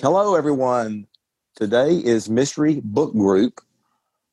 Hello, 0.00 0.36
everyone. 0.36 1.08
Today 1.56 1.94
is 1.96 2.30
Mystery 2.30 2.80
Book 2.84 3.12
Group 3.14 3.60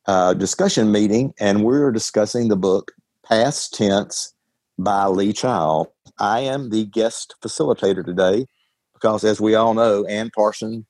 uh, 0.05 0.35
discussion 0.35 0.91
meeting, 0.91 1.33
and 1.39 1.63
we're 1.63 1.91
discussing 1.91 2.49
the 2.49 2.55
book 2.55 2.91
Past 3.25 3.73
Tense 3.73 4.35
by 4.77 5.07
Lee 5.07 5.33
Child. 5.33 5.87
I 6.19 6.41
am 6.41 6.69
the 6.69 6.85
guest 6.85 7.33
facilitator 7.43 8.05
today 8.05 8.45
because, 8.93 9.23
as 9.23 9.41
we 9.41 9.55
all 9.55 9.73
know, 9.73 10.05
Ann 10.05 10.29
Parson 10.29 10.85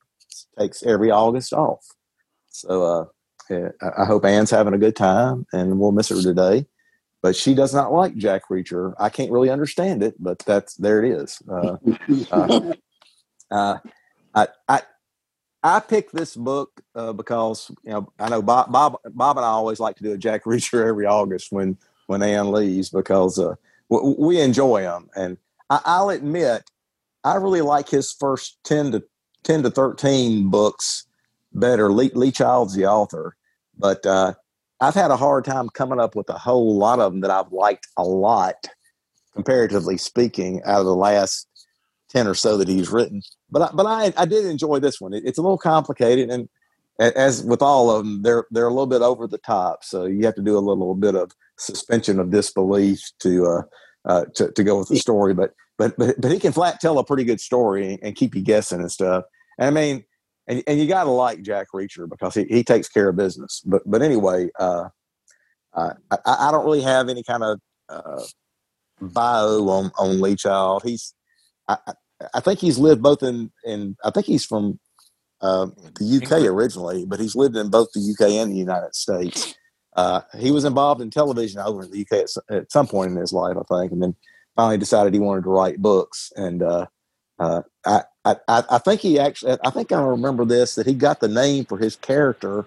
takes 0.58 0.82
every 0.82 1.10
August 1.10 1.54
off. 1.54 1.86
So 2.50 3.10
uh, 3.50 3.68
I 3.98 4.04
hope 4.04 4.26
Ann's 4.26 4.50
having 4.50 4.74
a 4.74 4.78
good 4.78 4.96
time, 4.96 5.46
and 5.54 5.78
we'll 5.78 5.92
miss 5.92 6.10
her 6.10 6.20
today. 6.20 6.66
But 7.24 7.34
she 7.34 7.54
does 7.54 7.72
not 7.72 7.90
like 7.90 8.16
Jack 8.16 8.50
Reacher. 8.50 8.92
I 8.98 9.08
can't 9.08 9.32
really 9.32 9.48
understand 9.48 10.02
it, 10.02 10.14
but 10.22 10.40
that's 10.40 10.74
there 10.74 11.02
it 11.02 11.10
is. 11.10 11.40
Uh, 11.48 11.78
uh, 12.30 12.72
uh 13.50 13.78
I, 14.34 14.48
I 14.68 14.82
I 15.62 15.80
picked 15.80 16.14
this 16.14 16.36
book 16.36 16.82
uh, 16.94 17.14
because 17.14 17.70
you 17.82 17.92
know 17.92 18.12
I 18.18 18.28
know 18.28 18.42
Bob, 18.42 18.70
Bob 18.70 18.98
Bob 19.06 19.38
and 19.38 19.46
I 19.46 19.48
always 19.48 19.80
like 19.80 19.96
to 19.96 20.02
do 20.02 20.12
a 20.12 20.18
Jack 20.18 20.44
Reacher 20.44 20.86
every 20.86 21.06
August 21.06 21.50
when 21.50 21.78
when 22.08 22.22
Ann 22.22 22.52
leaves 22.52 22.90
because 22.90 23.38
uh, 23.38 23.54
we, 23.88 24.14
we, 24.18 24.40
enjoy 24.42 24.82
him 24.82 25.08
and 25.16 25.38
I, 25.70 26.02
will 26.02 26.10
admit 26.10 26.70
I 27.24 27.36
really 27.36 27.62
like 27.62 27.88
his 27.88 28.12
first 28.12 28.58
ten 28.64 28.92
to 28.92 29.02
ten 29.44 29.62
to 29.62 29.70
thirteen 29.70 30.50
books 30.50 31.06
better. 31.54 31.90
Lee, 31.90 32.10
Lee 32.14 32.32
Child's 32.32 32.74
the 32.74 32.84
author, 32.84 33.34
but 33.78 34.04
uh, 34.04 34.34
I've 34.80 34.94
had 34.94 35.10
a 35.10 35.16
hard 35.16 35.44
time 35.44 35.68
coming 35.70 36.00
up 36.00 36.14
with 36.14 36.28
a 36.28 36.38
whole 36.38 36.76
lot 36.76 36.98
of 36.98 37.12
them 37.12 37.20
that 37.20 37.30
I've 37.30 37.52
liked 37.52 37.86
a 37.96 38.02
lot, 38.02 38.66
comparatively 39.34 39.96
speaking, 39.96 40.62
out 40.64 40.80
of 40.80 40.86
the 40.86 40.94
last 40.94 41.46
ten 42.08 42.26
or 42.26 42.34
so 42.34 42.56
that 42.58 42.68
he's 42.68 42.90
written. 42.90 43.22
But 43.50 43.62
I, 43.62 43.70
but 43.74 43.86
I 43.86 44.12
I 44.16 44.24
did 44.26 44.46
enjoy 44.46 44.78
this 44.80 45.00
one. 45.00 45.12
It, 45.12 45.24
it's 45.24 45.38
a 45.38 45.42
little 45.42 45.58
complicated, 45.58 46.30
and 46.30 46.48
as 46.98 47.42
with 47.42 47.62
all 47.62 47.90
of 47.90 48.04
them, 48.04 48.22
they're 48.22 48.46
they're 48.50 48.66
a 48.66 48.70
little 48.70 48.86
bit 48.86 49.02
over 49.02 49.26
the 49.26 49.38
top. 49.38 49.84
So 49.84 50.04
you 50.04 50.24
have 50.26 50.34
to 50.36 50.42
do 50.42 50.56
a 50.56 50.60
little 50.60 50.94
bit 50.94 51.14
of 51.14 51.32
suspension 51.58 52.18
of 52.20 52.30
disbelief 52.30 53.00
to 53.20 53.46
uh, 53.46 53.62
uh 54.06 54.24
to, 54.34 54.52
to 54.52 54.64
go 54.64 54.78
with 54.78 54.88
the 54.88 54.96
story. 54.96 55.34
But 55.34 55.52
but 55.78 55.96
but 55.96 56.20
but 56.20 56.30
he 56.30 56.38
can 56.38 56.52
flat 56.52 56.80
tell 56.80 56.98
a 56.98 57.04
pretty 57.04 57.24
good 57.24 57.40
story 57.40 57.98
and 58.02 58.14
keep 58.14 58.34
you 58.34 58.42
guessing 58.42 58.80
and 58.80 58.92
stuff. 58.92 59.24
And 59.58 59.68
I 59.68 59.70
mean, 59.70 60.04
and, 60.46 60.62
and 60.66 60.78
you 60.78 60.86
got 60.86 61.04
to 61.04 61.10
like 61.10 61.42
Jack 61.42 61.68
Reacher 61.74 62.08
because 62.08 62.34
he, 62.34 62.44
he 62.44 62.62
takes 62.62 62.88
care 62.88 63.08
of 63.08 63.16
business. 63.16 63.62
But 63.64 63.82
but 63.86 64.02
anyway, 64.02 64.48
uh, 64.58 64.88
uh, 65.72 65.94
I, 66.10 66.18
I 66.26 66.50
don't 66.50 66.64
really 66.64 66.82
have 66.82 67.08
any 67.08 67.22
kind 67.22 67.42
of 67.42 67.60
uh, 67.88 68.22
bio 69.00 69.68
on 69.68 69.90
on 69.98 70.20
Lee 70.20 70.36
Child. 70.36 70.82
He's 70.84 71.14
I, 71.68 71.78
I 72.34 72.40
think 72.40 72.60
he's 72.60 72.78
lived 72.78 73.02
both 73.02 73.22
in 73.22 73.50
in 73.64 73.96
I 74.04 74.10
think 74.10 74.26
he's 74.26 74.44
from 74.44 74.78
uh, 75.40 75.66
the 75.98 76.22
UK 76.22 76.44
originally, 76.44 77.04
but 77.04 77.20
he's 77.20 77.36
lived 77.36 77.56
in 77.56 77.70
both 77.70 77.88
the 77.92 78.14
UK 78.14 78.32
and 78.32 78.52
the 78.52 78.56
United 78.56 78.94
States. 78.94 79.54
Uh, 79.96 80.22
he 80.38 80.50
was 80.50 80.64
involved 80.64 81.00
in 81.00 81.10
television 81.10 81.60
over 81.60 81.82
in 81.82 81.90
the 81.90 82.00
UK 82.00 82.24
at, 82.24 82.56
at, 82.56 82.72
some 82.72 82.86
point 82.86 83.12
in 83.12 83.16
his 83.16 83.32
life, 83.32 83.56
I 83.56 83.76
think, 83.78 83.92
and 83.92 84.02
then 84.02 84.16
finally 84.56 84.78
decided 84.78 85.14
he 85.14 85.20
wanted 85.20 85.44
to 85.44 85.50
write 85.50 85.80
books. 85.80 86.32
And 86.36 86.62
uh, 86.62 86.86
uh 87.38 87.62
I, 87.86 88.02
I, 88.24 88.36
I 88.48 88.78
think 88.78 89.00
he 89.00 89.18
actually, 89.18 89.56
I 89.64 89.70
think 89.70 89.92
I 89.92 90.00
remember 90.00 90.44
this 90.44 90.74
that 90.76 90.86
he 90.86 90.94
got 90.94 91.20
the 91.20 91.28
name 91.28 91.64
for 91.64 91.78
his 91.78 91.96
character 91.96 92.64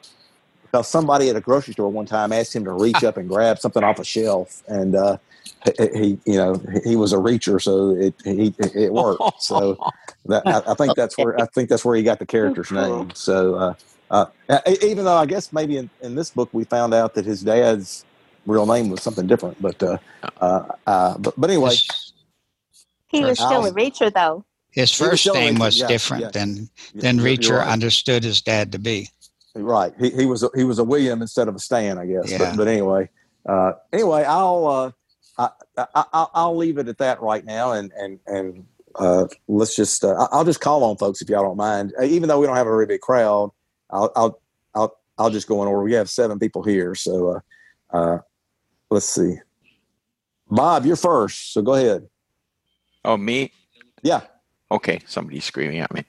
because 0.63 0.87
somebody 0.87 1.29
at 1.29 1.35
a 1.35 1.41
grocery 1.41 1.73
store 1.73 1.89
one 1.89 2.05
time 2.05 2.31
asked 2.31 2.55
him 2.55 2.65
to 2.65 2.73
reach 2.73 3.03
up 3.03 3.17
and 3.17 3.27
grab 3.27 3.59
something 3.59 3.83
off 3.83 3.99
a 3.99 4.03
shelf, 4.03 4.63
and 4.67 4.95
uh, 4.95 5.17
he, 5.77 6.19
you 6.25 6.35
know, 6.35 6.61
he 6.83 6.95
was 6.95 7.13
a 7.13 7.17
reacher, 7.17 7.61
so 7.61 7.91
it 7.91 8.13
he, 8.23 8.53
it 8.59 8.93
worked. 8.93 9.41
So 9.41 9.77
that, 10.25 10.45
I, 10.45 10.71
I, 10.71 10.73
think 10.75 10.95
that's 10.95 11.17
where 11.17 11.39
I 11.41 11.45
think 11.45 11.69
that's 11.69 11.83
where 11.83 11.95
he 11.95 12.03
got 12.03 12.19
the 12.19 12.25
character's 12.25 12.71
name. 12.71 13.11
So 13.13 13.55
uh, 13.55 13.73
uh, 14.11 14.25
even 14.81 15.05
though 15.05 15.17
I 15.17 15.25
guess 15.25 15.52
maybe 15.52 15.77
in, 15.77 15.89
in, 16.02 16.15
this 16.15 16.30
book 16.30 16.49
we 16.53 16.63
found 16.63 16.93
out 16.93 17.13
that 17.15 17.25
his 17.25 17.42
dad's 17.42 18.05
real 18.45 18.65
name 18.65 18.89
was 18.89 19.02
something 19.02 19.27
different, 19.27 19.61
but 19.61 19.81
uh, 19.81 19.97
uh, 20.39 20.63
uh 20.86 21.17
but, 21.17 21.39
but 21.39 21.49
anyway, 21.49 21.75
he 23.08 23.23
was 23.23 23.37
still 23.37 23.65
a 23.65 23.71
reacher 23.71 24.13
though. 24.13 24.45
His 24.77 24.92
first 24.92 25.27
name 25.33 25.55
was 25.55 25.80
yeah, 25.80 25.88
different 25.88 26.23
yeah. 26.26 26.30
than 26.30 26.70
than 26.93 27.17
Reacher 27.17 27.58
right. 27.58 27.67
understood 27.67 28.23
his 28.23 28.43
dad 28.43 28.71
to 28.73 28.80
be. 28.80 29.10
Right. 29.55 29.92
He, 29.99 30.11
he 30.11 30.27
was 30.27 30.43
a, 30.43 30.49
he 30.54 30.64
was 30.65 30.77
a 30.77 30.83
William 30.83 31.20
instead 31.23 31.48
of 31.48 31.55
a 31.55 31.60
Stan, 31.60 31.98
I 31.98 32.05
guess. 32.05 32.32
Yeah. 32.32 32.38
But, 32.38 32.58
but 32.58 32.67
anyway, 32.67 33.10
uh, 33.49 33.71
anyway, 33.92 34.23
I'll 34.23 34.93
uh, 35.39 35.49
I, 35.95 36.27
I, 36.36 36.45
will 36.45 36.58
leave 36.58 36.77
it 36.77 36.87
at 36.89 36.99
that 36.99 37.21
right 37.23 37.43
now, 37.43 37.71
and 37.71 37.92
and 37.98 38.20
and 38.27 38.67
uh, 38.93 39.26
let's 39.48 39.76
just 39.76 40.04
uh, 40.04 40.27
I'll 40.32 40.45
just 40.45 40.61
call 40.61 40.83
on 40.83 40.95
folks 40.98 41.23
if 41.23 41.30
y'all 41.30 41.42
don't 41.42 41.58
mind. 41.58 41.95
Uh, 41.99 42.04
even 42.04 42.30
though 42.30 42.39
we 42.39 42.45
don't 42.45 42.55
have 42.55 42.67
a 42.67 42.70
very 42.70 42.86
big 42.86 43.02
crowd, 43.02 43.49
I'll 43.89 44.11
I'll 44.16 44.42
I'll, 44.76 44.98
I'll 45.17 45.32
just 45.32 45.48
go 45.48 45.64
in 45.64 45.67
order. 45.67 45.82
We 45.82 45.93
have 45.93 46.08
seven 46.08 46.37
people 46.37 46.61
here, 46.61 46.93
so 46.93 47.42
uh, 47.92 47.98
uh, 47.98 48.17
let's 48.92 49.10
see. 49.10 49.37
Bob, 50.52 50.86
you're 50.86 50.95
first, 50.95 51.54
so 51.54 51.64
go 51.64 51.73
ahead. 51.73 52.08
Oh, 53.04 53.17
me? 53.17 53.52
Yeah. 54.04 54.21
Okay, 54.72 55.00
somebody's 55.05 55.45
screaming 55.45 55.80
at 55.80 55.94
me. 55.94 56.04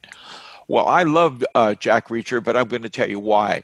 Well, 0.67 0.87
I 0.87 1.05
love 1.05 1.45
uh, 1.55 1.75
Jack 1.75 2.09
Reacher, 2.09 2.43
but 2.43 2.57
I'm 2.57 2.69
going 2.69 2.83
to 2.83 2.91
tell 2.91 3.09
you 3.09 3.21
why. 3.21 3.63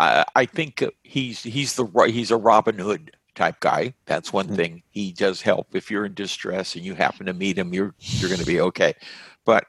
I, 0.00 0.24
I 0.34 0.44
think 0.46 0.84
he's 1.02 1.42
he's 1.42 1.74
the 1.74 1.86
he's 2.08 2.30
a 2.30 2.36
Robin 2.36 2.78
Hood 2.78 3.12
type 3.34 3.60
guy. 3.60 3.94
That's 4.06 4.32
one 4.32 4.46
mm-hmm. 4.46 4.56
thing. 4.56 4.82
He 4.90 5.12
does 5.12 5.42
help 5.42 5.74
if 5.74 5.90
you're 5.90 6.06
in 6.06 6.14
distress 6.14 6.74
and 6.74 6.84
you 6.84 6.94
happen 6.94 7.26
to 7.26 7.32
meet 7.32 7.58
him. 7.58 7.72
You're 7.74 7.94
you're 8.00 8.28
going 8.28 8.40
to 8.40 8.46
be 8.46 8.60
okay. 8.60 8.94
But 9.44 9.66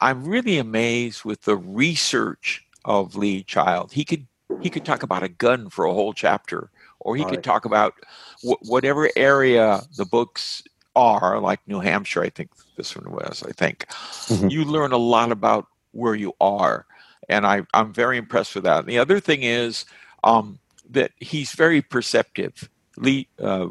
I'm 0.00 0.24
really 0.24 0.58
amazed 0.58 1.24
with 1.24 1.42
the 1.42 1.56
research 1.56 2.64
of 2.84 3.16
Lee 3.16 3.42
Child. 3.42 3.92
He 3.92 4.04
could 4.04 4.26
he 4.60 4.70
could 4.70 4.84
talk 4.84 5.02
about 5.02 5.22
a 5.22 5.28
gun 5.28 5.68
for 5.68 5.84
a 5.84 5.92
whole 5.92 6.12
chapter, 6.12 6.70
or 7.00 7.16
he 7.16 7.24
could 7.24 7.44
talk 7.44 7.64
about 7.64 7.94
wh- 8.42 8.62
whatever 8.62 9.10
area 9.16 9.82
the 9.96 10.06
books 10.06 10.62
are, 10.98 11.38
like 11.38 11.60
New 11.66 11.80
Hampshire. 11.80 12.22
I 12.22 12.28
think 12.28 12.50
this 12.76 12.96
one 12.96 13.12
was. 13.12 13.44
I 13.46 13.52
think 13.52 13.86
mm-hmm. 13.88 14.48
you 14.48 14.64
learn 14.64 14.92
a 14.92 14.98
lot 14.98 15.30
about 15.30 15.66
where 15.92 16.14
you 16.14 16.34
are, 16.40 16.86
and 17.28 17.46
I 17.46 17.62
I'm 17.72 17.92
very 17.92 18.18
impressed 18.18 18.54
with 18.54 18.64
that. 18.64 18.80
And 18.80 18.88
the 18.88 18.98
other 18.98 19.20
thing 19.20 19.44
is 19.44 19.84
um, 20.24 20.58
that 20.90 21.12
he's 21.18 21.52
very 21.52 21.80
perceptive. 21.80 22.68
Lee 22.96 23.28
uh, 23.40 23.68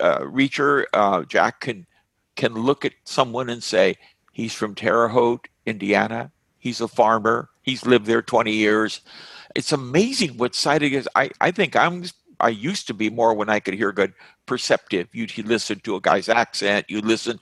uh, 0.00 0.18
Reacher 0.20 0.84
uh, 0.92 1.22
Jack 1.22 1.60
can 1.60 1.86
can 2.34 2.54
look 2.54 2.84
at 2.84 2.92
someone 3.04 3.48
and 3.48 3.62
say 3.62 3.96
he's 4.32 4.54
from 4.54 4.74
Terre 4.74 5.08
Haute, 5.08 5.48
Indiana. 5.64 6.32
He's 6.58 6.80
a 6.80 6.88
farmer. 6.88 7.48
He's 7.62 7.86
lived 7.86 8.06
there 8.06 8.22
20 8.22 8.52
years. 8.52 9.00
It's 9.54 9.72
amazing 9.72 10.36
what 10.36 10.56
it 10.66 10.82
is. 10.82 11.08
I, 11.14 11.30
I 11.40 11.50
think 11.50 11.76
I'm 11.76 12.04
I 12.40 12.48
used 12.50 12.86
to 12.86 12.94
be 12.94 13.10
more 13.10 13.34
when 13.34 13.48
I 13.48 13.60
could 13.60 13.74
hear 13.74 13.92
good 13.92 14.12
perceptive. 14.48 15.08
You'd 15.12 15.38
listen 15.46 15.78
to 15.80 15.94
a 15.94 16.00
guy's 16.00 16.28
accent, 16.28 16.86
you 16.88 17.00
listen, 17.00 17.38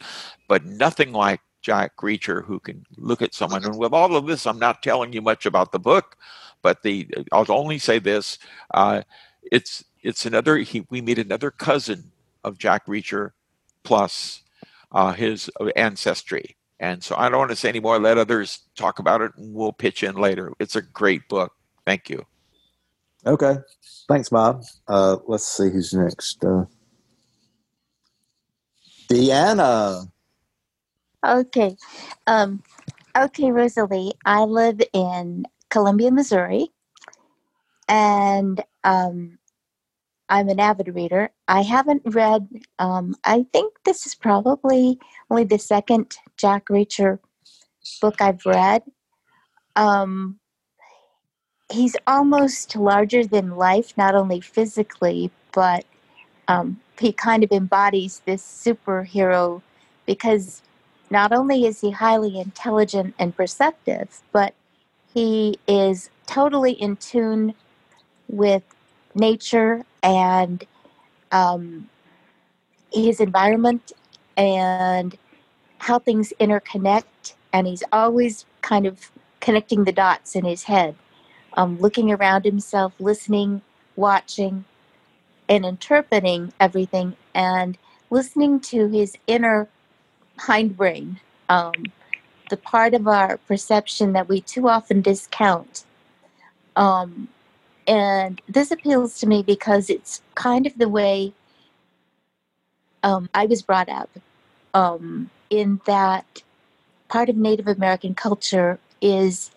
but 0.49 0.67
nothing 0.67 1.13
like 1.13 1.41
Jack 1.63 1.97
Reacher 1.97 2.45
who 2.45 2.61
can 2.61 2.85
look 2.99 3.23
at 3.23 3.35
someone. 3.35 3.65
And 3.65 3.79
with 3.79 3.95
all 3.95 4.15
of 4.15 4.27
this, 4.27 4.47
I'm 4.47 4.59
not 4.59 4.83
telling 4.83 5.13
you 5.13 5.23
much 5.23 5.47
about 5.47 5.73
the 5.73 5.79
book, 5.79 6.17
but 6.63 6.83
the 6.83 7.09
I'll 7.33 7.47
only 7.49 7.79
say 7.79 7.99
this: 7.99 8.39
uh, 8.75 9.03
it's 9.51 9.85
it's 10.03 10.27
another. 10.27 10.59
He, 10.59 10.87
we 10.91 11.01
meet 11.01 11.19
another 11.19 11.51
cousin 11.51 12.13
of 12.45 12.59
Jack 12.59 12.87
Reacher, 12.87 13.31
plus 13.83 14.43
uh, 14.93 15.13
his 15.13 15.51
ancestry. 15.75 16.57
And 16.79 17.03
so 17.03 17.17
I 17.17 17.29
don't 17.29 17.39
want 17.39 17.51
to 17.51 17.57
say 17.57 17.71
any 17.71 17.81
more. 17.81 17.99
Let 17.99 18.19
others 18.19 18.61
talk 18.77 18.99
about 18.99 19.23
it, 19.23 19.33
and 19.37 19.55
we'll 19.55 19.73
pitch 19.73 20.03
in 20.03 20.15
later. 20.17 20.53
It's 20.61 20.77
a 20.77 20.83
great 20.83 21.27
book. 21.29 21.53
Thank 21.87 22.11
you. 22.11 22.25
Okay, 23.27 23.57
thanks, 24.09 24.29
Bob. 24.29 24.63
Uh, 24.87 25.17
let's 25.27 25.49
see 25.49 25.71
who's 25.71 25.93
next. 25.93 26.45
Uh, 26.45 26.67
Deanna. 29.09 30.11
Okay, 31.25 31.77
um, 32.27 32.63
okay, 33.17 33.51
Rosalie. 33.51 34.13
I 34.25 34.43
live 34.45 34.81
in 34.93 35.45
Columbia, 35.71 36.11
Missouri, 36.11 36.69
and 37.89 38.63
um, 38.85 39.39
I'm 40.29 40.49
an 40.49 40.61
avid 40.61 40.95
reader. 40.95 41.31
I 41.49 41.63
haven't 41.63 42.03
read, 42.05 42.49
um, 42.79 43.15
I 43.25 43.47
think 43.53 43.75
this 43.85 44.07
is 44.07 44.15
probably 44.15 44.99
only 45.31 45.45
the 45.45 45.59
second 45.59 46.17
Jack 46.37 46.67
Reacher 46.67 47.19
book 48.01 48.21
I've 48.21 48.45
read. 48.45 48.83
Um, 49.77 50.41
he's 51.71 51.97
almost 52.07 52.77
larger 52.77 53.25
than 53.25 53.57
life, 53.57 53.97
not 53.97 54.15
only 54.15 54.41
physically, 54.41 55.31
but 55.53 55.85
um, 56.49 56.81
he 56.99 57.13
kind 57.13 57.45
of 57.45 57.53
embodies 57.53 58.23
this 58.27 58.43
superhero 58.43 59.63
because 60.07 60.63
not 61.11 61.33
only 61.33 61.67
is 61.67 61.81
he 61.81 61.91
highly 61.91 62.39
intelligent 62.39 63.15
and 63.19 63.37
perceptive, 63.37 64.23
but 64.33 64.55
he 65.13 65.59
is 65.69 66.11
totally 66.27 66.73
in 66.73 66.97
tune 66.97 67.55
with 68.29 68.63
nature 69.15 69.85
and 70.03 70.65
um, 71.33 71.89
his 72.93 73.21
environment 73.21 73.93
and 74.37 75.17
how 75.79 75.99
things 75.99 76.33
interconnect, 76.41 77.35
and 77.53 77.67
he's 77.67 77.83
always 77.93 78.47
kind 78.63 78.87
of 78.87 79.11
connecting 79.41 79.85
the 79.85 79.93
dots 79.93 80.35
in 80.35 80.45
his 80.45 80.65
head, 80.65 80.95
um, 81.55 81.79
looking 81.79 82.11
around 82.11 82.45
himself, 82.45 82.93
listening, 82.99 83.63
watching, 83.95 84.65
and 85.49 85.65
interpreting 85.65 86.53
everything, 86.61 87.17
and 87.35 87.79
listening 88.11 88.61
to 88.61 88.89
his 88.89 89.17
inner 89.27 89.69
hindbrain, 90.39 91.19
um, 91.49 91.75
the 92.51 92.57
part 92.57 92.95
of 92.95 93.09
our 93.09 93.39
perception 93.39 94.13
that 94.13 94.29
we 94.29 94.41
too 94.41 94.69
often 94.69 95.01
discount. 95.01 95.85
Um, 96.77 97.29
and 97.87 98.41
this 98.49 98.71
appeals 98.71 99.19
to 99.21 99.27
me 99.27 99.43
because 99.43 99.89
it's 99.89 100.21
kind 100.35 100.67
of 100.67 100.77
the 100.77 100.89
way 100.89 101.33
um, 103.03 103.29
I 103.35 103.47
was 103.47 103.63
brought 103.63 103.89
up, 103.89 104.11
um, 104.75 105.31
in 105.51 105.81
that 105.87 106.43
part 107.09 107.29
of 107.29 107.37
Native 107.37 107.69
American 107.69 108.15
culture 108.15 108.79
is 109.01 109.51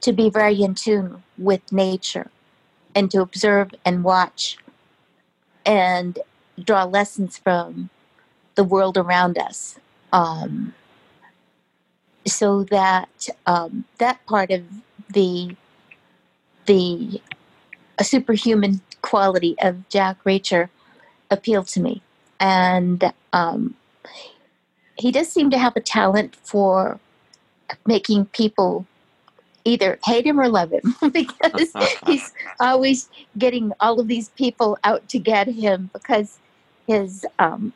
to 0.00 0.12
be 0.12 0.30
very 0.30 0.62
in 0.62 0.74
tune 0.74 1.22
with 1.38 1.72
nature 1.72 2.30
and 2.94 3.10
to 3.10 3.20
observe 3.20 3.74
and 3.84 4.04
watch 4.04 4.58
and 5.64 6.18
draw 6.62 6.84
lessons 6.84 7.38
from 7.38 7.90
the 8.54 8.64
world 8.64 8.96
around 8.96 9.38
us. 9.38 9.78
Um, 10.12 10.74
so 12.26 12.64
that 12.64 13.28
um, 13.46 13.84
that 13.98 14.24
part 14.26 14.50
of 14.50 14.62
the 15.12 15.56
the 16.66 17.20
a 17.98 18.04
superhuman 18.04 18.80
quality 19.02 19.56
of 19.60 19.88
Jack 19.88 20.22
Reacher 20.24 20.68
appealed 21.30 21.66
to 21.68 21.80
me, 21.80 22.02
and 22.40 23.12
um, 23.32 23.74
he 24.96 25.10
does 25.10 25.28
seem 25.28 25.50
to 25.50 25.58
have 25.58 25.76
a 25.76 25.80
talent 25.80 26.36
for 26.36 26.98
making 27.86 28.26
people 28.26 28.86
either 29.64 29.98
hate 30.04 30.26
him 30.26 30.38
or 30.38 30.48
love 30.48 30.72
him 30.72 30.94
because 31.12 31.72
he's 32.06 32.32
always 32.60 33.08
getting 33.38 33.72
all 33.80 34.00
of 34.00 34.08
these 34.08 34.28
people 34.30 34.78
out 34.84 35.08
to 35.08 35.18
get 35.18 35.46
him 35.48 35.90
because 35.92 36.38
his 36.86 37.26
um, 37.38 37.72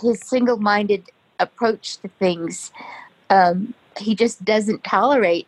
his 0.00 0.20
single-minded 0.20 1.04
approach 1.40 1.98
to 1.98 2.08
things 2.08 2.72
um, 3.30 3.74
he 3.98 4.14
just 4.14 4.44
doesn't 4.44 4.84
tolerate 4.84 5.46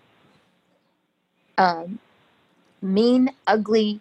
um, 1.58 1.98
mean, 2.82 3.30
ugly, 3.46 4.00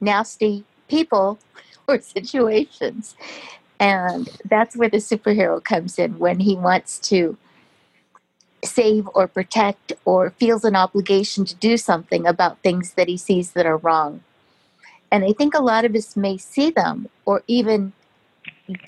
nasty 0.00 0.64
people 0.88 1.38
or 1.88 2.00
situations. 2.00 3.14
And 3.80 4.28
that's 4.48 4.76
where 4.76 4.88
the 4.88 4.98
superhero 4.98 5.62
comes 5.62 5.98
in 5.98 6.18
when 6.18 6.40
he 6.40 6.56
wants 6.56 6.98
to 7.10 7.36
save 8.64 9.08
or 9.14 9.28
protect 9.28 9.92
or 10.04 10.30
feels 10.30 10.64
an 10.64 10.76
obligation 10.76 11.44
to 11.46 11.54
do 11.56 11.76
something 11.76 12.26
about 12.26 12.58
things 12.60 12.94
that 12.94 13.08
he 13.08 13.16
sees 13.16 13.52
that 13.52 13.66
are 13.66 13.76
wrong. 13.78 14.22
And 15.10 15.24
I 15.24 15.32
think 15.32 15.54
a 15.54 15.62
lot 15.62 15.84
of 15.84 15.94
us 15.94 16.16
may 16.16 16.36
see 16.36 16.70
them 16.70 17.08
or 17.24 17.42
even 17.46 17.92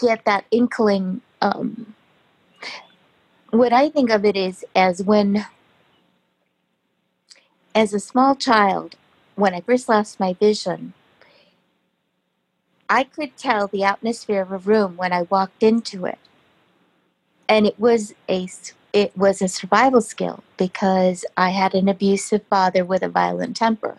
get 0.01 0.25
that 0.27 0.45
inkling. 0.51 1.23
Um, 1.41 1.95
what 3.51 3.73
I 3.73 3.89
think 3.91 4.11
of 4.11 4.25
it 4.25 4.37
is 4.37 4.65
as 4.77 5.03
when, 5.03 5.47
as 7.75 7.95
a 7.95 8.01
small 8.01 8.35
child, 8.37 8.97
when 9.37 9.55
I 9.55 9.61
first 9.61 9.89
lost 9.89 10.21
my 10.21 10.35
vision, 10.35 10.95
I 12.89 13.05
could 13.05 13.37
tell 13.37 13.69
the 13.69 13.85
atmosphere 13.85 14.43
of 14.43 14.53
a 14.53 14.59
room 14.59 14.97
when 14.97 15.13
I 15.13 15.23
walked 15.23 15.63
into 15.63 16.07
it. 16.07 16.19
And 17.49 17.67
it 17.67 17.79
was 17.81 18.15
a 18.29 18.49
it 18.93 19.17
was 19.17 19.41
a 19.41 19.49
survival 19.49 20.01
skill 20.01 20.43
because 20.57 21.25
I 21.37 21.51
had 21.51 21.75
an 21.75 21.89
abusive 21.89 22.43
father 22.51 22.85
with 22.85 23.03
a 23.03 23.09
violent 23.09 23.57
temper. 23.57 23.99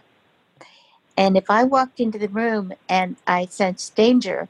And 1.18 1.38
if 1.38 1.50
I 1.50 1.64
walked 1.64 2.00
into 2.00 2.18
the 2.18 2.30
room 2.30 2.74
and 2.90 3.16
I 3.28 3.46
sensed 3.46 3.96
danger, 3.96 4.50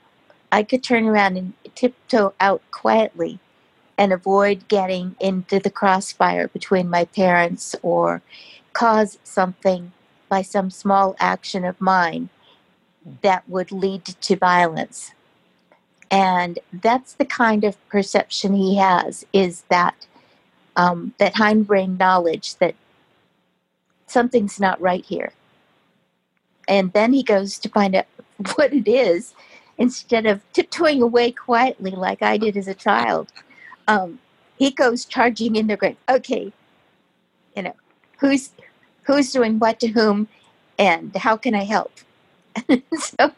I 0.51 0.63
could 0.63 0.83
turn 0.83 1.07
around 1.07 1.37
and 1.37 1.53
tiptoe 1.75 2.33
out 2.39 2.61
quietly 2.71 3.39
and 3.97 4.11
avoid 4.11 4.67
getting 4.67 5.15
into 5.19 5.59
the 5.59 5.69
crossfire 5.69 6.47
between 6.47 6.89
my 6.89 7.05
parents 7.05 7.75
or 7.81 8.21
cause 8.73 9.19
something 9.23 9.91
by 10.29 10.41
some 10.41 10.69
small 10.69 11.15
action 11.19 11.65
of 11.65 11.79
mine 11.79 12.29
that 13.21 13.47
would 13.49 13.71
lead 13.71 14.05
to 14.05 14.35
violence. 14.35 15.13
And 16.09 16.59
that's 16.73 17.13
the 17.13 17.25
kind 17.25 17.63
of 17.63 17.77
perception 17.89 18.53
he 18.53 18.77
has 18.77 19.25
is 19.33 19.63
that 19.69 20.07
um, 20.75 21.13
that 21.17 21.35
hindbrain 21.35 21.97
knowledge 21.99 22.55
that 22.55 22.75
something's 24.07 24.59
not 24.59 24.79
right 24.81 25.05
here. 25.05 25.31
And 26.67 26.93
then 26.93 27.13
he 27.13 27.23
goes 27.23 27.57
to 27.59 27.69
find 27.69 27.95
out 27.95 28.05
what 28.55 28.73
it 28.73 28.87
is 28.87 29.33
instead 29.77 30.25
of 30.25 30.41
tiptoeing 30.53 31.01
away 31.01 31.31
quietly 31.31 31.91
like 31.91 32.21
I 32.21 32.37
did 32.37 32.57
as 32.57 32.67
a 32.67 32.73
child. 32.75 33.31
Um, 33.87 34.19
he 34.57 34.71
goes 34.71 35.05
charging 35.05 35.55
in 35.55 35.67
there 35.67 35.77
going, 35.77 35.97
okay, 36.07 36.53
you 37.55 37.63
know, 37.63 37.75
who's 38.19 38.51
who's 39.03 39.31
doing 39.31 39.57
what 39.59 39.79
to 39.79 39.87
whom 39.87 40.27
and 40.77 41.15
how 41.15 41.35
can 41.35 41.55
I 41.55 41.63
help? 41.63 41.91
so, 42.97 43.31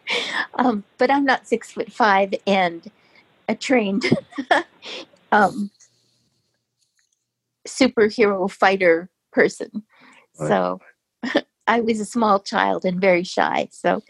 um, 0.56 0.84
but 0.98 1.10
I'm 1.10 1.24
not 1.26 1.48
six 1.48 1.72
foot 1.72 1.92
five 1.92 2.34
and 2.46 2.90
a 3.48 3.56
trained 3.56 4.06
um, 5.32 5.72
superhero 7.68 8.50
fighter 8.50 9.10
person. 9.32 9.84
Right. 10.40 10.48
So 10.48 10.80
I 11.68 11.82
was 11.82 12.00
a 12.00 12.06
small 12.06 12.40
child 12.40 12.86
and 12.86 13.00
very 13.00 13.24
shy. 13.24 13.70
So 13.72 14.02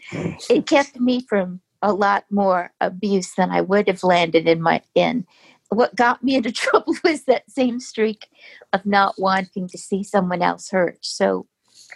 it 0.50 0.66
kept 0.66 0.98
me 1.00 1.20
from 1.28 1.60
a 1.82 1.92
lot 1.92 2.24
more 2.30 2.72
abuse 2.80 3.34
than 3.34 3.50
I 3.50 3.60
would 3.60 3.88
have 3.88 4.02
landed 4.02 4.48
in 4.48 4.62
my 4.62 4.80
in. 4.94 5.26
What 5.68 5.94
got 5.94 6.22
me 6.22 6.36
into 6.36 6.52
trouble 6.52 6.94
was 7.04 7.24
that 7.24 7.50
same 7.50 7.80
streak 7.80 8.28
of 8.72 8.86
not 8.86 9.14
wanting 9.18 9.68
to 9.68 9.78
see 9.78 10.02
someone 10.02 10.42
else 10.42 10.70
hurt. 10.70 10.98
So 11.02 11.46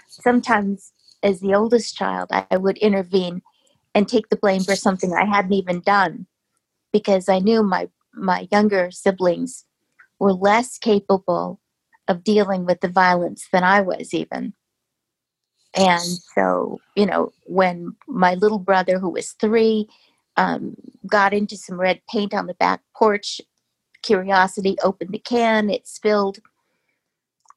sometimes 0.09 0.93
as 1.23 1.41
the 1.41 1.55
oldest 1.55 1.97
child, 1.97 2.29
I 2.31 2.57
would 2.57 2.79
intervene 2.79 3.43
and 3.95 4.07
take 4.07 4.29
the 4.29 4.37
blame 4.37 4.63
for 4.63 4.77
something 4.77 5.13
I 5.13 5.25
hadn't 5.25 5.55
even 5.55 5.81
done 5.81 6.27
because 6.93 7.29
I 7.29 7.39
knew 7.39 7.63
my 7.63 7.89
my 8.15 8.49
younger 8.51 8.91
siblings 8.91 9.65
were 10.19 10.33
less 10.33 10.79
capable 10.79 11.61
of 12.09 12.25
dealing 12.25 12.65
with 12.65 12.81
the 12.81 12.89
violence 12.89 13.47
than 13.53 13.65
I 13.65 13.81
was 13.81 14.15
even. 14.15 14.55
And 15.75 16.03
so, 16.35 16.81
you 16.97 17.07
know, 17.07 17.33
when 17.45 17.95
my 18.07 18.35
little 18.35 18.59
brother, 18.59 18.99
who 18.99 19.11
was 19.11 19.33
three, 19.33 19.89
um, 20.37 20.75
got 21.07 21.35
into 21.35 21.57
some 21.57 21.81
red 21.81 22.01
paint 22.11 22.35
on 22.35 22.47
the 22.47 22.55
back 22.55 22.81
porch, 22.97 23.41
curiosity 24.03 24.77
opened 24.83 25.13
the 25.13 25.19
can, 25.19 25.71
it 25.71 25.87
spilled. 25.87 26.39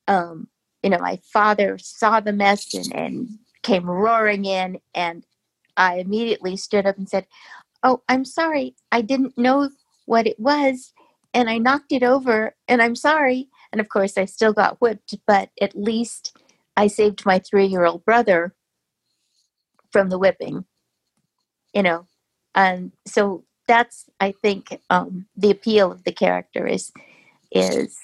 Um, 0.08 0.48
you 0.84 0.89
know, 0.89 1.00
my 1.00 1.20
father 1.32 1.77
saw 1.77 2.20
the 2.20 2.34
mess 2.34 2.74
and, 2.74 2.96
and 2.96 3.30
came 3.63 3.89
roaring 3.89 4.46
in, 4.46 4.80
and 4.94 5.24
I 5.77 5.98
immediately 6.00 6.58
stood 6.58 6.86
up 6.86 6.98
and 6.98 7.08
said, 7.08 7.27
Oh, 7.84 8.03
I'm 8.10 8.25
sorry. 8.25 8.75
I 8.91 9.01
didn't 9.01 9.38
know 9.38 9.70
what 10.06 10.27
it 10.27 10.39
was, 10.39 10.94
and 11.33 11.50
I 11.50 11.57
knocked 11.57 11.91
it 11.91 12.03
over, 12.03 12.55
and 12.67 12.81
I'm 12.81 12.95
sorry. 12.95 13.50
And 13.71 13.79
of 13.79 13.89
course, 13.89 14.17
I 14.17 14.25
still 14.25 14.53
got 14.53 14.81
whipped, 14.81 15.15
but 15.25 15.50
at 15.61 15.75
least 15.75 16.38
I 16.75 16.88
saved 16.88 17.25
my 17.25 17.39
three 17.39 17.65
year 17.65 17.85
old 17.85 18.03
brother 18.05 18.53
from 19.91 20.09
the 20.09 20.17
whipping, 20.17 20.65
you 21.73 21.83
know. 21.83 22.07
And 22.55 22.91
so 23.05 23.45
that's, 23.67 24.05
I 24.19 24.33
think, 24.33 24.79
um, 24.89 25.27
the 25.38 25.51
appeal 25.51 25.91
of 25.91 26.03
the 26.03 26.11
character 26.11 26.67
is, 26.67 26.91
is 27.51 27.97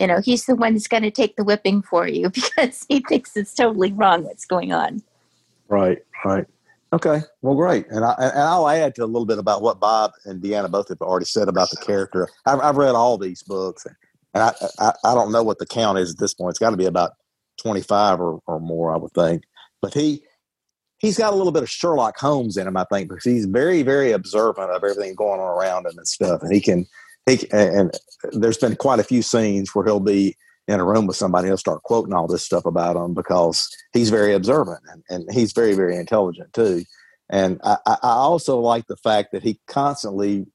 you 0.00 0.06
know, 0.06 0.20
he's 0.20 0.46
the 0.46 0.56
one 0.56 0.72
that's 0.72 0.88
going 0.88 1.02
to 1.02 1.10
take 1.10 1.36
the 1.36 1.44
whipping 1.44 1.82
for 1.82 2.08
you 2.08 2.30
because 2.34 2.86
he 2.88 3.00
thinks 3.00 3.36
it's 3.36 3.54
totally 3.54 3.92
wrong 3.92 4.24
what's 4.24 4.46
going 4.46 4.72
on. 4.72 5.02
Right, 5.68 5.98
right. 6.24 6.46
Okay, 6.92 7.20
well, 7.40 7.54
great. 7.54 7.86
And, 7.88 8.04
I, 8.04 8.14
and 8.18 8.38
I'll 8.40 8.68
add 8.68 8.96
to 8.96 9.04
a 9.04 9.06
little 9.06 9.26
bit 9.26 9.38
about 9.38 9.62
what 9.62 9.78
Bob 9.78 10.10
and 10.24 10.42
Deanna 10.42 10.70
both 10.70 10.88
have 10.88 11.00
already 11.00 11.24
said 11.26 11.48
about 11.48 11.70
the 11.70 11.76
character. 11.76 12.28
I've, 12.46 12.58
I've 12.60 12.76
read 12.76 12.96
all 12.96 13.16
these 13.16 13.44
books, 13.44 13.86
and 14.34 14.42
I, 14.42 14.52
I, 14.80 14.92
I 15.04 15.14
don't 15.14 15.30
know 15.30 15.44
what 15.44 15.58
the 15.58 15.66
count 15.66 15.98
is 15.98 16.10
at 16.10 16.18
this 16.18 16.34
point. 16.34 16.50
It's 16.50 16.58
got 16.58 16.70
to 16.70 16.76
be 16.76 16.86
about 16.86 17.12
25 17.62 18.20
or, 18.20 18.40
or 18.46 18.58
more, 18.58 18.92
I 18.92 18.96
would 18.96 19.12
think. 19.12 19.44
But 19.80 19.94
he 19.94 20.24
he's 20.98 21.16
got 21.16 21.32
a 21.32 21.36
little 21.36 21.52
bit 21.52 21.62
of 21.62 21.70
Sherlock 21.70 22.18
Holmes 22.18 22.56
in 22.56 22.66
him, 22.66 22.76
I 22.76 22.84
think, 22.92 23.08
because 23.08 23.24
he's 23.24 23.46
very, 23.46 23.82
very 23.82 24.12
observant 24.12 24.70
of 24.70 24.82
everything 24.82 25.14
going 25.14 25.40
on 25.40 25.48
around 25.48 25.86
him 25.86 25.96
and 25.96 26.06
stuff. 26.06 26.42
And 26.42 26.52
he 26.52 26.60
can 26.60 26.86
he 27.26 27.46
and 27.52 27.96
there's 28.32 28.58
been 28.58 28.76
quite 28.76 28.98
a 28.98 29.04
few 29.04 29.22
scenes 29.22 29.74
where 29.74 29.84
he'll 29.84 30.00
be 30.00 30.36
in 30.70 30.80
a 30.80 30.84
room 30.84 31.06
with 31.06 31.16
somebody, 31.16 31.48
he'll 31.48 31.56
start 31.56 31.82
quoting 31.82 32.12
all 32.12 32.26
this 32.26 32.44
stuff 32.44 32.64
about 32.64 32.94
them 32.94 33.14
because 33.14 33.68
he's 33.92 34.10
very 34.10 34.34
observant 34.34 34.80
and, 34.90 35.02
and 35.08 35.32
he's 35.32 35.52
very, 35.52 35.74
very 35.74 35.96
intelligent 35.96 36.52
too. 36.52 36.84
And 37.28 37.60
I, 37.62 37.76
I 37.86 37.98
also 38.02 38.58
like 38.58 38.86
the 38.86 38.96
fact 38.96 39.32
that 39.32 39.42
he 39.42 39.60
constantly 39.66 40.46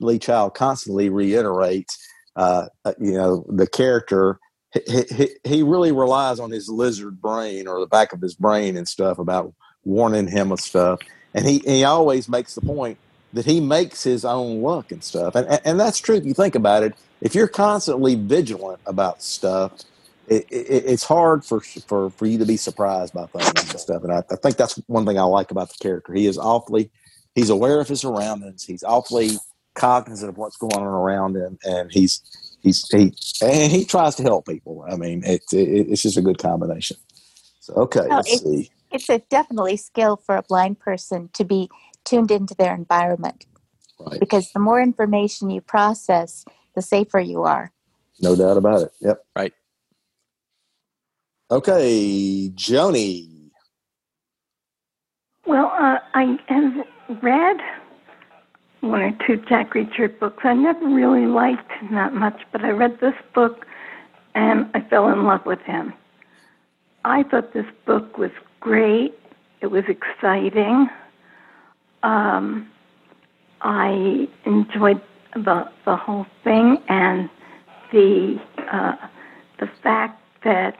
Lee 0.00 0.18
Child 0.18 0.54
constantly 0.54 1.08
reiterates, 1.08 1.98
uh, 2.36 2.66
uh, 2.84 2.94
you 2.98 3.12
know, 3.12 3.44
the 3.48 3.66
character. 3.66 4.38
He, 4.72 5.02
he, 5.14 5.28
he 5.44 5.62
really 5.62 5.92
relies 5.92 6.38
on 6.40 6.50
his 6.50 6.68
lizard 6.68 7.20
brain 7.20 7.66
or 7.66 7.80
the 7.80 7.86
back 7.86 8.12
of 8.12 8.20
his 8.20 8.34
brain 8.34 8.76
and 8.76 8.88
stuff 8.88 9.18
about 9.18 9.52
warning 9.84 10.28
him 10.28 10.52
of 10.52 10.60
stuff. 10.60 11.00
And 11.34 11.46
he, 11.46 11.58
he 11.58 11.84
always 11.84 12.28
makes 12.28 12.54
the 12.54 12.60
point 12.60 12.98
that 13.32 13.44
he 13.44 13.60
makes 13.60 14.02
his 14.02 14.24
own 14.24 14.62
luck 14.62 14.90
and 14.90 15.02
stuff. 15.02 15.34
And, 15.34 15.46
and, 15.48 15.60
and 15.64 15.80
that's 15.80 15.98
true 15.98 16.16
if 16.16 16.24
you 16.24 16.34
think 16.34 16.54
about 16.54 16.82
it. 16.82 16.94
If 17.20 17.34
you're 17.34 17.48
constantly 17.48 18.14
vigilant 18.14 18.80
about 18.86 19.22
stuff, 19.22 19.72
it, 20.28 20.46
it, 20.50 20.84
it's 20.86 21.04
hard 21.04 21.44
for, 21.44 21.60
for, 21.60 22.10
for 22.10 22.26
you 22.26 22.38
to 22.38 22.46
be 22.46 22.56
surprised 22.56 23.12
by 23.12 23.26
things 23.26 23.70
and 23.70 23.80
stuff. 23.80 24.04
And 24.04 24.12
I, 24.12 24.22
I 24.30 24.36
think 24.36 24.56
that's 24.56 24.80
one 24.86 25.04
thing 25.04 25.18
I 25.18 25.22
like 25.22 25.50
about 25.50 25.68
the 25.68 25.78
character. 25.80 26.14
He 26.14 26.26
is 26.26 26.38
awfully, 26.38 26.90
he's 27.34 27.50
aware 27.50 27.80
of 27.80 27.88
his 27.88 28.00
surroundings. 28.00 28.64
He's 28.64 28.82
awfully 28.84 29.30
cognizant 29.74 30.28
of 30.28 30.36
what's 30.36 30.56
going 30.56 30.74
on 30.74 30.82
around 30.82 31.36
him, 31.36 31.58
and 31.64 31.90
he's 31.92 32.22
he's 32.62 32.86
he 32.88 33.14
and 33.42 33.72
he 33.72 33.84
tries 33.84 34.14
to 34.16 34.22
help 34.22 34.46
people. 34.46 34.84
I 34.88 34.96
mean, 34.96 35.22
it's 35.24 35.52
it, 35.52 35.68
it's 35.90 36.02
just 36.02 36.16
a 36.16 36.22
good 36.22 36.38
combination. 36.38 36.96
So 37.60 37.74
okay, 37.74 38.00
oh, 38.10 38.16
let's 38.16 38.32
it's, 38.32 38.42
see. 38.42 38.70
It's 38.90 39.08
a 39.08 39.18
definitely 39.30 39.76
skill 39.76 40.16
for 40.16 40.36
a 40.36 40.42
blind 40.42 40.80
person 40.80 41.30
to 41.34 41.44
be 41.44 41.70
tuned 42.04 42.30
into 42.30 42.54
their 42.54 42.74
environment, 42.74 43.46
right. 44.00 44.18
because 44.18 44.50
the 44.52 44.60
more 44.60 44.80
information 44.82 45.50
you 45.50 45.60
process, 45.60 46.44
the 46.74 46.82
safer 46.82 47.20
you 47.20 47.42
are. 47.42 47.72
No 48.20 48.36
doubt 48.36 48.56
about 48.56 48.82
it. 48.82 48.92
Yep. 49.00 49.24
Right. 49.36 49.52
Okay, 51.50 52.50
Joni. 52.54 53.50
Well, 55.46 55.72
uh, 55.76 55.98
I 56.14 56.38
have 56.46 57.20
read 57.22 57.56
one 58.82 59.00
or 59.00 59.12
two 59.26 59.36
Jack 59.48 59.74
Reacher 59.74 60.16
books. 60.20 60.44
I 60.44 60.54
never 60.54 60.86
really 60.86 61.26
liked 61.26 61.70
him 61.72 61.94
that 61.94 62.14
much, 62.14 62.40
but 62.52 62.64
I 62.64 62.70
read 62.70 63.00
this 63.00 63.14
book 63.34 63.66
and 64.34 64.70
I 64.74 64.80
fell 64.80 65.08
in 65.08 65.24
love 65.24 65.44
with 65.44 65.60
him. 65.62 65.92
I 67.04 67.24
thought 67.24 67.52
this 67.52 67.66
book 67.84 68.16
was 68.16 68.30
great. 68.60 69.18
It 69.60 69.68
was 69.68 69.84
exciting. 69.88 70.88
Um, 72.02 72.70
I 73.60 74.28
enjoyed 74.44 75.02
the 75.34 75.70
the 75.84 75.96
whole 75.96 76.26
thing 76.44 76.78
and 76.88 77.28
the 77.92 78.40
uh, 78.72 78.96
the 79.58 79.68
fact 79.82 80.20
that 80.44 80.78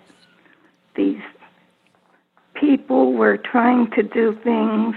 these 0.96 1.20
people 2.54 3.12
were 3.12 3.36
trying 3.36 3.90
to 3.92 4.02
do 4.02 4.38
things 4.42 4.94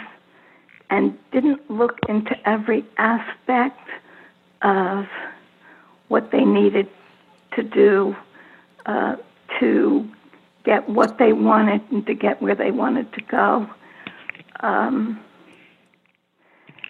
and 0.89 1.17
didn't 1.31 1.69
look 1.71 1.97
into 2.07 2.35
every 2.47 2.85
aspect 2.97 3.79
of 4.61 5.05
what 6.07 6.31
they 6.31 6.43
needed 6.43 6.87
to 7.55 7.63
do 7.63 8.15
uh, 8.85 9.15
to 9.59 10.07
get 10.65 10.87
what 10.89 11.17
they 11.17 11.33
wanted 11.33 11.81
and 11.91 12.05
to 12.05 12.13
get 12.13 12.41
where 12.41 12.55
they 12.55 12.71
wanted 12.71 13.11
to 13.13 13.21
go. 13.21 13.67
Um, 14.61 15.19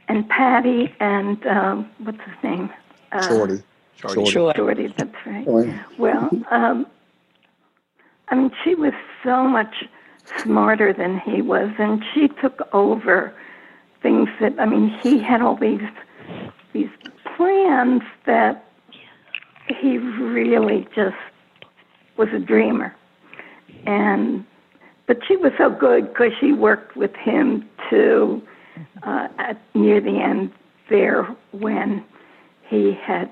and 0.08 0.28
Patty 0.30 0.94
and 1.00 1.46
um, 1.46 1.90
what's 2.00 2.20
his 2.20 2.44
name? 2.44 2.70
Uh, 3.12 3.28
Shorty. 3.28 3.64
Shorty. 3.96 4.26
Shorty. 4.26 4.58
Shorty, 4.58 4.88
that's 4.98 5.16
right. 5.26 5.46
Shorty. 5.46 5.74
Well, 5.98 6.30
um, 6.52 6.88
I 8.30 8.36
mean, 8.36 8.52
she 8.64 8.76
was 8.76 8.94
so 9.24 9.48
much 9.48 9.86
smarter 10.38 10.94
than 10.94 11.20
he 11.20 11.42
was, 11.42 11.70
and 11.78 12.04
she 12.14 12.28
took 12.28 12.68
over 12.74 13.34
things 14.02 14.30
that 14.40 14.60
I 14.60 14.66
mean, 14.66 14.90
he 15.02 15.20
had 15.20 15.42
all 15.42 15.56
these 15.56 15.82
these 16.74 16.90
plans 17.36 18.02
that 18.26 18.66
he 19.68 19.98
really 19.98 20.88
just 20.96 21.16
was 22.18 22.30
a 22.34 22.40
dreamer, 22.40 22.96
and 23.86 24.46
but 25.08 25.20
she 25.28 25.36
was 25.38 25.52
so 25.58 25.70
good 25.70 26.10
because 26.10 26.32
she 26.40 26.52
worked 26.52 26.96
with 26.96 27.16
him 27.16 27.68
too 27.90 28.42
uh, 29.04 29.28
at 29.38 29.62
near 29.74 30.02
the 30.02 30.20
end 30.20 30.52
there 30.90 31.24
when 31.52 32.04
he 32.70 32.94
had 32.94 33.30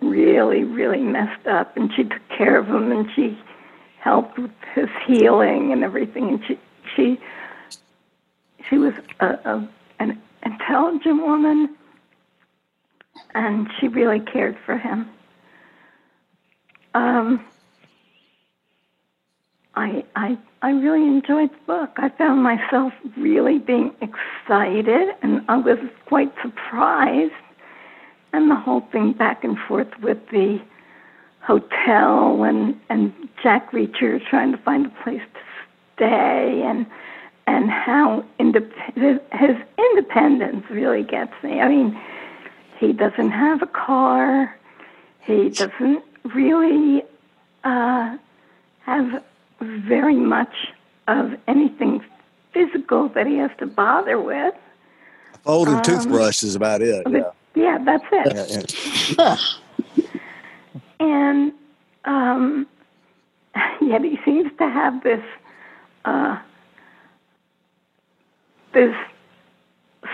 really, 0.00 0.64
really 0.64 1.00
messed 1.00 1.46
up, 1.46 1.76
and 1.76 1.90
she 1.94 2.04
took 2.04 2.22
care 2.36 2.58
of 2.58 2.66
him, 2.66 2.92
and 2.92 3.08
she 3.14 3.38
helped 4.00 4.38
with 4.38 4.50
his 4.74 4.88
healing 5.06 5.72
and 5.72 5.82
everything, 5.82 6.28
and 6.28 6.40
she 6.46 6.58
she 6.94 7.20
she 8.68 8.78
was 8.78 8.94
a, 9.20 9.26
a 9.26 9.68
an 9.98 10.20
intelligent 10.44 11.22
woman, 11.22 11.76
and 13.34 13.68
she 13.78 13.88
really 13.88 14.20
cared 14.20 14.56
for 14.64 14.78
him. 14.78 15.08
Um, 16.94 17.44
I 20.18 20.36
I 20.62 20.70
really 20.70 21.06
enjoyed 21.06 21.50
the 21.50 21.64
book. 21.66 21.90
I 21.96 22.08
found 22.08 22.42
myself 22.42 22.92
really 23.16 23.58
being 23.58 23.94
excited, 24.00 25.14
and 25.22 25.42
I 25.48 25.56
was 25.56 25.78
quite 26.06 26.32
surprised 26.42 27.32
and 28.32 28.50
the 28.50 28.56
whole 28.56 28.82
thing 28.92 29.12
back 29.12 29.44
and 29.44 29.56
forth 29.68 29.88
with 30.02 30.18
the 30.30 30.60
hotel 31.40 32.42
and 32.42 32.78
and 32.88 33.12
Jack 33.42 33.70
Reacher 33.70 34.20
trying 34.28 34.50
to 34.50 34.58
find 34.58 34.86
a 34.86 35.02
place 35.04 35.22
to 35.34 35.40
stay 35.94 36.62
and 36.64 36.84
and 37.46 37.70
how 37.70 38.24
indep- 38.40 38.72
his 38.96 39.56
independence 39.78 40.64
really 40.68 41.04
gets 41.04 41.32
me. 41.44 41.60
I 41.60 41.68
mean, 41.68 41.98
he 42.78 42.92
doesn't 42.92 43.30
have 43.30 43.62
a 43.62 43.66
car. 43.66 44.54
He 45.20 45.48
doesn't 45.48 46.02
really 46.24 47.02
uh, 47.64 48.16
have 48.84 49.22
very 49.60 50.16
much 50.16 50.54
of 51.06 51.32
anything 51.46 52.04
physical 52.52 53.08
that 53.10 53.26
he 53.26 53.36
has 53.36 53.50
to 53.58 53.66
bother 53.66 54.20
with. 54.20 54.54
A 55.34 55.38
folding 55.38 55.74
um, 55.74 55.82
toothbrush 55.82 56.42
is 56.42 56.54
about 56.54 56.82
it. 56.82 57.06
Yeah. 57.08 57.30
Yeah, 57.54 57.78
that's 57.84 58.04
it. 58.12 59.16
Yeah, 59.18 59.36
yeah. 59.98 60.06
and 61.00 61.52
um, 62.04 62.68
yet 63.80 64.02
he 64.02 64.16
seems 64.24 64.50
to 64.58 64.68
have 64.68 65.02
this 65.02 65.24
uh, 66.04 66.38
this 68.72 68.94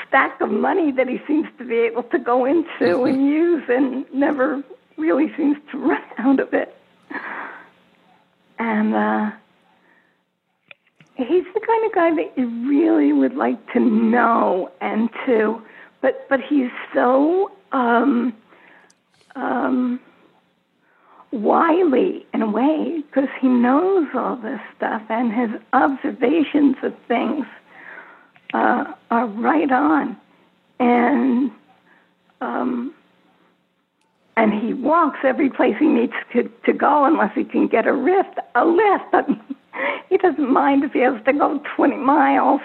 stack 0.09 0.41
of 0.41 0.51
money 0.51 0.91
that 0.93 1.07
he 1.07 1.21
seems 1.27 1.47
to 1.59 1.67
be 1.67 1.77
able 1.77 2.05
to 2.05 2.19
go 2.19 2.47
into 2.47 3.05
and 3.05 3.27
use, 3.29 3.65
and 3.69 4.07
never 4.15 4.63
really 4.97 5.31
seems 5.37 5.59
to 5.71 5.79
run 5.79 6.03
out 6.19 6.41
of 6.41 6.55
it. 6.55 6.75
And 8.59 8.95
uh, 8.95 9.31
he's 11.17 11.45
the 11.55 11.61
kind 11.61 11.87
of 11.87 11.95
guy 11.95 12.15
that 12.15 12.33
you 12.37 12.69
really 12.69 13.13
would 13.13 13.35
like 13.35 13.73
to 13.73 13.81
know 13.81 14.71
and 14.81 15.11
to 15.27 15.63
but 16.05 16.29
but 16.29 16.39
he's 16.39 16.71
so 16.93 17.51
um, 17.73 18.35
um, 19.37 19.99
wily 21.33 22.27
in 22.35 22.43
a 22.43 22.51
way 22.51 23.03
because 23.07 23.31
he 23.41 23.49
knows 23.49 24.07
all 24.15 24.37
this 24.37 24.61
stuff 24.77 25.01
and 25.09 25.33
his 25.33 25.61
observations 25.73 26.77
of 26.83 26.93
things 27.09 27.47
uh, 28.53 28.85
are 29.11 29.27
right 29.27 29.73
on. 29.73 30.15
And 30.79 31.51
um, 32.43 32.95
and 34.37 34.53
he 34.53 34.75
walks 34.75 35.19
every 35.23 35.49
place 35.49 35.77
he 35.79 35.87
needs 35.87 36.15
to, 36.33 36.51
to 36.65 36.73
go 36.73 37.05
unless 37.05 37.35
he 37.35 37.45
can 37.45 37.69
get 37.69 37.87
a 37.87 37.93
lift 37.93 38.39
a 38.55 38.65
lift. 38.65 39.05
But 39.13 39.29
he 40.09 40.17
doesn't 40.17 40.51
mind 40.51 40.85
if 40.85 40.93
he 40.93 41.01
has 41.01 41.23
to 41.25 41.33
go 41.33 41.61
20 41.77 41.97
miles 41.97 42.61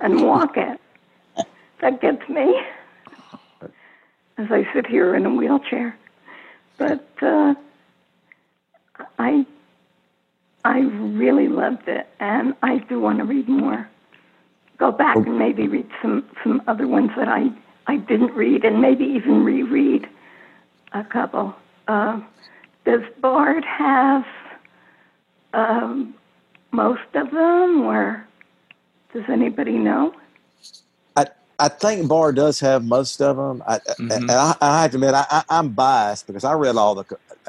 and 0.00 0.22
walk 0.22 0.56
it. 0.56 0.80
That 1.80 2.00
gets 2.00 2.28
me. 2.28 2.60
As 4.36 4.50
I 4.50 4.66
sit 4.74 4.84
here 4.84 5.14
in 5.14 5.24
a 5.24 5.30
wheelchair. 5.30 5.96
But 6.76 7.06
uh, 7.22 7.54
I 9.16 9.46
I 10.64 10.80
really 10.80 11.46
loved 11.46 11.86
it, 11.86 12.08
and 12.18 12.54
I 12.64 12.78
do 12.78 12.98
want 12.98 13.18
to 13.18 13.24
read 13.24 13.48
more. 13.48 13.88
Go 14.76 14.90
back 14.90 15.18
and 15.18 15.38
maybe 15.38 15.68
read 15.68 15.88
some 16.02 16.24
some 16.42 16.60
other 16.66 16.88
ones 16.88 17.12
that 17.16 17.28
I 17.28 17.50
I 17.86 17.98
didn't 17.98 18.34
read, 18.34 18.64
and 18.64 18.82
maybe 18.82 19.04
even 19.04 19.44
reread 19.44 20.08
a 20.92 21.04
couple. 21.04 21.54
Uh, 21.86 22.20
does 22.84 23.02
Bard 23.20 23.64
have 23.64 24.24
um, 25.52 26.14
most 26.72 27.14
of 27.14 27.30
them, 27.30 27.82
or 27.82 28.26
does 29.12 29.24
anybody 29.28 29.72
know? 29.72 30.14
I 31.60 31.68
think 31.68 32.06
Bard 32.06 32.36
does 32.36 32.60
have 32.60 32.84
most 32.84 33.20
of 33.20 33.36
them. 33.36 33.62
I, 33.66 33.78
mm-hmm. 33.78 34.30
I, 34.30 34.56
I, 34.60 34.82
have 34.82 34.92
to 34.92 34.96
admit, 34.96 35.14
I, 35.14 35.42
am 35.50 35.70
biased 35.70 36.26
because 36.26 36.44
I 36.44 36.52
read 36.52 36.76
all 36.76 36.94
the. 36.94 37.04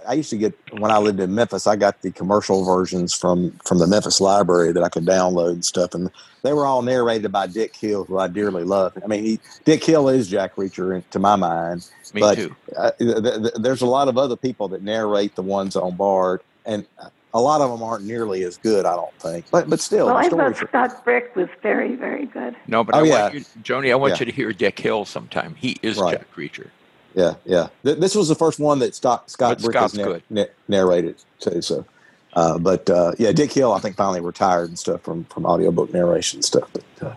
I 0.08 0.14
used 0.14 0.32
to 0.32 0.38
get 0.38 0.58
when 0.80 0.90
I 0.90 0.98
lived 0.98 1.20
in 1.20 1.36
Memphis. 1.36 1.68
I 1.68 1.76
got 1.76 2.02
the 2.02 2.12
commercial 2.12 2.66
versions 2.66 3.14
from 3.14 3.52
from 3.64 3.78
the 3.78 3.86
Memphis 3.86 4.20
Library 4.20 4.72
that 4.72 4.82
I 4.82 4.90
could 4.90 5.06
download 5.06 5.52
and 5.52 5.66
stuff, 5.66 5.94
and 5.94 6.10
they 6.42 6.54
were 6.54 6.66
all 6.66 6.82
narrated 6.82 7.32
by 7.32 7.46
Dick 7.46 7.76
Hill, 7.76 8.06
who 8.06 8.18
I 8.18 8.28
dearly 8.28 8.64
love. 8.64 8.98
I 9.04 9.08
mean, 9.08 9.24
he, 9.24 9.40
Dick 9.64 9.84
Hill 9.84 10.10
is 10.10 10.28
Jack 10.28 10.56
Reacher 10.56 11.04
to 11.12 11.20
my 11.20 11.36
mind. 11.36 11.88
Me 12.14 12.22
but 12.22 12.36
too. 12.36 12.56
Uh, 12.76 12.92
th- 12.98 13.24
th- 13.24 13.54
there's 13.60 13.82
a 13.82 13.86
lot 13.86 14.08
of 14.08 14.18
other 14.18 14.36
people 14.36 14.68
that 14.70 14.82
narrate 14.82 15.36
the 15.36 15.44
ones 15.44 15.76
on 15.76 15.96
Bard, 15.96 16.42
and 16.66 16.86
a 17.34 17.40
lot 17.40 17.62
of 17.62 17.70
them 17.70 17.84
aren't 17.84 18.06
nearly 18.06 18.44
as 18.44 18.58
good, 18.58 18.86
I 18.86 18.96
don't 18.96 19.14
think. 19.20 19.46
But 19.52 19.70
but 19.70 19.80
still, 19.80 20.08
Well, 20.08 20.18
I 20.18 20.30
thought 20.30 20.40
are- 20.40 20.54
Scott 20.56 21.04
Brick 21.04 21.36
was 21.36 21.48
very, 21.62 21.96
very 21.96 22.26
good. 22.26 22.56
No, 22.68 22.84
but 22.84 22.96
Oh, 22.96 23.00
I 23.00 23.04
yeah. 23.04 23.22
want 23.24 23.34
you, 23.36 23.40
Joni. 23.64 23.92
I 23.92 23.96
want 23.96 24.14
Yeah. 24.14 24.20
you 24.22 24.26
to 24.28 24.32
hear 24.32 24.52
Dick 24.54 24.80
Hill 24.80 25.06
sometime. 25.06 25.56
He 25.56 25.78
is 25.84 25.98
Right. 25.98 26.18
Jack 26.18 26.28
Reacher. 26.36 26.68
yeah, 27.14 27.36
yeah. 27.46 27.68
Th- 27.84 27.98
this 27.98 28.16
was 28.16 28.30
the 28.30 28.36
first 28.36 28.60
one 28.60 28.80
that 28.80 28.96
Scott 28.96 29.30
Scott 29.30 29.58
But 29.58 29.64
Brick 29.64 29.78
Scott's 29.78 29.96
has 29.98 30.22
na- 30.30 30.42
na- 30.42 30.46
narrated 30.68 31.16
too. 31.40 31.62
So, 31.62 31.86
uh, 32.34 32.58
but 32.58 32.90
uh, 32.90 33.12
yeah, 33.20 33.32
Dick 33.32 33.52
Hill, 33.54 33.74
I 33.74 33.80
think 33.80 33.96
finally 33.96 34.22
retired 34.22 34.70
and 34.70 34.80
stuff 34.80 35.02
from 35.02 35.26
from 35.26 35.46
audiobook 35.46 35.94
narration 35.94 36.42
stuff. 36.42 36.70
But 36.74 36.84
uh, 37.08 37.14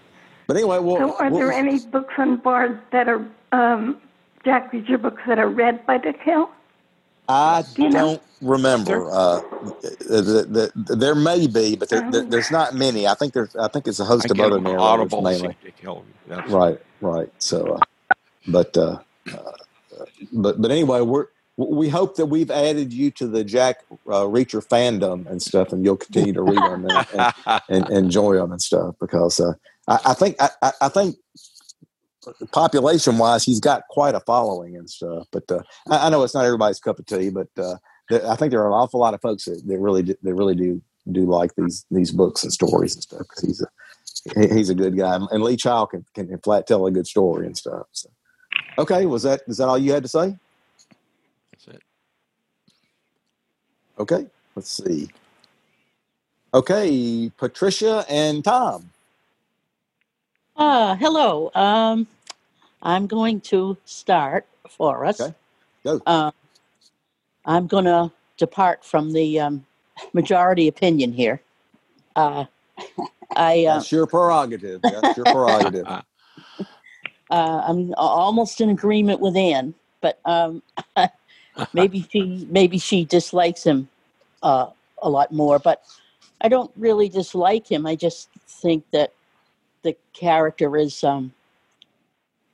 but 0.47 0.57
anyway, 0.57 0.79
well, 0.81 0.97
So, 0.97 1.17
are 1.19 1.31
we'll- 1.31 1.41
there 1.41 1.53
any 1.53 1.79
books 1.79 2.13
on 2.19 2.37
Bard 2.37 2.81
that 2.91 3.09
are 3.09 3.25
um, 3.53 3.97
Jack 4.45 4.73
Reacher 4.73 5.01
books 5.01 5.23
that 5.27 5.39
are 5.39 5.49
read 5.49 5.87
by 5.87 5.97
Dick 5.99 6.19
Hill? 6.21 6.51
I 7.29 7.65
you 7.77 7.89
know? 7.89 7.99
don't 7.99 8.23
remember. 8.41 9.11
Uh, 9.11 9.41
the, 10.01 10.47
the, 10.49 10.73
the, 10.75 10.97
there 10.97 11.15
may 11.15 11.47
be, 11.47 11.77
but 11.77 11.89
there, 11.89 12.09
there, 12.11 12.25
there's 12.25 12.51
not 12.51 12.75
many. 12.75 13.07
I 13.07 13.15
think 13.15 13.33
there's. 13.33 13.55
I 13.57 13.69
think 13.69 13.87
it's 13.87 14.01
a 14.01 14.05
host 14.05 14.27
I 14.31 14.35
of 14.35 14.41
other 14.41 14.57
him 14.57 14.65
narrators 14.65 14.83
Audible. 14.83 15.23
mainly. 15.23 15.49
see 15.51 15.57
Dick 15.65 15.79
Hill. 15.79 16.05
That's- 16.29 16.51
Right, 16.51 16.79
right. 17.01 17.31
So, 17.39 17.75
uh, 17.75 18.15
but 18.49 18.77
uh, 18.77 18.99
uh, 19.33 19.53
but 20.33 20.61
but 20.61 20.71
anyway, 20.71 21.01
we're 21.01 21.27
we 21.57 21.89
hope 21.89 22.17
that 22.17 22.27
we've 22.27 22.51
added 22.51 22.93
you 22.93 23.11
to 23.13 23.27
the 23.29 23.45
Jack 23.45 23.85
uh, 24.09 24.25
Reacher 24.25 24.67
fandom 24.67 25.27
and 25.27 25.41
stuff, 25.41 25.73
and 25.73 25.85
you'll 25.85 25.97
continue 25.99 26.33
to 26.33 26.43
read 26.43 26.57
them 26.59 26.87
and, 26.89 27.07
and, 27.15 27.35
and 27.69 27.91
enjoy 27.91 28.35
them 28.37 28.51
and 28.53 28.61
stuff 28.61 28.95
because 29.01 29.39
uh, 29.39 29.53
I, 29.87 29.99
I 30.07 30.15
think 30.15 30.37
I, 30.41 30.49
I- 30.63 30.73
I 30.83 30.89
think 30.89 31.17
population 32.53 33.19
wise, 33.19 33.45
he's 33.45 33.61
got 33.61 33.83
quite 33.89 34.15
a 34.15 34.21
following 34.21 34.77
and 34.77 34.89
stuff. 34.89 35.27
But 35.31 35.51
uh, 35.51 35.63
I, 35.91 36.07
I 36.07 36.11
know 36.11 36.23
it's 36.23 36.35
not 36.35 36.45
everybody's 36.45 36.81
cup 36.81 36.99
of 36.99 37.07
tea, 37.07 37.31
but 37.31 37.49
uh, 37.59 37.77
there, 38.09 38.29
I 38.29 38.37
think 38.37 38.51
there 38.51 38.63
are 38.63 38.69
an 38.69 38.75
awful 38.75 39.01
lot 39.01 39.15
of 39.15 39.21
folks 39.21 39.45
that, 39.45 39.63
that 39.67 39.79
really 39.79 40.03
do, 40.03 40.15
that 40.23 40.35
really 40.35 40.55
do 40.55 40.83
do 41.11 41.27
like 41.27 41.53
these 41.57 41.85
these 41.91 42.13
books 42.13 42.45
and 42.45 42.53
stories 42.53 42.95
and 42.95 43.03
stuff 43.03 43.23
because 43.23 43.43
he's 43.43 43.61
a 43.61 44.55
he's 44.55 44.71
a 44.71 44.75
good 44.75 44.97
guy, 44.97 45.17
and 45.17 45.43
Lee 45.43 45.57
Child 45.57 45.91
can, 45.91 46.05
can 46.15 46.39
flat 46.39 46.67
tell 46.67 46.87
a 46.87 46.91
good 46.91 47.07
story 47.07 47.47
and 47.47 47.57
stuff. 47.57 47.87
So, 47.93 48.09
okay, 48.79 49.07
was 49.07 49.25
that 49.25 49.43
is 49.47 49.57
that 49.57 49.69
all 49.69 49.79
you 49.79 49.93
had 49.93 50.03
to 50.05 50.09
say? 50.09 50.37
That's 51.51 51.69
it. 51.69 51.83
Okay, 53.99 54.27
let's 54.55 54.71
see. 54.71 55.09
Okay, 56.55 57.33
Patricia 57.37 58.05
and 58.09 58.45
Tom. 58.45 58.91
Uh, 60.57 60.95
hello. 60.97 61.51
Um, 61.55 62.07
I'm 62.83 63.07
going 63.07 63.41
to 63.43 63.77
start 63.85 64.47
for 64.69 65.05
us. 65.07 65.21
Okay, 65.21 65.35
go. 65.85 66.01
Uh, 66.07 66.31
I'm 67.47 67.67
going 67.67 67.87
to 67.87 68.13
depart 68.37 68.85
from 68.85 69.13
the 69.13 69.41
um, 69.41 69.65
majority 70.13 70.69
opinion 70.69 71.13
here. 71.13 71.41
Uh, 72.17 72.45
I 73.37 73.65
uh, 73.65 73.77
That's 73.77 73.93
your 73.93 74.07
prerogative. 74.07 74.83
That's 74.83 75.17
your 75.17 75.27
prerogative. 75.27 75.87
uh, 75.89 76.03
I'm 77.31 77.95
almost 77.97 78.61
in 78.61 78.69
agreement 78.69 79.21
with 79.21 79.37
Ann, 79.37 79.75
but 80.03 80.21
um, 80.27 80.63
maybe 81.73 82.07
she 82.13 82.47
maybe 82.51 82.77
she 82.77 83.07
dislikes 83.07 83.65
him 83.65 83.89
uh, 84.43 84.67
a 85.01 85.09
lot 85.09 85.33
more. 85.33 85.59
But 85.59 85.83
I 86.43 86.49
don't 86.49 86.71
really 86.77 87.09
dislike 87.09 87.67
him. 87.67 87.87
I 87.87 87.97
just 87.97 88.29
think 88.47 88.85
that 88.91 89.15
the 89.83 89.97
character 90.13 90.77
is 90.77 91.03
um, 91.05 91.33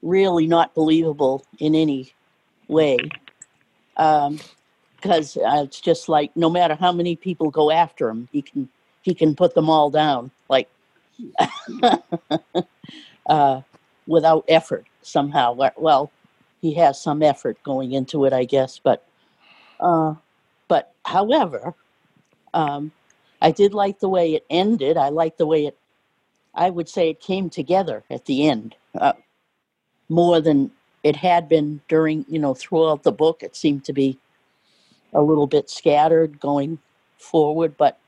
really 0.02 0.46
not 0.46 0.74
believable 0.74 1.44
in 1.58 1.74
any 1.74 2.12
way. 2.68 2.98
Um, 3.96 4.38
because 4.96 5.36
uh, 5.36 5.62
it's 5.64 5.80
just 5.80 6.08
like 6.08 6.36
no 6.36 6.50
matter 6.50 6.74
how 6.74 6.92
many 6.92 7.16
people 7.16 7.50
go 7.50 7.70
after 7.70 8.08
him, 8.08 8.28
he 8.32 8.42
can 8.42 8.68
he 9.02 9.14
can 9.14 9.34
put 9.36 9.54
them 9.54 9.70
all 9.70 9.90
down 9.90 10.30
like 10.48 10.68
uh, 13.26 13.60
without 14.06 14.44
effort 14.48 14.86
somehow. 15.02 15.52
Well- 15.52 15.72
Well, 15.76 16.12
he 16.60 16.74
has 16.74 17.00
some 17.02 17.22
effort 17.22 17.62
going 17.62 17.92
into 17.92 18.24
it, 18.24 18.32
I 18.32 18.44
guess, 18.44 18.78
but 18.78 19.04
uh, 19.80 20.14
but 20.68 20.92
however, 21.04 21.74
um, 22.54 22.92
I 23.42 23.50
did 23.52 23.74
like 23.74 24.00
the 24.00 24.08
way 24.08 24.34
it 24.34 24.44
ended. 24.50 24.96
I 24.96 25.10
like 25.10 25.36
the 25.36 25.46
way 25.46 25.66
it. 25.66 25.78
I 26.58 26.70
would 26.70 26.88
say 26.88 27.08
it 27.08 27.20
came 27.20 27.48
together 27.48 28.02
at 28.10 28.24
the 28.24 28.48
end 28.48 28.74
uh, 29.00 29.12
more 30.08 30.40
than 30.40 30.72
it 31.04 31.14
had 31.14 31.48
been 31.48 31.80
during 31.88 32.26
you 32.28 32.40
know 32.40 32.52
throughout 32.52 33.04
the 33.04 33.12
book. 33.12 33.42
It 33.42 33.54
seemed 33.56 33.84
to 33.84 33.92
be 33.92 34.18
a 35.12 35.22
little 35.22 35.46
bit 35.46 35.70
scattered 35.70 36.40
going 36.40 36.78
forward, 37.16 37.76
but 37.78 37.98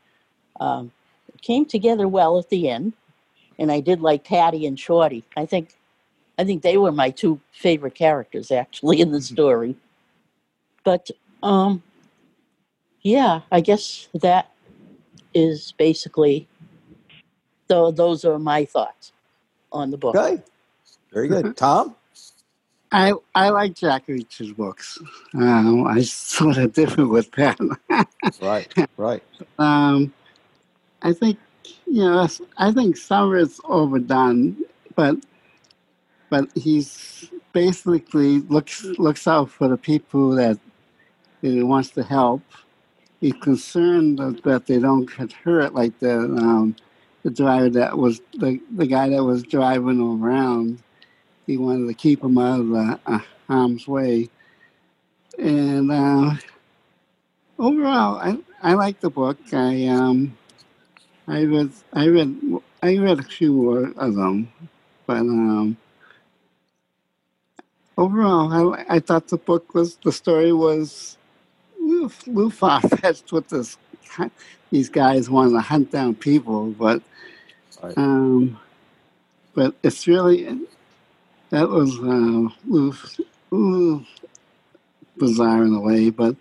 um, 0.59 0.91
it 1.33 1.41
came 1.41 1.65
together 1.65 2.09
well 2.09 2.39
at 2.39 2.51
the 2.51 2.69
end. 2.69 2.93
And 3.59 3.71
I 3.71 3.81
did 3.81 4.01
like 4.01 4.25
Patty 4.25 4.67
and 4.67 4.79
Shorty. 4.79 5.23
I 5.37 5.47
think, 5.47 5.77
I 6.39 6.45
think 6.45 6.63
they 6.63 6.77
were 6.77 6.93
my 6.93 7.11
two 7.11 7.41
favorite 7.53 7.95
characters 7.95 8.51
actually 8.51 9.01
in 9.01 9.13
the 9.13 9.21
story. 9.21 9.77
But 10.83 11.11
um, 11.43 11.83
yeah, 13.03 13.43
I 13.53 13.61
guess 13.61 14.09
that 14.15 14.51
is 15.35 15.73
basically. 15.79 16.49
Though 17.71 17.93
those 17.93 18.25
are 18.25 18.37
my 18.37 18.65
thoughts 18.65 19.13
on 19.71 19.93
the 19.93 19.97
book. 19.97 20.17
Okay, 20.17 20.43
very 21.13 21.29
good. 21.29 21.57
Tom. 21.57 21.95
I 22.91 23.13
I 23.33 23.51
like 23.51 23.75
Jack 23.75 24.09
Reacher's 24.09 24.51
books. 24.51 24.99
Um, 25.35 25.87
I 25.87 26.03
sort 26.03 26.57
of 26.57 26.73
differ 26.73 27.07
with 27.07 27.31
Pat. 27.31 27.61
Right, 28.43 28.75
right. 28.97 29.23
um, 29.61 30.13
I 31.01 31.13
think 31.13 31.39
you 31.87 32.03
know 32.03 32.27
I 32.59 32.73
think 32.73 32.97
some 32.97 33.33
of 33.33 33.39
it's 33.39 33.61
overdone, 33.63 34.57
but 34.97 35.15
but 36.29 36.49
he's 36.57 37.31
basically 37.53 38.41
looks 38.41 38.83
looks 38.99 39.29
out 39.29 39.49
for 39.49 39.69
the 39.69 39.77
people 39.77 40.31
that 40.31 40.59
he 41.41 41.63
wants 41.63 41.91
to 41.91 42.03
help. 42.03 42.43
He's 43.21 43.35
concerned 43.35 44.19
that, 44.19 44.43
that 44.43 44.67
they 44.67 44.81
don't 44.81 45.09
get 45.17 45.31
hurt, 45.31 45.73
like 45.73 45.97
the 46.01 46.19
um, 46.19 46.75
the 47.23 47.31
driver 47.31 47.71
that 47.71 47.99
was 47.99 48.21
the 48.35 48.61
the 48.77 48.87
guy 48.87 49.11
that 49.11 49.25
was 49.25 49.43
driving 49.43 50.01
around. 50.01 50.83
He 51.47 51.57
wanted 51.59 51.89
to 51.89 51.95
keep 51.95 52.23
him 52.25 52.39
out 52.39 52.61
of 52.61 52.69
the, 52.69 53.01
uh, 53.07 53.21
harm's 53.49 53.89
way, 53.89 54.31
and 55.39 55.91
uh, 55.93 56.35
overall, 57.59 58.17
I 58.19 58.39
I 58.63 58.75
like 58.75 59.01
the 59.01 59.11
book. 59.11 59.39
I 59.53 59.87
um 59.89 60.37
I 61.29 61.45
read 61.45 61.73
I 61.93 62.09
read 62.09 62.41
I 62.83 62.99
read 62.99 63.21
a 63.21 63.25
few 63.25 63.53
more 63.53 63.93
of 63.97 64.15
them, 64.17 64.53
but 65.07 65.19
um 65.19 65.79
overall, 67.99 68.75
I 68.75 68.97
I 68.97 69.01
thought 69.01 69.29
the 69.29 69.39
book 69.39 69.75
was 69.75 69.97
the 70.05 70.13
story 70.13 70.53
was 70.53 71.19
a 71.79 71.83
little, 71.85 72.13
little 72.27 72.51
far 72.51 72.81
fetched 72.83 73.33
with 73.33 73.49
this 73.49 73.79
these 74.71 74.89
guys 74.91 75.31
wanting 75.31 75.55
to 75.55 75.61
hunt 75.61 75.93
down 75.93 76.15
people, 76.17 76.69
but 76.73 77.03
Right. 77.83 77.99
um 77.99 78.59
but 79.55 79.75
it's 79.83 80.07
really 80.09 80.61
that 81.51 81.69
was 81.69 81.99
uh, 81.99 82.05
a 82.05 82.53
little, 82.69 82.95
little 83.51 84.07
bizarre 85.19 85.65
in 85.65 85.75
a 85.75 85.81
way, 85.81 86.11
but 86.11 86.37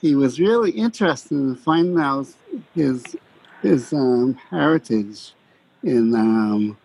he 0.00 0.14
was 0.14 0.40
really 0.40 0.72
interested 0.72 1.32
in 1.36 1.56
finding 1.56 1.98
out 1.98 2.28
his 2.74 3.16
his 3.62 3.92
um, 3.92 4.34
heritage 4.50 5.32
in 5.82 6.14
um, 6.14 6.78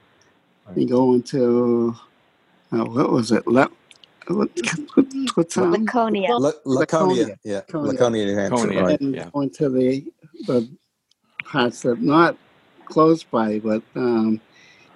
in 0.76 0.88
going 0.88 1.24
to 1.24 1.96
uh, 2.74 2.86
what 2.86 3.12
was 3.12 3.32
it? 3.32 3.48
Le- 3.48 3.72
what, 4.28 4.50
what, 4.96 5.08
what? 5.36 5.56
Laconia. 5.58 6.36
La- 6.38 6.52
Laconia, 6.66 7.26
Laconia. 7.28 7.40
yeah, 7.44 7.62
Laconia. 7.74 7.92
Laconia, 7.92 8.26
New 8.26 8.36
Hampshire. 8.36 8.68
Laconia. 8.68 8.84
Right. 8.84 9.02
and 9.02 9.16
Yeah. 9.16 9.30
going 9.34 9.50
to 9.52 9.70
the 9.70 10.06
the 10.48 10.70
parts 11.46 11.82
that 11.84 12.02
not 12.02 12.38
close 12.86 13.24
by, 13.24 13.60
but 13.60 13.82
um, 13.96 14.40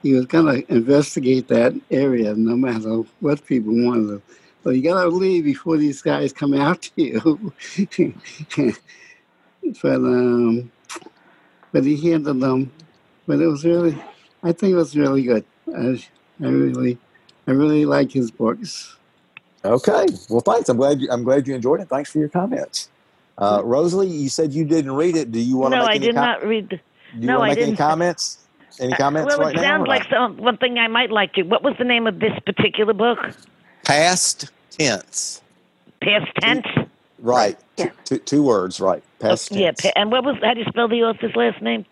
he 0.03 0.13
was 0.13 0.25
going 0.25 0.45
to 0.63 0.71
investigate 0.73 1.47
that 1.49 1.73
area 1.91 2.33
no 2.35 2.55
matter 2.55 3.03
what 3.19 3.45
people 3.45 3.73
wanted. 3.73 4.07
To. 4.07 4.21
So 4.63 4.69
you 4.71 4.81
got 4.83 5.01
to 5.03 5.09
leave 5.09 5.45
before 5.45 5.77
these 5.77 6.01
guys 6.01 6.33
come 6.33 6.53
after 6.53 6.89
you. 6.95 7.53
but 9.81 9.95
um, 9.95 10.71
but 11.71 11.83
he 11.83 12.11
handled 12.11 12.39
them. 12.41 12.71
But 13.27 13.39
it 13.41 13.47
was 13.47 13.65
really, 13.65 13.97
I 14.43 14.51
think 14.53 14.71
it 14.73 14.75
was 14.75 14.95
really 14.95 15.23
good. 15.23 15.45
I, 15.75 16.01
I 16.41 16.47
really, 16.47 16.97
I 17.45 17.51
really 17.51 17.85
like 17.85 18.11
his 18.11 18.31
books. 18.31 18.95
Okay. 19.67 20.05
Well, 20.29 20.41
thanks. 20.41 20.69
I'm 20.69 20.77
glad 20.77 21.01
you, 21.01 21.09
I'm 21.11 21.23
glad 21.23 21.47
you 21.47 21.55
enjoyed 21.55 21.81
it. 21.81 21.89
Thanks 21.89 22.11
for 22.11 22.19
your 22.19 22.29
comments. 22.29 22.89
Uh, 23.37 23.61
Rosalie, 23.63 24.07
you 24.07 24.29
said 24.29 24.53
you 24.53 24.65
didn't 24.65 24.91
read 24.93 25.15
it. 25.15 25.31
Do 25.31 25.39
you 25.39 25.57
want 25.57 25.73
to 25.73 25.79
no, 25.79 25.85
make 25.85 25.95
I 25.95 25.97
did 25.99 26.15
com- 26.15 26.25
not 26.25 26.43
read. 26.43 26.69
The, 26.69 26.77
Do 26.77 26.81
you 27.19 27.27
no, 27.27 27.39
want 27.39 27.51
I 27.51 27.53
to 27.53 27.59
make 27.59 27.63
any 27.63 27.71
didn't. 27.73 27.77
comments? 27.77 28.37
Any 28.79 28.93
comments 28.93 29.35
well, 29.35 29.47
right 29.47 29.55
it 29.55 29.59
sounds 29.59 29.87
like 29.87 30.07
some, 30.09 30.37
one 30.37 30.57
thing 30.57 30.77
I 30.77 30.87
might 30.87 31.11
like 31.11 31.33
to. 31.33 31.43
What 31.43 31.63
was 31.63 31.75
the 31.77 31.83
name 31.83 32.05
of 32.07 32.19
this 32.19 32.33
particular 32.45 32.93
book? 32.93 33.19
past 33.83 34.51
tense. 34.71 35.41
Past 36.01 36.27
tense. 36.39 36.65
Right. 37.19 37.57
Yeah. 37.77 37.85
Two, 37.85 37.91
two, 38.05 38.17
two 38.19 38.43
words. 38.43 38.79
Right. 38.79 39.01
Past 39.19 39.51
Oh, 39.51 39.55
yeah. 39.55 39.67
tense. 39.71 39.81
Pa- 39.81 39.91
and 39.95 40.11
what 40.11 40.23
was? 40.23 40.35
How 40.43 40.53
do 40.53 40.59
you 40.59 40.65
spell 40.67 40.87
the 40.87 41.03
author's 41.03 41.35
last 41.35 41.61
name? 41.61 41.85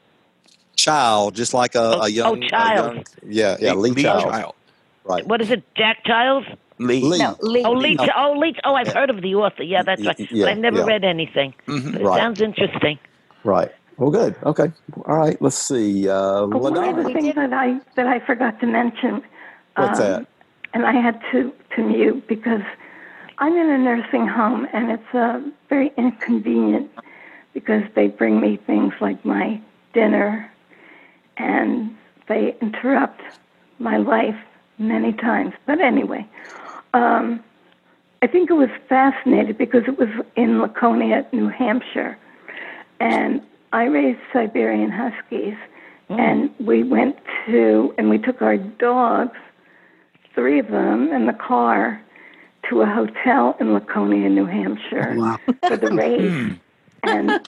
child, 0.76 1.34
just 1.36 1.54
like 1.54 1.74
a, 1.74 1.80
Oh, 1.80 2.02
a 2.02 2.10
young. 2.10 2.44
oh, 2.44 2.48
child. 2.48 2.92
A 2.92 2.96
young, 2.96 3.04
yeah. 3.28 3.58
Yeah. 3.60 3.74
Lee, 3.74 3.94
child. 4.02 4.54
Right. 5.06 5.26
What 5.26 5.42
is 5.42 5.50
it? 5.50 5.64
Jack 5.76 6.04
Giles. 6.06 6.46
Lee. 6.80 7.02
Lee. 7.02 7.20
No, 7.20 7.38
Lee. 7.42 7.64
Oh, 7.66 7.72
Lee. 7.72 7.96
No. 7.96 8.08
Oh, 8.16 8.36
Lee. 8.38 8.56
Oh, 8.66 8.76
I've 8.76 8.88
Yeah. 8.88 8.94
heard 8.94 9.10
of 9.10 9.22
the 9.22 9.36
author. 9.36 9.64
Yeah, 9.64 9.84
that's 9.84 10.06
right. 10.06 10.20
yeah, 10.32 10.46
but 10.46 10.52
I've 10.52 10.58
never 10.58 10.80
yeah. 10.80 10.86
read 10.86 11.04
anything. 11.06 11.54
Mhm. 11.68 11.94
But 11.94 12.02
it 12.02 12.06
Right. 12.06 12.20
sounds 12.20 12.42
interesting. 12.42 13.00
Right. 13.44 13.72
Well, 13.98 14.10
good. 14.12 14.36
Okay. 14.44 14.72
All 15.06 15.18
right. 15.18 15.42
Let's 15.42 15.56
see. 15.56 16.10
Uh, 16.10 16.14
Oh, 16.16 16.48
one 16.48 16.74
Ladonna. 16.74 17.00
other 17.00 17.04
thing 17.14 17.32
that 17.36 17.54
I 17.54 17.80
that 17.96 18.08
I 18.08 18.20
forgot 18.20 18.60
to 18.60 18.68
mention. 18.68 19.22
What's 19.78 20.00
um, 20.00 20.06
that? 20.06 20.26
And 20.74 20.86
I 20.86 20.92
had 20.92 21.22
to 21.32 21.54
to 21.76 21.82
mute 21.84 22.28
because 22.28 22.62
I'm 23.38 23.56
in 23.56 23.70
a 23.70 23.78
nursing 23.78 24.28
home 24.28 24.68
and 24.74 24.92
it's 24.92 25.14
uh, 25.16 25.40
very 25.70 25.94
inconvenient 25.98 26.90
because 27.54 27.84
they 27.96 28.08
bring 28.08 28.42
me 28.42 28.58
things 28.58 28.94
like 29.00 29.24
my 29.24 29.60
dinner 29.94 30.50
and 31.38 31.96
they 32.28 32.56
interrupt 32.62 33.22
my 33.80 33.98
life 33.98 34.36
many 34.78 35.14
times. 35.14 35.54
But 35.66 35.80
anyway, 35.80 36.26
um, 36.96 37.44
I 38.22 38.28
think 38.28 38.50
it 38.50 38.54
was 38.54 38.70
fascinating 38.90 39.54
because 39.56 39.84
it 39.88 39.98
was 40.00 40.10
in 40.36 40.60
Laconia, 40.62 41.26
New 41.32 41.50
Hampshire, 41.50 42.18
and 43.00 43.42
I 43.74 43.84
raised 43.86 44.20
Siberian 44.34 44.90
Huskies, 44.90 45.56
and 46.10 46.50
we 46.60 46.84
went 46.84 47.18
to 47.46 47.94
and 47.98 48.10
we 48.10 48.18
took 48.18 48.42
our 48.42 48.58
dogs, 48.58 49.38
three 50.34 50.60
of 50.60 50.68
them, 50.70 51.12
in 51.12 51.26
the 51.28 51.34
car 51.34 52.02
to 52.70 52.82
a 52.82 52.86
hotel 52.86 53.56
in 53.60 53.74
Laconia, 53.74 54.30
New 54.30 54.46
Hampshire 54.46 55.14
Wow. 55.18 55.38
for 55.68 55.78
the 55.78 55.92
race, 56.04 56.58
and 57.04 57.48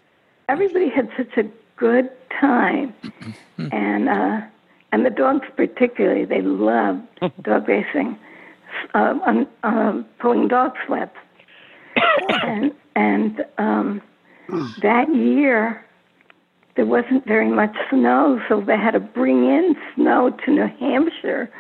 everybody 0.49 0.89
had 0.89 1.10
such 1.17 1.36
a 1.38 1.45
good 1.77 2.10
time, 2.39 2.93
and 3.71 4.10
uh, 4.10 4.41
and 4.91 5.05
the 5.05 5.10
dogs 5.10 5.47
particularly 5.55 6.25
they 6.25 6.41
loved 6.41 7.01
dog 7.41 7.67
racing, 7.67 8.17
uh, 8.93 9.19
um, 9.25 9.47
um, 9.63 10.06
pulling 10.19 10.47
dog 10.47 10.73
sleds, 10.88 11.12
and 12.30 12.73
and 12.95 13.45
um, 13.58 14.01
that 14.82 15.13
year 15.15 15.86
there 16.75 16.86
wasn't 16.86 17.25
very 17.27 17.49
much 17.49 17.75
snow, 17.89 18.41
so 18.49 18.62
they 18.62 18.77
had 18.77 18.91
to 18.91 18.99
bring 19.01 19.45
in 19.45 19.75
snow 19.95 20.32
to 20.45 20.51
New 20.51 20.67
Hampshire 20.80 21.51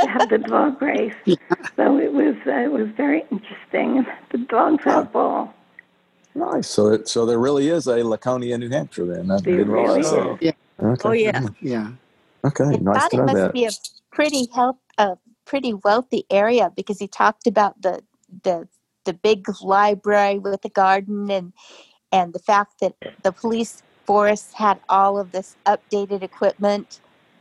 to 0.00 0.08
have 0.08 0.28
the 0.30 0.38
dog 0.38 0.80
race. 0.82 1.14
So 1.76 1.98
it 1.98 2.12
was 2.12 2.36
uh, 2.46 2.52
it 2.52 2.72
was 2.72 2.88
very 2.96 3.22
interesting. 3.32 4.06
The 4.32 4.38
dogs 4.38 4.84
had 4.84 4.98
a 4.98 5.02
ball. 5.04 5.54
Nice. 6.34 6.68
So, 6.68 6.88
it, 6.94 7.08
so 7.08 7.26
there 7.26 7.38
really 7.40 7.68
is 7.68 7.86
a 7.88 8.04
Laconia, 8.04 8.58
New 8.58 8.70
Hampshire. 8.70 9.06
Then 9.06 9.30
I 9.30 9.40
There 9.44 9.56
didn't 9.56 9.70
realize 9.70 10.12
really 10.12 10.12
that. 10.12 10.38
Okay. 10.82 11.02
Oh, 11.04 11.12
yeah. 11.12 11.42
Yeah. 11.60 11.92
Okay. 12.46 12.64
I 12.64 12.78
Nice 12.80 12.94
thought 12.94 13.10
to 13.10 13.16
it 13.16 13.18
know 13.18 13.26
must 13.26 13.38
that. 13.38 13.52
be 13.52 13.66
a 13.66 13.72
pretty 14.12 14.48
help, 14.54 14.78
a 14.98 15.16
pretty 15.44 15.74
wealthy 15.74 16.24
area 16.30 16.70
because 16.76 16.98
he 16.98 17.08
talked 17.08 17.46
about 17.46 17.80
the 17.82 18.02
the 18.42 18.66
the 19.04 19.12
big 19.12 19.46
library 19.62 20.38
with 20.38 20.62
the 20.62 20.68
garden 20.70 21.30
and 21.30 21.52
and 22.12 22.32
the 22.32 22.38
fact 22.38 22.80
that 22.80 22.94
the 23.22 23.32
police 23.32 23.82
force 24.06 24.52
had 24.52 24.78
all 24.88 25.18
of 25.18 25.32
this 25.32 25.56
updated 25.66 26.22
equipment 26.22 27.00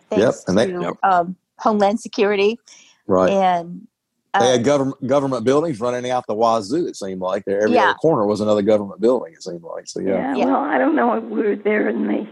thanks 0.10 0.44
and 0.48 0.58
they- 0.58 0.68
to 0.68 0.82
Yep. 0.82 0.94
um, 1.04 1.36
Homeland 1.60 2.00
Security 2.00 2.60
Right. 3.08 3.30
and 3.30 3.88
They 4.34 4.40
uh, 4.40 4.52
had 4.54 4.64
government 4.64 5.06
government 5.08 5.44
buildings 5.46 5.80
running 5.80 6.10
out 6.10 6.26
the 6.28 6.34
wazoo. 6.36 6.88
It 6.88 6.96
seemed 6.96 7.22
like 7.22 7.46
there 7.46 7.62
every 7.62 7.76
Yeah. 7.76 7.90
other 7.92 7.96
corner 7.96 8.26
was 8.26 8.42
another 8.42 8.62
government 8.64 9.00
building. 9.00 9.34
It 9.34 9.44
seemed 9.44 9.62
like 9.64 9.88
so. 9.88 10.00
Yeah. 10.00 10.10
Yeah, 10.10 10.36
Yeah. 10.38 10.46
well, 10.46 10.56
I 10.56 10.78
don't 10.78 10.96
know. 10.96 11.14
If 11.14 11.24
we 11.26 11.42
were 11.44 11.56
there 11.56 11.88
in 11.90 12.08
the, 12.08 12.28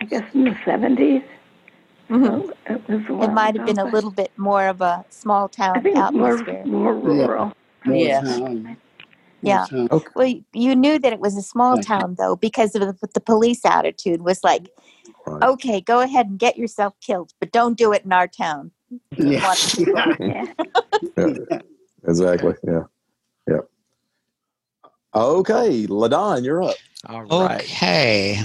I 0.00 0.04
guess 0.04 0.22
in 0.34 0.44
the 0.44 0.56
seventies. 0.64 1.22
Mhm. 2.12 2.46
So 2.46 2.54
it 2.66 2.88
was 2.88 3.02
a 3.08 3.22
it 3.24 3.32
might 3.32 3.56
have 3.56 3.66
been 3.66 3.78
a 3.78 3.84
little 3.84 4.10
bit 4.10 4.30
more 4.36 4.66
of 4.66 4.80
a 4.80 5.04
small 5.10 5.48
town 5.48 5.78
I 5.78 5.80
town 5.92 6.12
think 6.12 6.48
it's 6.48 6.68
more 6.68 6.92
more 6.92 6.94
rural. 6.94 7.52
More 7.84 7.96
Yeah. 7.96 8.20
town. 8.20 8.76
Yeah. 9.42 9.66
More 9.72 9.88
town. 9.88 10.00
Well, 10.14 10.34
you 10.52 10.76
knew 10.76 10.98
that 10.98 11.12
it 11.12 11.20
was 11.20 11.36
a 11.36 11.42
small 11.42 11.76
Yeah. 11.76 11.82
town 11.82 12.14
though 12.18 12.36
because 12.36 12.74
of 12.74 12.80
the, 12.82 13.08
the 13.14 13.20
police 13.20 13.64
attitude 13.64 14.22
was 14.22 14.44
like, 14.44 14.68
Right. 15.26 15.42
okay, 15.42 15.80
go 15.80 16.00
ahead 16.00 16.26
and 16.26 16.38
get 16.38 16.56
yourself 16.56 16.94
killed, 17.00 17.32
but 17.40 17.52
don't 17.52 17.76
do 17.78 17.92
it 17.92 18.04
in 18.04 18.12
our 18.12 18.28
town. 18.28 18.70
Yeah. 19.16 19.54
Yeah. 19.78 20.46
Yeah. 21.16 21.58
Exactly. 22.06 22.54
Yeah. 22.64 22.82
Yeah. 23.48 23.58
Okay, 25.14 25.86
Ladon, 25.86 26.42
you're 26.44 26.62
up. 26.62 26.76
All 27.06 27.22
right. 27.24 27.60
Okay. 27.62 28.40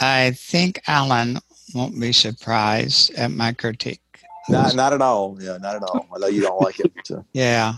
I 0.00 0.32
think 0.32 0.80
Alan 0.86 1.38
won't 1.74 1.98
be 2.00 2.12
surprised 2.12 3.12
at 3.14 3.30
my 3.30 3.52
critique. 3.52 4.00
Not, 4.48 4.74
not 4.76 4.92
at 4.92 5.02
all. 5.02 5.36
Yeah, 5.40 5.58
not 5.58 5.76
at 5.76 5.82
all. 5.82 6.06
I 6.14 6.18
know 6.18 6.26
you 6.28 6.42
don't 6.42 6.60
like 6.60 6.78
it. 6.80 6.92
So. 7.04 7.24
Yeah. 7.32 7.74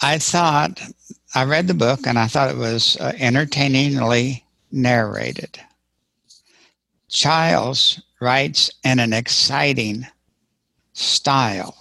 I 0.00 0.18
thought, 0.18 0.80
I 1.34 1.44
read 1.44 1.66
the 1.66 1.74
book 1.74 2.06
and 2.06 2.18
I 2.18 2.26
thought 2.26 2.50
it 2.50 2.56
was 2.56 2.96
uh, 3.00 3.12
entertainingly 3.18 4.44
narrated. 4.70 5.58
Childs 7.08 8.00
writes 8.20 8.70
in 8.84 8.98
an 8.98 9.12
exciting 9.12 10.06
style 10.92 11.74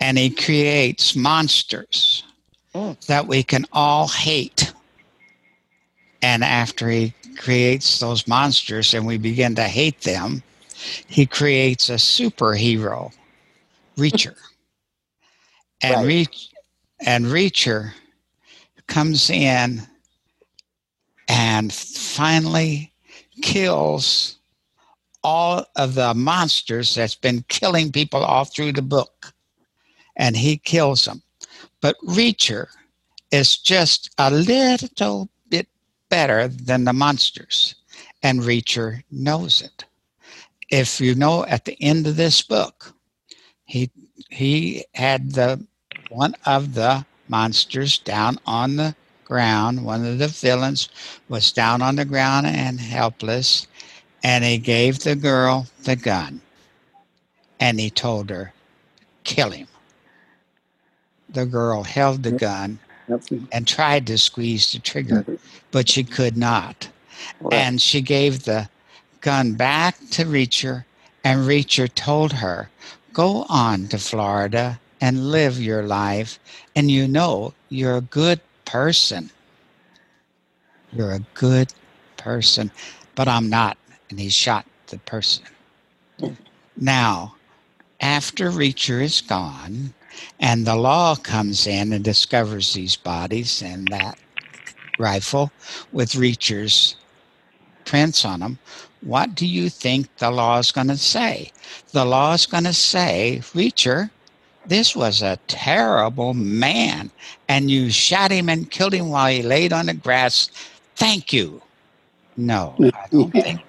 and 0.00 0.16
he 0.18 0.30
creates 0.30 1.14
monsters 1.14 2.24
Mm. 2.74 3.06
that 3.06 3.28
we 3.28 3.44
can 3.44 3.64
all 3.72 4.08
hate. 4.08 4.72
And 6.20 6.42
after 6.42 6.88
he 6.88 7.14
creates 7.36 8.00
those 8.00 8.26
monsters 8.26 8.94
and 8.94 9.06
we 9.06 9.18
begin 9.18 9.54
to 9.54 9.64
hate 9.64 10.00
them, 10.02 10.42
he 11.06 11.26
creates 11.26 11.88
a 11.88 11.94
superhero, 11.94 13.12
Reacher. 13.96 14.36
And 15.82 15.96
Right. 15.96 16.06
Reach 16.06 16.48
and 17.00 17.26
Reacher 17.26 17.92
comes 18.86 19.28
in 19.28 19.82
and 21.28 21.70
finally 21.72 22.92
kills 23.42 24.38
all 25.22 25.66
of 25.76 25.94
the 25.94 26.14
monsters 26.14 26.94
that's 26.94 27.14
been 27.14 27.44
killing 27.48 27.92
people 27.92 28.22
all 28.22 28.44
through 28.44 28.72
the 28.72 28.82
book. 28.82 29.34
And 30.16 30.36
he 30.36 30.56
kills 30.58 31.04
them. 31.04 31.22
But 31.80 31.96
Reacher 32.06 32.68
is 33.30 33.56
just 33.56 34.10
a 34.16 34.30
little 34.30 35.28
better 36.14 36.46
than 36.46 36.84
the 36.84 36.92
monsters. 36.92 37.74
And 38.22 38.38
Reacher 38.42 39.02
knows 39.10 39.60
it. 39.60 39.84
If 40.70 41.00
you 41.00 41.16
know 41.16 41.44
at 41.46 41.64
the 41.64 41.76
end 41.82 42.06
of 42.06 42.14
this 42.14 42.40
book, 42.40 42.94
he 43.64 43.90
he 44.30 44.84
had 44.94 45.32
the 45.32 45.66
one 46.10 46.36
of 46.46 46.74
the 46.74 47.04
monsters 47.26 47.98
down 47.98 48.38
on 48.46 48.76
the 48.76 48.94
ground. 49.24 49.84
One 49.84 50.06
of 50.06 50.18
the 50.18 50.28
villains 50.28 50.88
was 51.28 51.50
down 51.50 51.82
on 51.82 51.96
the 51.96 52.04
ground 52.04 52.46
and 52.46 52.78
helpless, 52.78 53.66
and 54.22 54.44
he 54.44 54.58
gave 54.58 55.00
the 55.00 55.16
girl 55.16 55.66
the 55.82 55.96
gun, 55.96 56.40
and 57.58 57.80
he 57.80 57.90
told 57.90 58.30
her, 58.30 58.54
"Kill 59.24 59.50
him." 59.50 59.66
The 61.28 61.46
girl 61.46 61.82
held 61.82 62.22
the 62.22 62.38
gun 62.48 62.78
And 63.52 63.66
tried 63.66 64.06
to 64.06 64.18
squeeze 64.18 64.72
the 64.72 64.78
trigger, 64.78 65.22
mm-hmm. 65.22 65.34
but 65.70 65.88
she 65.88 66.04
could 66.04 66.36
not. 66.36 66.88
And 67.52 67.80
she 67.80 68.00
gave 68.00 68.44
the 68.44 68.68
gun 69.20 69.54
back 69.54 69.98
to 70.10 70.24
Reacher, 70.24 70.84
and 71.22 71.48
Reacher 71.48 71.92
told 71.94 72.32
her, 72.32 72.70
Go 73.12 73.46
on 73.48 73.88
to 73.88 73.98
Florida 73.98 74.80
and 75.00 75.30
live 75.30 75.60
your 75.60 75.82
life, 75.82 76.38
and 76.74 76.90
you 76.90 77.06
know 77.06 77.54
you're 77.68 77.96
a 77.96 78.00
good 78.00 78.40
person. 78.64 79.30
You're 80.92 81.12
a 81.12 81.24
good 81.34 81.72
person, 82.16 82.70
but 83.14 83.28
I'm 83.28 83.48
not. 83.48 83.76
And 84.10 84.18
he 84.18 84.28
shot 84.30 84.66
the 84.86 84.98
person. 84.98 85.44
Now, 86.76 87.34
after 88.00 88.50
Reacher 88.50 89.02
is 89.02 89.20
gone, 89.20 89.94
and 90.40 90.66
the 90.66 90.76
law 90.76 91.14
comes 91.16 91.66
in 91.66 91.92
and 91.92 92.04
discovers 92.04 92.72
these 92.72 92.96
bodies 92.96 93.62
and 93.62 93.88
that 93.88 94.18
rifle 94.98 95.50
with 95.92 96.14
Reacher's 96.14 96.96
prints 97.84 98.24
on 98.24 98.40
them, 98.40 98.58
what 99.02 99.34
do 99.34 99.46
you 99.46 99.68
think 99.68 100.08
the 100.16 100.30
law 100.30 100.58
is 100.58 100.72
going 100.72 100.88
to 100.88 100.96
say? 100.96 101.52
The 101.92 102.04
law 102.04 102.32
is 102.34 102.46
going 102.46 102.64
to 102.64 102.72
say, 102.72 103.40
Reacher, 103.54 104.10
this 104.66 104.96
was 104.96 105.20
a 105.20 105.38
terrible 105.46 106.32
man, 106.32 107.10
and 107.48 107.70
you 107.70 107.90
shot 107.90 108.30
him 108.30 108.48
and 108.48 108.70
killed 108.70 108.94
him 108.94 109.10
while 109.10 109.30
he 109.30 109.42
laid 109.42 109.72
on 109.72 109.86
the 109.86 109.94
grass. 109.94 110.48
Thank 110.96 111.32
you. 111.32 111.60
No, 112.36 112.74
I 112.80 113.06
don't 113.10 113.30
think. 113.42 113.60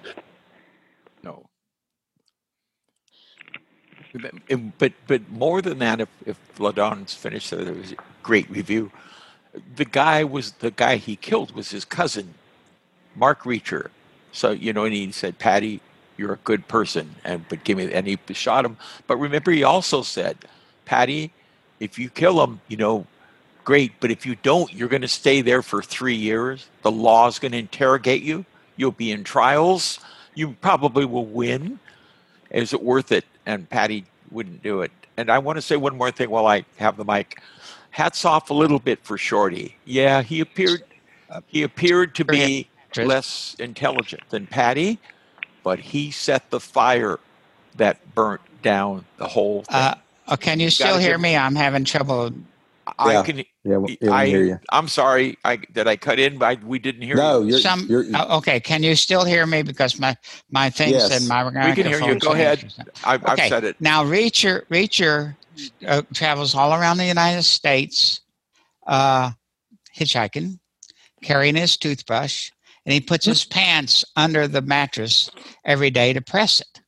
But- 4.78 4.92
But 5.06 5.30
more 5.30 5.62
than 5.62 5.78
that, 5.80 6.00
if 6.00 6.08
if 6.26 6.38
Ladon's 6.58 7.14
finished, 7.14 7.48
so 7.48 7.56
there 7.56 7.74
was 7.74 7.92
a 7.92 7.96
great 8.22 8.50
review. 8.50 8.90
The 9.76 9.84
guy 9.86 10.24
was 10.24 10.52
the 10.52 10.70
guy 10.70 10.96
he 10.96 11.16
killed 11.16 11.52
was 11.54 11.70
his 11.70 11.84
cousin, 11.84 12.34
Mark 13.14 13.44
Reacher. 13.44 13.90
So 14.32 14.50
you 14.52 14.72
know, 14.72 14.84
and 14.84 14.94
he 14.94 15.12
said, 15.12 15.38
"Patty, 15.38 15.80
you're 16.16 16.34
a 16.34 16.38
good 16.44 16.68
person," 16.68 17.16
and 17.24 17.46
but 17.48 17.64
give 17.64 17.78
me, 17.78 17.92
and 17.92 18.06
he 18.06 18.18
shot 18.34 18.64
him. 18.64 18.76
But 19.06 19.16
remember, 19.18 19.50
he 19.52 19.64
also 19.64 20.02
said, 20.02 20.38
"Patty, 20.84 21.32
if 21.80 21.98
you 21.98 22.10
kill 22.10 22.42
him, 22.44 22.60
you 22.68 22.76
know, 22.76 23.06
great. 23.64 23.92
But 24.00 24.10
if 24.10 24.26
you 24.26 24.36
don't, 24.36 24.72
you're 24.74 24.88
going 24.88 25.02
to 25.02 25.08
stay 25.08 25.42
there 25.42 25.62
for 25.62 25.82
three 25.82 26.16
years. 26.16 26.68
The 26.82 26.90
law's 26.92 27.38
going 27.38 27.52
to 27.52 27.58
interrogate 27.58 28.22
you. 28.22 28.44
You'll 28.76 28.92
be 28.92 29.10
in 29.12 29.24
trials. 29.24 30.00
You 30.34 30.56
probably 30.60 31.04
will 31.06 31.26
win. 31.26 31.80
Is 32.50 32.72
it 32.74 32.82
worth 32.82 33.12
it?" 33.12 33.24
And 33.46 33.68
Patty 33.70 34.04
wouldn't 34.30 34.62
do 34.62 34.82
it. 34.82 34.90
And 35.16 35.30
I 35.30 35.38
want 35.38 35.56
to 35.56 35.62
say 35.62 35.76
one 35.76 35.96
more 35.96 36.10
thing 36.10 36.30
while 36.30 36.46
I 36.46 36.64
have 36.76 36.96
the 36.96 37.04
mic. 37.04 37.40
Hats 37.90 38.24
off 38.24 38.50
a 38.50 38.54
little 38.54 38.78
bit 38.78 38.98
for 39.02 39.16
Shorty. 39.16 39.76
Yeah, 39.86 40.22
he 40.22 40.40
appeared 40.40 40.82
he 41.46 41.62
appeared 41.62 42.14
to 42.16 42.24
be 42.24 42.68
less 42.96 43.56
intelligent 43.58 44.22
than 44.30 44.46
Patty, 44.46 44.98
but 45.62 45.78
he 45.78 46.10
set 46.10 46.50
the 46.50 46.60
fire 46.60 47.18
that 47.76 48.14
burnt 48.14 48.40
down 48.62 49.04
the 49.18 49.26
whole 49.26 49.62
thing. 49.62 49.76
Uh, 49.76 49.94
oh, 50.28 50.36
can 50.36 50.60
you 50.60 50.70
still 50.70 50.98
hear 50.98 51.18
me? 51.18 51.36
I'm 51.36 51.54
having 51.54 51.84
trouble. 51.84 52.32
I 52.98 53.12
yeah. 53.12 53.22
can. 53.22 53.44
Yeah, 53.64 53.78
we, 53.78 53.98
yeah, 54.00 54.12
I, 54.12 54.26
hear 54.26 54.44
you. 54.44 54.58
I'm 54.70 54.88
sorry. 54.88 55.36
I 55.44 55.56
did 55.56 55.88
I 55.88 55.96
cut 55.96 56.18
in? 56.18 56.42
I, 56.42 56.56
we 56.64 56.78
didn't 56.78 57.02
hear 57.02 57.16
No, 57.16 57.40
you. 57.42 57.50
you're, 57.50 57.58
Some 57.58 57.86
you're, 57.88 58.04
oh, 58.14 58.38
okay. 58.38 58.60
Can 58.60 58.82
you 58.82 58.94
still 58.94 59.24
hear 59.24 59.46
me? 59.46 59.62
Because 59.62 59.98
my 59.98 60.16
my 60.50 60.70
thing 60.70 60.90
Yes. 60.90 61.08
said 61.08 61.22
my 61.28 61.44
We 61.44 61.74
can 61.74 61.86
hear 61.86 62.00
you. 62.00 62.18
Go 62.18 62.32
ahead. 62.32 62.60
changed. 62.60 62.80
I, 63.04 63.14
Okay. 63.16 63.24
I've 63.26 63.48
said 63.48 63.64
it. 63.64 63.76
Now, 63.80 64.04
Reacher 64.04 64.66
Reacher 64.68 65.36
uh, 65.86 66.02
travels 66.14 66.54
all 66.54 66.72
around 66.74 66.98
the 66.98 67.06
United 67.06 67.42
States, 67.42 68.20
uh, 68.86 69.32
hitchhiking, 69.96 70.58
carrying 71.22 71.56
his 71.56 71.76
toothbrush, 71.76 72.50
and 72.84 72.92
he 72.92 73.00
puts 73.00 73.24
his 73.26 73.44
pants 73.44 74.04
under 74.14 74.46
the 74.46 74.62
mattress 74.62 75.30
every 75.64 75.90
day 75.90 76.12
to 76.12 76.20
press 76.20 76.60
it. 76.60 76.80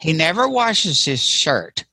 He 0.00 0.12
never 0.12 0.48
washes 0.48 1.04
his 1.04 1.22
shirt, 1.22 1.84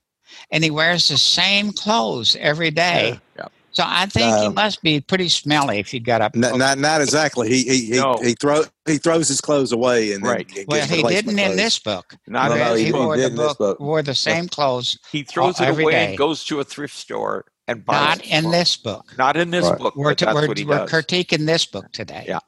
and 0.54 0.64
he 0.64 0.70
wears 0.72 1.10
the 1.10 1.18
same 1.18 1.74
clothes 1.74 2.38
every 2.40 2.72
day. 2.72 3.20
Yeah. 3.38 3.48
So 3.72 3.84
I 3.86 4.06
think 4.06 4.26
he 4.38 4.46
uh, 4.46 4.52
must 4.52 4.84
be 4.84 5.02
pretty 5.02 5.30
smelly 5.30 5.80
if 5.80 5.88
he 5.90 6.00
got 6.00 6.22
up. 6.22 6.36
Not, 6.36 6.58
not, 6.60 6.78
not 6.78 7.02
exactly. 7.02 7.50
He 7.50 7.64
he 7.64 7.86
he, 7.86 7.92
No. 8.00 8.18
he 8.22 8.36
throw 8.36 8.62
he 8.86 8.98
throws 9.00 9.28
his 9.28 9.42
clothes 9.42 9.72
away 9.72 10.14
and 10.14 10.24
Right. 10.24 10.48
gets 10.48 10.68
well, 10.68 10.86
he 10.86 11.02
didn't 11.02 11.40
in 11.40 11.58
this 11.58 11.80
book. 11.80 12.16
Not 12.28 12.52
No, 12.52 12.58
no, 12.58 12.70
this 12.70 12.80
he 12.80 12.86
he 12.86 12.92
didn't. 12.92 13.06
wore 13.06 13.18
the 13.18 13.26
in 13.26 13.36
this 13.36 13.48
book, 13.48 13.58
book. 13.58 13.80
wore 13.80 14.04
the 14.04 14.14
same 14.14 14.48
clothes. 14.48 15.00
He 15.12 15.24
throws 15.24 15.60
Oh, 15.60 15.64
it 15.64 15.70
away 15.72 15.92
day. 15.92 16.06
and 16.10 16.18
goes 16.18 16.44
to 16.46 16.60
a 16.60 16.64
thrift 16.64 16.96
store 16.96 17.46
and 17.68 17.84
buys 17.84 18.18
Not 18.20 18.26
in 18.28 18.44
for- 18.44 18.52
this 18.52 18.78
book. 18.78 19.14
Not 19.18 19.38
in 19.38 19.50
this 19.50 19.66
Right. 19.66 19.80
book. 19.80 19.96
We're, 19.96 20.12
but 20.12 20.18
t- 20.20 20.26
that's 20.26 20.36
we're, 20.36 20.48
we're 20.68 20.86
critiquing 20.86 21.48
this 21.48 21.66
book 21.66 21.92
today. 21.92 22.26
Yeah. 22.28 22.40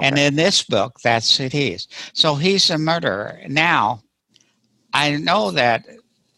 And 0.00 0.18
in 0.18 0.36
this 0.36 0.62
book, 0.62 0.98
that's 1.02 1.38
what 1.38 1.52
he 1.52 1.72
is. 1.72 1.88
So 2.14 2.36
he's 2.36 2.70
a 2.70 2.78
murderer. 2.78 3.38
Now, 3.48 4.02
I 4.94 5.16
know 5.16 5.50
that 5.50 5.84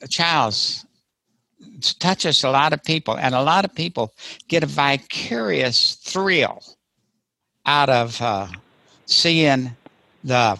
Charles 0.09 0.85
touches 1.99 2.45
a 2.45 2.51
lot 2.51 2.73
of 2.73 2.83
people, 2.85 3.17
and 3.17 3.35
a 3.35 3.43
lot 3.43 3.65
of 3.65 3.75
people 3.75 4.13
get 4.49 4.63
a 4.63 4.67
vicarious 4.67 5.95
thrill 5.97 6.63
out 7.67 7.89
of 7.89 8.21
uh, 8.21 8.49
seeing 9.07 9.77
the 10.25 10.59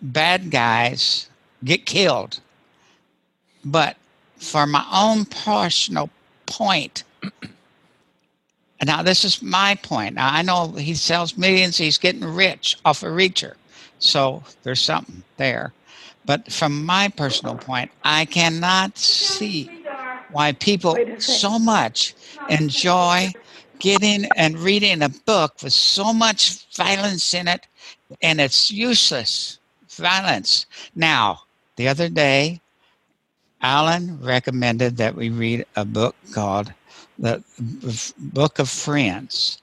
bad 0.00 0.50
guys 0.50 1.28
get 1.64 1.86
killed. 1.86 2.40
But 3.64 3.96
for 4.36 4.66
my 4.66 4.84
own 4.92 5.24
personal 5.26 6.10
point, 6.46 7.04
now 8.84 9.02
this 9.02 9.24
is 9.24 9.42
my 9.42 9.76
point. 9.82 10.16
Now, 10.16 10.32
I 10.32 10.42
know 10.42 10.72
he 10.72 10.94
sells 10.94 11.38
millions, 11.38 11.76
he's 11.76 11.98
getting 11.98 12.24
rich 12.24 12.76
off 12.84 13.02
a 13.02 13.06
reacher. 13.06 13.54
So 13.98 14.42
there's 14.64 14.80
something 14.80 15.22
there. 15.36 15.72
But 16.24 16.52
from 16.52 16.84
my 16.84 17.08
personal 17.08 17.56
point, 17.56 17.90
I 18.04 18.24
cannot 18.24 18.98
see 18.98 19.81
why 20.32 20.52
people 20.52 20.94
Wait 20.94 21.08
a 21.08 21.20
second. 21.20 21.40
so 21.40 21.58
much 21.58 22.14
enjoy 22.48 23.34
getting 23.78 24.26
and 24.36 24.58
reading 24.58 25.02
a 25.02 25.08
book 25.08 25.62
with 25.62 25.72
so 25.74 26.12
much 26.12 26.66
violence 26.74 27.34
in 27.34 27.48
it 27.48 27.66
and 28.22 28.40
it's 28.40 28.70
useless 28.70 29.58
violence. 29.90 30.66
Now, 30.94 31.42
the 31.76 31.88
other 31.88 32.08
day, 32.08 32.60
Alan 33.62 34.20
recommended 34.20 34.98
that 34.98 35.14
we 35.16 35.30
read 35.30 35.66
a 35.76 35.84
book 35.84 36.16
called 36.32 36.74
The 37.18 37.42
Book 38.18 38.58
of 38.58 38.68
Friends. 38.70 39.60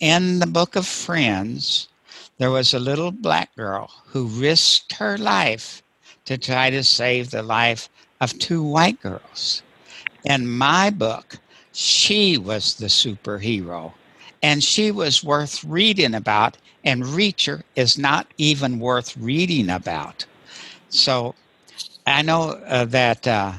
In 0.00 0.40
the 0.40 0.46
Book 0.46 0.76
of 0.76 0.86
Friends, 0.86 1.88
there 2.38 2.50
was 2.50 2.74
a 2.74 2.80
little 2.80 3.12
black 3.12 3.54
girl 3.56 3.90
who 4.08 4.26
risked 4.26 4.94
her 4.94 5.18
life 5.18 5.82
to 6.26 6.38
try 6.38 6.70
to 6.70 6.84
save 6.84 7.30
the 7.30 7.42
life 7.42 7.88
of 8.20 8.38
two 8.38 8.62
white 8.62 9.00
girls. 9.00 9.62
In 10.24 10.48
my 10.48 10.90
book, 10.90 11.38
she 11.72 12.36
was 12.38 12.74
the 12.74 12.86
superhero, 12.86 13.94
and 14.42 14.62
she 14.62 14.90
was 14.90 15.24
worth 15.24 15.64
reading 15.64 16.14
about, 16.14 16.56
and 16.84 17.04
Reacher 17.04 17.62
is 17.76 17.98
not 17.98 18.26
even 18.38 18.78
worth 18.80 19.16
reading 19.16 19.70
about. 19.70 20.26
So 20.90 21.34
I 22.06 22.22
know 22.22 22.50
uh, 22.66 22.84
that 22.86 23.26
uh, 23.26 23.54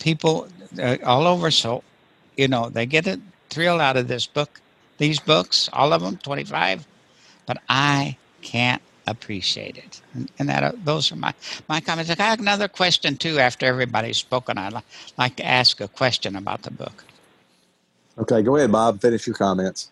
people 0.00 0.48
uh, 0.78 0.98
all 1.04 1.26
over, 1.26 1.50
so 1.50 1.84
you 2.36 2.48
know, 2.48 2.68
they 2.70 2.86
get 2.86 3.06
a 3.06 3.20
thrill 3.50 3.80
out 3.80 3.96
of 3.96 4.08
this 4.08 4.26
book, 4.26 4.60
these 4.98 5.20
books, 5.20 5.68
all 5.72 5.92
of 5.92 6.02
them, 6.02 6.16
25, 6.18 6.86
but 7.46 7.58
I 7.68 8.16
can't 8.42 8.82
appreciate 9.06 9.78
it. 9.78 10.02
And, 10.14 10.30
and 10.38 10.48
that 10.48 10.64
uh, 10.64 10.72
those 10.84 11.12
are 11.12 11.16
my, 11.16 11.34
my 11.68 11.80
comments. 11.80 12.10
I 12.10 12.14
got 12.16 12.40
another 12.40 12.68
question 12.68 13.16
too 13.16 13.38
after 13.38 13.66
everybody's 13.66 14.18
spoken. 14.18 14.58
I'd 14.58 14.72
li- 14.74 14.82
like 15.18 15.36
to 15.36 15.46
ask 15.46 15.80
a 15.80 15.88
question 15.88 16.36
about 16.36 16.62
the 16.62 16.70
book. 16.72 17.04
okay, 18.18 18.42
go 18.42 18.56
ahead, 18.56 18.72
Bob. 18.72 19.00
Finish 19.00 19.26
your 19.26 19.36
comments. 19.36 19.90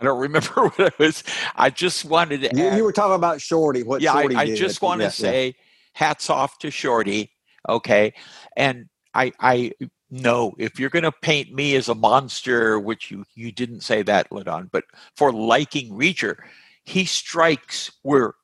I 0.00 0.04
don't 0.04 0.20
remember 0.20 0.48
what 0.54 0.80
it 0.80 0.98
was. 0.98 1.24
I 1.56 1.70
just 1.70 2.04
wanted 2.04 2.42
to 2.42 2.50
You, 2.50 2.64
add. 2.64 2.76
you 2.76 2.84
were 2.84 2.92
talking 2.92 3.14
about 3.16 3.40
Shorty. 3.40 3.82
What 3.82 4.02
yeah, 4.02 4.12
Shorty 4.12 4.36
I, 4.36 4.42
I 4.42 4.46
did. 4.46 4.56
just 4.56 4.82
want 4.82 5.00
to 5.00 5.04
Yeah, 5.04 5.06
yeah. 5.06 5.10
say 5.10 5.54
hats 5.94 6.30
off 6.30 6.58
to 6.60 6.70
Shorty. 6.70 7.30
Okay. 7.68 8.14
And 8.56 8.88
I 9.14 9.32
I 9.40 9.72
know 10.10 10.54
if 10.58 10.78
you're 10.80 10.90
gonna 10.90 11.12
paint 11.12 11.52
me 11.54 11.76
as 11.76 11.88
a 11.88 11.94
monster, 11.94 12.78
which 12.78 13.10
you 13.10 13.24
you 13.34 13.52
didn't 13.52 13.80
say 13.82 14.02
that, 14.02 14.30
Ladon, 14.30 14.70
but 14.72 14.84
for 15.16 15.32
liking 15.32 15.92
Reacher, 15.92 16.36
he 16.84 17.04
strikes 17.04 17.90
where 18.02 18.34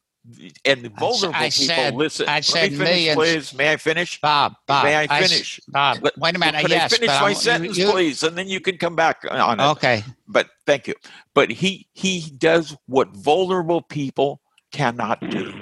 and 0.67 0.83
the 0.83 0.91
vulnerable 0.91 1.35
I 1.35 1.49
people 1.49 1.67
said- 1.75 1.95
listen. 1.95 2.29
I 2.29 2.35
Let 2.35 2.45
said 2.45 2.73
me 2.73 2.77
finish, 2.77 2.91
millions. 2.91 3.17
please. 3.17 3.55
May 3.55 3.73
I 3.73 3.77
finish? 3.79 4.21
Bob, 4.21 4.57
Bob, 4.67 4.85
May 4.85 4.97
I 4.99 5.07
finish? 5.07 5.59
Bob, 5.69 5.99
Let- 6.03 6.19
wait 6.19 6.37
a 6.37 6.39
minute. 6.39 6.61
Can 6.61 6.71
yes, 6.71 6.93
I 6.93 6.97
finish 6.97 7.09
my 7.09 7.27
I- 7.29 7.33
sentence, 7.33 7.79
you- 7.79 7.91
please, 7.91 8.23
and 8.23 8.37
then 8.37 8.47
you 8.47 8.61
can 8.61 8.77
come 8.77 8.95
back 8.95 9.25
on 9.31 9.59
it 9.59 9.63
Okay. 9.63 10.05
but 10.27 10.51
thank 10.67 10.87
you. 10.87 10.95
But 11.33 11.51
he 11.51 11.87
he 11.95 12.31
does 12.37 12.77
what 12.87 13.09
vulnerable 13.17 13.81
people 13.81 14.41
cannot 14.71 15.19
do. 15.31 15.55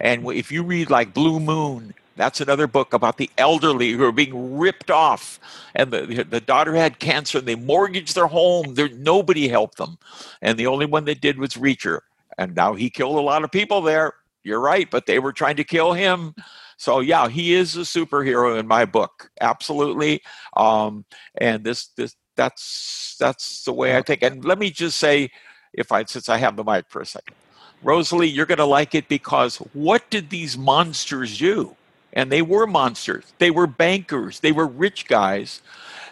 And 0.00 0.26
if 0.32 0.50
you 0.50 0.64
read 0.64 0.90
like 0.90 1.14
Blue 1.14 1.38
Moon, 1.38 1.94
that's 2.16 2.40
another 2.40 2.66
book 2.66 2.92
about 2.92 3.18
the 3.18 3.30
elderly 3.38 3.92
who 3.92 4.04
are 4.04 4.10
being 4.10 4.58
ripped 4.58 4.90
off, 4.90 5.38
and 5.76 5.92
the 5.92 6.24
the 6.28 6.40
daughter 6.40 6.74
had 6.74 6.98
cancer, 6.98 7.38
and 7.38 7.46
they 7.46 7.54
mortgaged 7.54 8.16
their 8.16 8.26
home. 8.26 8.74
There 8.74 8.88
nobody 8.88 9.46
helped 9.46 9.76
them, 9.78 9.96
and 10.42 10.58
the 10.58 10.66
only 10.66 10.86
one 10.86 11.04
that 11.04 11.20
did 11.20 11.38
was 11.38 11.54
Reacher, 11.54 12.00
and 12.38 12.54
now 12.54 12.74
he 12.74 12.88
killed 12.88 13.16
a 13.16 13.20
lot 13.20 13.44
of 13.44 13.50
people 13.50 13.82
there. 13.82 14.14
You're 14.44 14.60
right, 14.60 14.88
but 14.90 15.06
they 15.06 15.18
were 15.18 15.32
trying 15.32 15.56
to 15.56 15.64
kill 15.64 15.92
him. 15.92 16.34
So 16.78 17.00
yeah, 17.00 17.28
he 17.28 17.54
is 17.54 17.76
a 17.76 17.80
superhero 17.80 18.58
in 18.58 18.66
my 18.66 18.84
book, 18.84 19.30
absolutely. 19.40 20.22
Um, 20.56 21.04
and 21.34 21.64
this 21.64 21.88
this 21.96 22.14
that's 22.36 23.16
that's 23.18 23.64
the 23.64 23.72
way 23.72 23.96
I 23.96 24.02
think. 24.02 24.22
And 24.22 24.44
let 24.44 24.58
me 24.58 24.70
just 24.70 24.96
say, 24.96 25.30
if 25.72 25.90
I 25.90 26.04
since 26.04 26.28
I 26.28 26.38
have 26.38 26.56
the 26.56 26.64
mic 26.64 26.86
for 26.88 27.02
a 27.02 27.06
second, 27.06 27.34
Rosalie, 27.82 28.28
you're 28.28 28.46
going 28.46 28.58
to 28.58 28.64
like 28.64 28.94
it 28.94 29.08
because 29.08 29.56
what 29.74 30.08
did 30.08 30.30
these 30.30 30.56
monsters 30.56 31.36
do? 31.36 31.74
And 32.12 32.32
they 32.32 32.42
were 32.42 32.66
monsters. 32.66 33.24
They 33.38 33.50
were 33.50 33.66
bankers. 33.66 34.40
They 34.40 34.52
were 34.52 34.66
rich 34.66 35.08
guys 35.08 35.60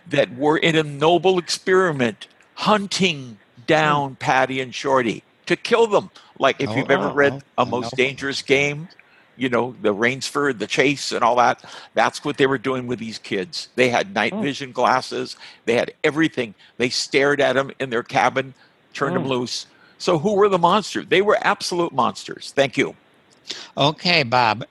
that 0.08 0.36
were 0.36 0.58
in 0.58 0.76
a 0.76 0.82
noble 0.82 1.38
experiment 1.38 2.28
hunting 2.54 3.38
down 3.66 4.16
Patty 4.16 4.60
and 4.60 4.74
Shorty 4.74 5.22
to 5.46 5.56
kill 5.56 5.86
them. 5.86 6.10
Like 6.38 6.60
if 6.60 6.70
Oh, 6.70 6.76
you've 6.76 6.90
ever 6.90 7.08
oh, 7.08 7.14
read 7.14 7.42
oh, 7.58 7.62
A 7.62 7.66
Most. 7.66 7.96
Dangerous 7.96 8.42
Game, 8.42 8.88
you 9.36 9.48
know, 9.48 9.74
the 9.82 9.92
Rainsford, 9.92 10.58
the 10.58 10.66
Chase, 10.66 11.12
and 11.12 11.22
all 11.22 11.36
that. 11.36 11.64
That's 11.94 12.24
what 12.24 12.36
they 12.36 12.46
were 12.46 12.58
doing 12.58 12.86
with 12.86 12.98
these 12.98 13.18
kids. 13.18 13.68
They 13.76 13.88
had 13.88 14.14
night 14.14 14.32
Oh. 14.34 14.40
vision 14.42 14.72
glasses. 14.72 15.36
They 15.64 15.74
had 15.74 15.92
everything. 16.04 16.54
They 16.78 16.88
stared 16.90 17.40
at 17.40 17.54
them 17.54 17.70
in 17.78 17.90
their 17.90 18.02
cabin, 18.02 18.54
turned 18.94 19.14
them 19.16 19.22
Oh. 19.22 19.26
Hmm. 19.26 19.30
loose. 19.32 19.66
So 19.98 20.18
who 20.18 20.34
were 20.34 20.48
the 20.48 20.58
monsters? 20.58 21.06
They 21.08 21.22
were 21.22 21.38
absolute 21.40 21.92
monsters. 21.92 22.52
Thank 22.54 22.76
you. 22.76 22.94
Okay, 23.78 24.22
Bob. 24.22 24.64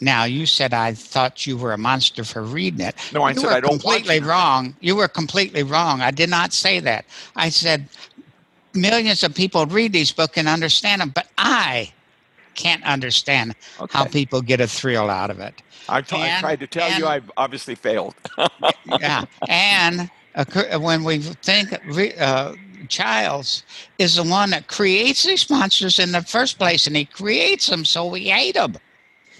Now 0.00 0.24
you 0.24 0.46
said 0.46 0.74
I 0.74 0.94
thought 0.94 1.46
you 1.46 1.56
were 1.56 1.72
a 1.72 1.78
monster 1.78 2.24
for 2.24 2.42
reading 2.42 2.80
it. 2.80 2.96
No, 3.12 3.22
I 3.22 3.30
you 3.30 3.38
said 3.38 3.50
I 3.52 3.60
don't 3.60 3.70
completely 3.80 4.18
wrong. 4.18 4.74
You 4.80 4.96
were 4.96 5.06
completely 5.06 5.62
wrong. 5.62 6.00
I 6.00 6.10
did 6.10 6.28
not 6.28 6.52
say 6.52 6.80
that. 6.80 7.04
I 7.36 7.50
said 7.50 7.88
millions 8.74 9.22
of 9.22 9.34
people 9.34 9.66
read 9.66 9.92
these 9.92 10.12
books 10.12 10.36
and 10.38 10.48
understand 10.48 11.00
them, 11.00 11.10
but 11.14 11.28
I 11.38 11.92
can't 12.54 12.84
understand 12.84 13.54
Okay. 13.80 13.96
how 13.98 14.04
people 14.04 14.42
get 14.42 14.60
a 14.60 14.66
thrill 14.66 15.08
out 15.10 15.30
of 15.30 15.40
it. 15.40 15.54
I, 15.88 16.00
t- 16.02 16.16
I 16.16 16.26
and- 16.28 16.40
tried 16.40 16.60
to 16.60 16.66
tell 16.66 16.90
you 16.98 17.06
I've 17.06 17.30
obviously 17.36 17.74
failed. 17.74 18.14
yeah, 19.00 19.24
and 19.48 20.10
occur- 20.34 20.78
when 20.78 21.02
we 21.04 21.18
think 21.18 21.72
uh, 22.20 22.52
Childs 22.88 23.62
is 23.98 24.16
the 24.16 24.22
one 24.22 24.50
that 24.50 24.66
creates 24.68 25.24
these 25.24 25.48
monsters 25.48 25.98
in 25.98 26.12
the 26.12 26.22
first 26.22 26.58
place, 26.58 26.86
and 26.86 26.94
he 26.96 27.04
creates 27.04 27.66
them 27.68 27.84
so 27.84 28.06
we 28.06 28.24
hate 28.28 28.54
them. 28.54 28.76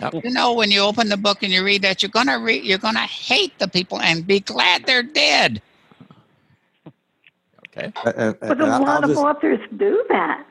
Yep. 0.00 0.24
You 0.24 0.30
know, 0.30 0.52
when 0.54 0.70
you 0.70 0.80
open 0.80 1.08
the 1.10 1.16
book 1.16 1.42
and 1.42 1.52
you 1.52 1.62
read 1.64 1.82
that, 1.82 2.02
you're 2.02 2.10
gonna 2.10 2.38
read, 2.38 2.64
you're 2.64 2.78
gonna 2.78 3.00
hate 3.06 3.56
the 3.58 3.68
people 3.68 4.00
and 4.00 4.26
be 4.26 4.40
glad 4.40 4.84
they're 4.86 5.02
dead. 5.02 5.60
Okay. 7.76 7.92
And- 8.04 8.14
and- 8.16 8.40
But 8.40 8.50
and 8.52 8.60
a 8.62 8.64
I- 8.66 8.68
I'll 8.76 8.82
lot 8.82 9.04
of 9.04 9.10
just- 9.10 9.20
authors 9.22 9.60
do 9.76 10.04
that. 10.08 10.44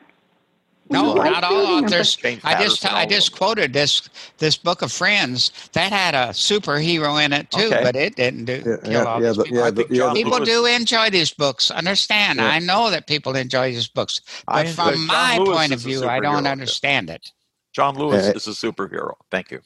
We 0.90 0.98
No, 0.98 1.14
like 1.14 1.32
not 1.32 1.44
all 1.46 1.66
authors. 1.86 2.18
I 2.44 2.62
just 2.62 2.86
I 2.86 3.06
just 3.06 3.32
quoted 3.34 3.72
this 3.72 4.10
this 4.40 4.58
book 4.58 4.82
of 4.82 4.92
Friends 4.92 5.52
that 5.72 5.94
had 5.94 6.14
a 6.16 6.34
superhero 6.34 7.24
in 7.24 7.32
it 7.32 7.50
too, 7.50 7.68
Okay. 7.68 7.82
but 7.82 7.96
it 7.96 8.18
didn't 8.18 8.44
do 8.44 8.54
Yeah, 8.66 8.76
kill 8.84 8.92
yeah, 8.92 9.04
all 9.06 9.22
yeah, 9.22 9.28
these 9.32 9.38
people. 9.44 9.58
yeah, 9.58 9.70
the- 9.72 9.88
yeah, 9.90 10.06
the- 10.08 10.14
People 10.16 10.32
Lewis- 10.40 10.50
do 10.50 10.66
enjoy 10.66 11.10
these 11.10 11.32
books. 11.32 11.72
Understand? 11.72 12.40
Yeah. 12.40 12.48
I 12.50 12.60
know 12.60 12.90
that 12.90 13.08
people 13.08 13.38
enjoy 13.38 13.72
these 13.72 13.88
books, 13.88 14.20
but 14.46 14.66
uh, 14.66 14.70
from 14.72 14.94
John 14.96 15.06
my 15.08 15.38
Lewis 15.38 15.58
point 15.58 15.72
of 15.72 15.80
view, 15.80 16.06
I 16.06 16.20
don't 16.20 16.46
understand 16.46 17.10
it. 17.10 17.32
John 17.74 17.96
Lewis 17.96 18.26
Yeah. 18.26 18.34
is 18.34 18.48
a 18.48 18.52
superhero. 18.52 19.14
Thank 19.30 19.52
you. 19.52 19.62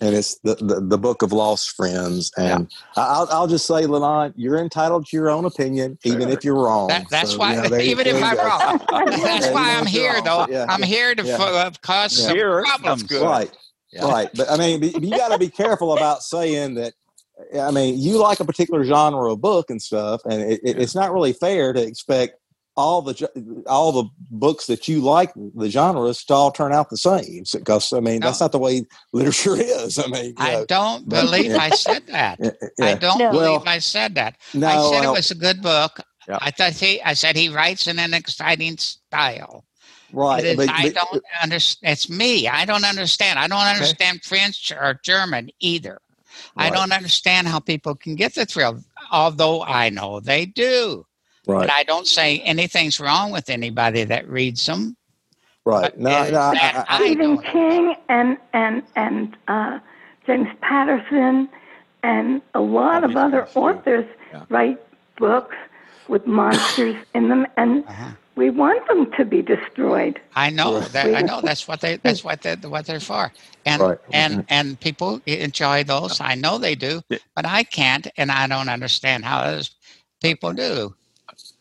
And 0.00 0.14
it's 0.14 0.38
the, 0.40 0.54
the, 0.56 0.80
the 0.80 0.98
book 0.98 1.22
of 1.22 1.32
lost 1.32 1.70
friends. 1.76 2.30
And 2.38 2.68
I 2.96 3.00
I'll, 3.02 3.28
I'll 3.30 3.46
just 3.46 3.66
say, 3.66 3.82
Lalonde, 3.82 4.32
you're 4.36 4.58
entitled 4.58 5.06
to 5.06 5.16
your 5.16 5.30
own 5.30 5.44
opinion, 5.44 5.98
even 6.04 6.22
Sure. 6.22 6.30
if 6.30 6.44
you're 6.44 6.54
wrong. 6.62 6.88
That, 6.88 7.08
that's 7.10 7.32
So, 7.32 7.38
why, 7.38 7.54
you 7.62 7.68
know, 7.70 7.76
even 7.78 8.06
if 8.06 8.18
you 8.18 8.24
I'm 8.24 8.36
wrong, 8.38 8.78
that's 9.22 9.48
why 9.50 9.76
I'm 9.76 9.86
here, 9.86 10.14
wrong. 10.14 10.24
though. 10.24 10.46
Yeah, 10.48 10.66
I'm 10.68 10.80
yeah, 10.80 10.86
here 10.86 11.14
to 11.14 11.24
yeah. 11.24 11.36
fo- 11.36 11.54
uh, 11.54 11.70
cause 11.82 12.18
Yeah. 12.18 12.28
some 12.28 12.36
that's 12.38 12.68
problems. 12.70 13.02
good. 13.04 13.22
Right. 13.24 13.50
Yeah. 13.92 14.04
Right. 14.06 14.30
But 14.34 14.50
I 14.50 14.56
mean, 14.56 14.80
but 14.80 15.02
you 15.02 15.10
got 15.10 15.28
to 15.32 15.38
be 15.38 15.48
careful 15.50 15.96
about 15.96 16.22
saying 16.22 16.74
that. 16.76 16.94
I 17.58 17.70
mean, 17.72 17.98
you 17.98 18.18
like 18.18 18.40
a 18.40 18.44
particular 18.44 18.84
genre 18.84 19.32
of 19.32 19.40
book 19.40 19.68
and 19.68 19.82
stuff, 19.82 20.20
and 20.24 20.40
it, 20.40 20.60
it, 20.62 20.78
it's 20.78 20.94
not 20.94 21.12
really 21.12 21.32
fair 21.32 21.72
to 21.72 21.82
expect 21.82 22.36
all 22.76 23.02
the 23.02 23.62
all 23.66 23.92
the 23.92 24.04
books 24.30 24.66
that 24.66 24.88
you 24.88 25.00
like 25.00 25.32
the 25.54 25.68
genres 25.70 26.24
to 26.24 26.32
all 26.34 26.50
turn 26.50 26.72
out 26.72 26.88
the 26.90 26.96
same. 26.96 27.44
Because 27.52 27.92
I 27.92 28.00
mean, 28.00 28.20
No. 28.20 28.26
that's 28.28 28.40
not 28.40 28.52
the 28.52 28.58
way 28.58 28.84
literature 29.12 29.56
is. 29.58 29.98
I 29.98 30.06
mean, 30.06 30.34
I 30.38 30.52
know, 30.52 30.66
don't 30.66 31.08
but- 31.08 31.22
believe 31.22 31.50
yeah. 31.52 31.58
I 31.58 31.70
said 31.70 32.06
that. 32.08 32.38
yeah, 32.78 32.84
I 32.86 32.94
don't 32.94 33.18
No. 33.18 33.30
believe 33.30 33.42
Well, 33.50 33.62
I 33.66 33.78
said 33.78 34.14
that. 34.14 34.36
no, 34.54 34.66
I 34.66 34.90
said 34.90 35.04
it 35.04 35.10
was 35.12 35.30
a 35.30 35.34
good 35.34 35.60
book. 35.62 36.00
Yeah. 36.28 36.38
I 36.40 36.50
thought 36.52 36.72
he, 36.74 37.02
I 37.02 37.14
said 37.14 37.36
he 37.36 37.48
writes 37.48 37.86
in 37.88 37.98
an 37.98 38.14
exciting 38.14 38.78
style. 38.78 39.64
right. 40.12 40.44
It 40.44 40.50
is- 40.50 40.56
but- 40.56 40.70
I 40.70 40.82
but- 40.84 40.94
don't 40.94 41.16
uh, 41.16 41.42
understand. 41.42 41.92
It's 41.92 42.08
me. 42.08 42.48
I 42.48 42.64
don't 42.64 42.84
understand. 42.84 43.38
I 43.38 43.48
don't 43.48 43.58
understand 43.66 44.22
French 44.24 44.72
or 44.72 44.98
German 45.04 45.50
either. 45.60 46.00
I 46.56 46.70
don't 46.70 46.92
understand 46.92 47.48
how 47.48 47.60
people 47.60 47.94
can 47.94 48.14
get 48.14 48.34
the 48.34 48.46
thrill, 48.46 48.82
although 49.10 49.62
I 49.62 49.90
know 49.90 50.18
they 50.20 50.46
do. 50.46 51.04
Right. 51.46 51.60
But 51.66 51.70
I 51.72 51.82
don't 51.84 52.06
say 52.06 52.38
anything's 52.40 52.98
wrong 53.00 53.30
with 53.32 53.50
anybody 53.50 54.04
that 54.04 54.28
reads 54.28 54.64
them. 54.66 54.96
Right. 55.64 55.82
but 55.82 55.98
No, 55.98 56.22
is 56.24 56.32
no, 56.32 56.40
I, 56.40 56.54
that 56.54 56.86
I, 56.88 56.94
I 56.96 56.98
Stephen 56.98 57.34
don't- 57.36 57.44
King 57.46 57.94
and 58.08 58.36
and 58.52 58.82
and 58.96 59.36
uh, 59.48 59.78
James 60.26 60.48
Patterson 60.60 61.48
and 62.02 62.42
a 62.54 62.60
lot 62.60 63.04
All 63.04 63.10
of 63.10 63.16
other 63.16 63.46
authors 63.54 64.06
Yeah. 64.32 64.44
write 64.48 64.78
books 65.18 65.56
with 66.08 66.26
monsters 66.26 66.96
in 67.14 67.28
them, 67.28 67.46
and 67.56 67.84
Uh-huh. 67.86 68.08
we 68.34 68.50
want 68.50 68.86
them 68.88 69.10
to 69.12 69.24
be 69.24 69.40
destroyed. 69.40 70.20
I 70.34 70.50
know 70.50 70.80
Right. 70.80 70.88
that. 70.92 71.14
I 71.14 71.20
know 71.22 71.40
that's 71.40 71.68
what 71.68 71.80
they. 71.80 71.96
That's 71.98 72.24
what 72.24 72.42
they. 72.42 72.56
What 72.56 72.86
they're 72.86 72.98
for. 72.98 73.32
And 73.64 73.80
Right. 73.82 73.98
and 74.12 74.44
and 74.48 74.80
people 74.80 75.20
enjoy 75.26 75.84
those. 75.84 76.20
I 76.20 76.34
know 76.34 76.58
they 76.58 76.74
do, 76.74 77.02
Yeah. 77.08 77.18
but 77.36 77.46
I 77.46 77.62
can't, 77.62 78.08
and 78.16 78.32
I 78.32 78.48
don't 78.48 78.68
understand 78.68 79.24
how 79.24 79.44
those 79.44 79.70
people 80.20 80.52
do. 80.52 80.96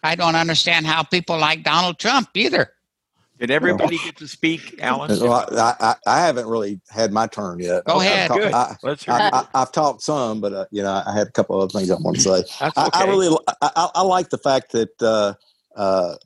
I 0.04 0.16
don't 0.16 0.36
understand 0.36 0.86
how 0.88 1.04
people 1.04 1.38
like 1.38 1.64
Donald 1.64 2.00
Trump 2.00 2.30
either. 2.34 2.72
Did 3.40 3.50
everybody 3.50 3.98
get 3.98 4.18
to 4.18 4.28
speak, 4.28 4.80
Alan? 4.84 5.20
well, 5.20 5.48
I, 5.52 5.74
I, 5.80 5.96
I 6.06 6.20
haven't 6.20 6.46
really 6.48 6.80
had 6.92 7.12
my 7.12 7.26
turn 7.26 7.60
yet. 7.60 7.84
Go 7.86 7.96
I've 7.96 8.02
ahead. 8.06 8.28
talked- 8.28 8.40
Good. 8.42 8.54
I, 8.54 8.76
Let's 8.84 9.04
hear 9.04 9.14
I, 9.16 9.28
it. 9.28 9.34
I, 9.34 9.46
I've 9.56 9.72
talked 9.72 10.04
some, 10.04 10.42
but 10.42 10.54
uh, 10.54 10.66
you 10.70 10.84
know, 10.84 11.02
I 11.06 11.12
had 11.12 11.28
a 11.28 11.32
couple 11.32 11.60
of 11.60 11.72
things 11.72 11.90
I 11.90 11.96
want 11.96 12.18
to 12.18 12.22
say. 12.22 12.44
That's 12.60 12.78
I, 12.78 12.86
okay. 12.88 13.00
I 13.00 13.06
really, 13.06 13.36
I, 13.62 13.72
I- 13.76 13.90
I 13.96 14.02
like 14.04 14.30
the 14.30 14.38
fact 14.38 14.74
that 14.74 14.90
uh, 15.02 15.34
uh, 15.76 16.18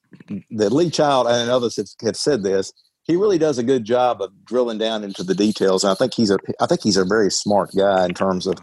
that 0.51 0.71
Lee 0.73 0.89
Child 0.89 1.27
and 1.27 1.49
others 1.49 1.77
have, 1.77 1.87
have 2.01 2.17
said 2.17 2.43
this. 2.43 2.73
He 3.03 3.15
really 3.15 3.37
does 3.37 3.59
a 3.59 3.63
good 3.63 3.85
job 3.85 4.21
of 4.21 4.31
drilling 4.45 4.79
down 4.79 5.03
into 5.05 5.23
the 5.23 5.35
details, 5.35 5.83
and 5.85 5.91
I 5.91 5.95
think 5.95 6.13
he's 6.15 6.31
a, 6.31 6.37
I 6.59 6.65
think 6.65 6.81
he's 6.81 6.97
a 6.97 7.05
very 7.05 7.31
smart 7.31 7.69
guy 7.77 8.03
in 8.05 8.13
terms 8.13 8.45
of. 8.45 8.55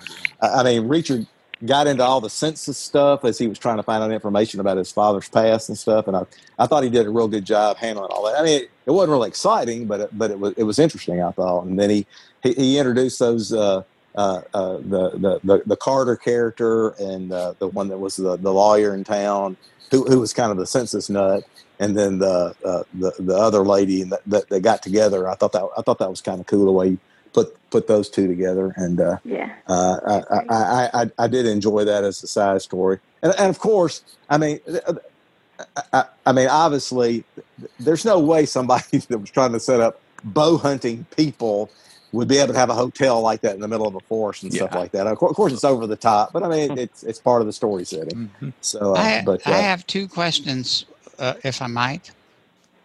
I 0.43 0.49
I 0.49 0.63
mean, 0.65 0.89
Richard 0.89 1.27
got 1.65 1.87
into 1.87 2.03
all 2.03 2.21
the 2.21 2.31
census 2.31 2.77
stuff 2.79 3.25
as 3.25 3.39
he 3.39 3.47
was 3.47 3.59
trying 3.59 3.77
to 3.77 3.83
find 3.83 4.03
out 4.03 4.11
information 4.13 4.61
about 4.61 4.77
his 4.77 4.91
father's 4.91 5.29
past 5.29 5.69
and 5.69 5.79
stuff, 5.79 6.07
and 6.07 6.17
I, 6.17 6.25
I 6.59 6.67
thought 6.67 6.83
he 6.83 6.91
did 6.91 7.07
a 7.07 7.11
real 7.11 7.29
good 7.29 7.45
job 7.45 7.77
handling 7.77 8.11
all 8.11 8.25
that. 8.27 8.41
I 8.41 8.45
mean, 8.45 8.63
it, 8.63 8.71
it 8.87 8.91
wasn't 8.91 9.13
really 9.13 9.29
exciting, 9.29 9.87
but 9.87 10.01
it, 10.01 10.19
but 10.19 10.31
it 10.31 10.39
was 10.39 10.55
it 10.57 10.65
was 10.65 10.79
interesting. 10.79 11.23
I 11.23 11.31
thought, 11.31 11.65
and 11.65 11.79
then 11.79 11.91
he 11.91 12.07
he, 12.43 12.53
he 12.53 12.79
introduced 12.79 13.19
those. 13.19 13.53
Uh, 13.53 13.83
uh, 14.15 14.43
uh, 14.53 14.77
the, 14.77 15.11
the 15.15 15.41
the 15.43 15.63
the 15.65 15.77
Carter 15.77 16.17
character 16.17 16.91
and 17.01 17.33
uh, 17.33 17.55
the 17.59 17.69
one 17.69 17.89
that 17.89 17.97
was 17.97 18.17
the, 18.17 18.37
the 18.37 18.53
lawyer 18.53 18.95
in 18.95 19.05
town, 19.05 19.57
who 19.91 20.05
who 20.05 20.21
was 20.21 20.35
kind 20.35 20.53
of 20.53 20.59
the 20.59 20.67
census 20.67 21.09
nut, 21.09 21.45
and 21.79 21.97
then 21.97 22.19
the 22.19 22.55
uh, 22.63 22.83
the 22.93 23.13
the 23.19 23.35
other 23.35 23.61
lady 23.61 24.03
that, 24.03 24.21
that 24.27 24.51
they 24.51 24.61
got 24.61 24.83
together. 24.83 25.31
I 25.31 25.35
thought 25.35 25.53
that 25.53 25.67
I 25.79 25.81
thought 25.81 25.99
that 26.01 26.11
was 26.11 26.21
kind 26.21 26.41
of 26.41 26.47
cool 26.47 26.67
the 26.67 26.73
way 26.73 26.99
put 27.33 27.57
put 27.71 27.87
those 27.87 28.09
two 28.09 28.27
together, 28.29 28.73
and 28.77 29.01
uh, 29.01 29.17
Yeah. 29.25 29.51
uh, 29.67 29.97
I, 30.07 30.15
I, 30.15 30.45
I, 30.51 31.03
I 31.03 31.11
I 31.19 31.27
did 31.29 31.47
enjoy 31.47 31.85
that 31.85 32.05
as 32.05 32.23
a 32.23 32.27
side 32.27 32.61
story, 32.63 32.99
and, 33.23 33.33
and 33.39 33.49
of 33.51 33.59
course, 33.59 34.03
I 34.29 34.39
mean, 34.39 34.61
I, 35.77 35.83
I, 35.93 36.05
I 36.27 36.33
mean, 36.33 36.49
obviously, 36.49 37.25
there's 37.81 38.05
no 38.05 38.19
way 38.19 38.47
somebody 38.47 38.99
that 39.09 39.19
was 39.19 39.31
trying 39.31 39.53
to 39.53 39.61
set 39.61 39.81
up 39.81 40.01
bow 40.25 40.57
hunting 40.57 41.05
people 41.17 41.69
would 42.13 42.29
be 42.29 42.37
able 42.37 42.53
to 42.53 42.59
have 42.59 42.69
a 42.69 42.75
hotel 42.75 43.23
like 43.23 43.41
that 43.41 43.55
in 43.55 43.61
the 43.61 43.67
middle 43.69 43.87
of 43.87 43.95
a 43.95 44.01
forest 44.01 44.43
and 44.43 44.53
stuff 44.53 44.75
like 44.75 44.93
that. 44.93 45.07
Of 45.07 45.17
course, 45.17 45.53
it's 45.53 45.65
over 45.65 45.87
the 45.87 45.97
top, 45.97 46.33
but 46.33 46.43
I 46.43 46.49
mean, 46.49 46.77
it's 46.79 47.03
it's 47.03 47.19
part 47.19 47.41
of 47.41 47.47
the 47.47 47.53
story 47.55 47.85
setting. 47.87 48.31
Mhm. 48.41 48.53
So, 48.61 48.95
uh, 48.95 48.99
I, 48.99 49.23
but 49.25 49.47
uh, 49.47 49.53
I 49.53 49.57
have 49.59 49.87
two 49.87 50.07
questions, 50.09 50.85
uh, 51.19 51.35
if 51.43 51.63
I 51.63 51.69
might. 51.69 52.11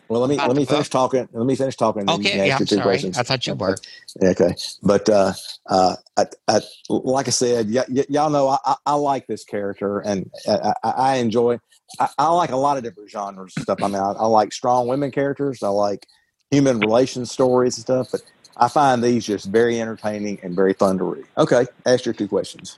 Well, 0.09 0.21
let 0.21 0.29
me 0.29 0.37
let 0.37 0.55
me 0.55 0.65
finish 0.65 0.89
talking. 0.89 1.27
Let 1.33 1.45
me 1.45 1.55
finish 1.55 1.75
talking. 1.75 2.01
and 2.01 2.09
then 2.09 2.21
you 2.21 2.27
Okay, 2.27 2.47
yeah, 2.47 2.53
ask 2.53 2.61
I'm 2.61 2.67
two 2.67 2.75
sorry. 2.75 2.85
questions. 2.87 3.17
I 3.17 3.23
thought 3.23 3.45
you 3.47 3.53
were. 3.55 3.77
Okay, 4.23 4.55
but 4.83 5.09
uh, 5.09 5.33
uh, 5.69 5.95
I, 6.15 6.25
I, 6.47 6.61
like 6.89 7.27
I 7.27 7.31
said, 7.31 7.69
y- 7.73 7.83
y- 7.89 8.05
y'all 8.09 8.29
know 8.29 8.47
I, 8.47 8.75
I, 8.85 8.93
like 8.95 9.27
this 9.27 9.43
character, 9.43 9.99
and 9.99 10.31
I, 10.47 10.73
I, 10.83 10.89
I 10.89 11.15
enjoy. 11.17 11.59
I, 11.99 12.09
I 12.17 12.29
like 12.29 12.51
a 12.51 12.55
lot 12.57 12.77
of 12.77 12.83
different 12.83 13.09
genres 13.09 13.55
and 13.57 13.63
stuff. 13.63 13.79
I 13.81 13.87
mean, 13.87 13.97
I, 13.97 14.11
I 14.13 14.25
like 14.27 14.53
strong 14.53 14.87
women 14.87 15.11
characters. 15.11 15.61
I 15.61 15.69
like 15.69 16.05
human 16.51 16.79
relations 16.79 17.31
stories 17.31 17.77
and 17.77 17.83
stuff. 17.83 18.07
But 18.11 18.21
I 18.55 18.69
find 18.69 19.03
these 19.03 19.25
just 19.25 19.45
very 19.47 19.79
entertaining 19.79 20.39
and 20.41 20.55
very 20.55 20.73
fun 20.73 20.97
to 20.99 21.03
read. 21.03 21.25
Okay, 21.37 21.65
ask 21.85 22.05
your 22.05 22.13
two 22.13 22.27
questions. 22.27 22.77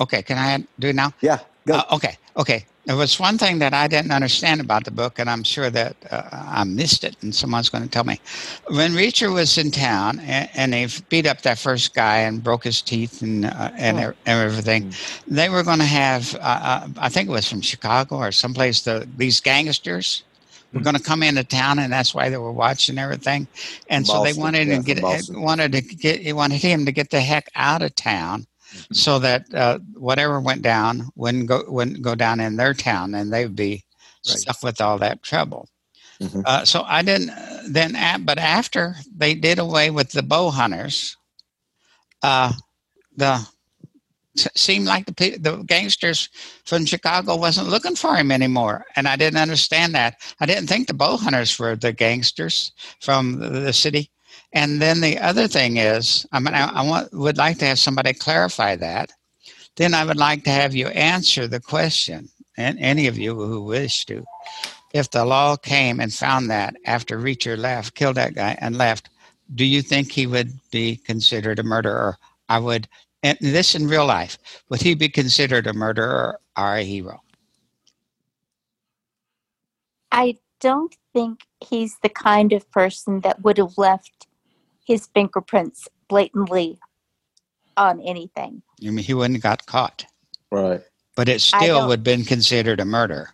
Okay, 0.00 0.22
can 0.22 0.38
I 0.38 0.64
do 0.78 0.88
it 0.88 0.94
now? 0.94 1.12
Yeah, 1.20 1.40
go. 1.66 1.74
Uh, 1.74 1.84
okay, 1.92 2.16
okay. 2.36 2.66
There 2.86 2.96
was 2.96 3.20
one 3.20 3.38
thing 3.38 3.58
that 3.60 3.74
I 3.74 3.86
didn't 3.86 4.10
understand 4.10 4.60
about 4.60 4.84
the 4.84 4.90
book, 4.90 5.18
and 5.18 5.30
I'm 5.30 5.44
sure 5.44 5.70
that 5.70 5.96
uh, 6.10 6.22
I 6.32 6.64
missed 6.64 7.04
it, 7.04 7.16
and 7.22 7.34
someone's 7.34 7.68
going 7.68 7.84
to 7.84 7.90
tell 7.90 8.04
me. 8.04 8.20
When 8.68 8.92
Reacher 8.92 9.32
was 9.32 9.56
in 9.56 9.70
town, 9.70 10.18
and, 10.20 10.48
and 10.54 10.72
they 10.72 10.88
beat 11.08 11.26
up 11.26 11.42
that 11.42 11.58
first 11.58 11.94
guy 11.94 12.18
and 12.18 12.42
broke 12.42 12.64
his 12.64 12.82
teeth 12.82 13.22
and 13.22 13.44
uh, 13.46 13.70
and, 13.78 13.98
Oh. 13.98 14.10
e- 14.10 14.12
everything, 14.26 14.86
they 15.26 15.48
were 15.48 15.62
going 15.62 15.78
to 15.78 15.84
have. 15.84 16.34
Uh, 16.36 16.38
uh, 16.40 16.88
I 16.98 17.08
think 17.08 17.28
it 17.28 17.32
was 17.32 17.48
from 17.48 17.60
Chicago 17.60 18.16
or 18.16 18.32
someplace. 18.32 18.82
The 18.82 19.08
these 19.16 19.40
gangsters 19.40 20.24
were 20.74 20.80
Hmm. 20.80 20.82
going 20.82 20.96
to 20.96 21.02
come 21.02 21.22
into 21.22 21.44
town, 21.44 21.78
and 21.78 21.92
that's 21.92 22.14
why 22.14 22.30
they 22.30 22.38
were 22.38 22.52
watching 22.52 22.98
everything. 22.98 23.48
And 23.88 24.06
so 24.06 24.20
they 24.20 24.32
wanted 24.34 24.68
yeah, 24.68 24.76
to 24.78 24.78
get 24.80 25.00
wanted 25.30 25.72
to 25.72 25.82
get 25.82 26.34
wanted 26.34 26.62
him 26.62 26.84
to 26.86 26.92
get 26.92 27.10
the 27.10 27.20
heck 27.20 27.46
out 27.54 27.82
of 27.82 27.94
town 27.94 28.46
so 28.92 29.18
that 29.18 29.52
uh, 29.54 29.78
whatever 29.94 30.40
went 30.40 30.62
down 30.62 31.10
wouldn't 31.14 31.46
go 31.46 31.64
wouldn't 31.68 32.02
go 32.02 32.14
down 32.14 32.40
in 32.40 32.56
their 32.56 32.74
town, 32.74 33.14
and 33.14 33.32
they'd 33.32 33.56
be 33.56 33.84
Right. 34.28 34.38
stuck 34.38 34.62
with 34.62 34.80
all 34.80 34.98
that 34.98 35.22
trouble. 35.24 35.68
Mhm. 36.20 36.44
Uh, 36.46 36.64
so 36.64 36.84
I 36.86 37.02
didn't 37.02 37.32
then, 37.66 37.96
but 38.24 38.38
after 38.38 38.94
they 39.16 39.34
did 39.34 39.58
away 39.58 39.90
with 39.90 40.12
the 40.12 40.22
bow 40.22 40.50
hunters, 40.50 41.16
uh, 42.22 42.52
the 43.16 43.44
seemed 44.54 44.86
like 44.86 45.06
the 45.06 45.36
the 45.38 45.56
gangsters 45.64 46.28
from 46.64 46.86
Chicago 46.86 47.36
wasn't 47.36 47.68
looking 47.68 47.96
for 47.96 48.16
him 48.16 48.30
anymore, 48.30 48.86
and 48.96 49.08
I 49.08 49.16
didn't 49.16 49.40
understand 49.40 49.94
that. 49.94 50.14
I 50.40 50.46
didn't 50.46 50.68
think 50.68 50.86
the 50.86 50.94
bow 50.94 51.16
hunters 51.16 51.58
were 51.58 51.76
the 51.76 51.92
gangsters 51.92 52.72
from 53.00 53.40
the, 53.40 53.48
the 53.48 53.72
city. 53.72 54.10
And 54.52 54.82
then 54.82 55.00
the 55.00 55.18
other 55.18 55.48
thing 55.48 55.78
is, 55.78 56.26
I 56.32 56.40
mean, 56.40 56.54
I, 56.54 56.68
I 56.68 56.82
want 56.86 57.12
would 57.12 57.38
like 57.38 57.58
to 57.58 57.66
have 57.66 57.78
somebody 57.78 58.12
clarify 58.12 58.76
that. 58.76 59.12
Then 59.76 59.94
I 59.94 60.04
would 60.04 60.18
like 60.18 60.44
to 60.44 60.50
have 60.50 60.74
you 60.74 60.88
answer 60.88 61.46
the 61.46 61.60
question, 61.60 62.28
and 62.58 62.78
any 62.78 63.06
of 63.06 63.16
you 63.16 63.34
who 63.34 63.62
wish 63.62 64.04
to, 64.06 64.24
if 64.92 65.10
the 65.10 65.24
law 65.24 65.56
came 65.56 66.00
and 66.00 66.12
found 66.12 66.50
that 66.50 66.76
after 66.84 67.18
Reacher 67.18 67.56
left, 67.56 67.94
killed 67.94 68.16
that 68.16 68.34
guy 68.34 68.58
and 68.60 68.76
left, 68.76 69.08
do 69.54 69.64
you 69.64 69.80
think 69.80 70.12
he 70.12 70.26
would 70.26 70.52
be 70.70 70.96
considered 70.96 71.58
a 71.58 71.62
murderer? 71.62 72.18
I 72.50 72.58
would 72.58 72.86
and 73.22 73.38
this 73.40 73.74
in 73.74 73.86
real 73.86 74.06
life, 74.06 74.38
would 74.68 74.82
he 74.82 74.94
be 74.94 75.08
considered 75.08 75.66
a 75.66 75.72
murderer 75.72 76.40
or 76.56 76.74
a 76.74 76.82
hero? 76.82 77.22
I 80.10 80.38
don't 80.60 80.94
think 81.12 81.40
he's 81.60 81.98
the 82.02 82.08
kind 82.08 82.52
of 82.52 82.70
person 82.70 83.20
that 83.20 83.42
would 83.42 83.58
have 83.58 83.78
left 83.78 84.21
his 84.84 85.08
fingerprints 85.14 85.88
blatantly 86.08 86.78
on 87.76 88.00
anything. 88.02 88.62
I 88.86 88.90
mean, 88.90 89.04
he 89.04 89.14
wouldn't 89.14 89.36
have 89.36 89.42
got 89.42 89.66
caught, 89.66 90.04
Right. 90.50 90.82
but 91.16 91.28
it 91.28 91.40
still 91.40 91.88
would 91.88 92.00
have 92.00 92.04
been 92.04 92.24
considered 92.24 92.80
a 92.80 92.84
murder. 92.84 93.30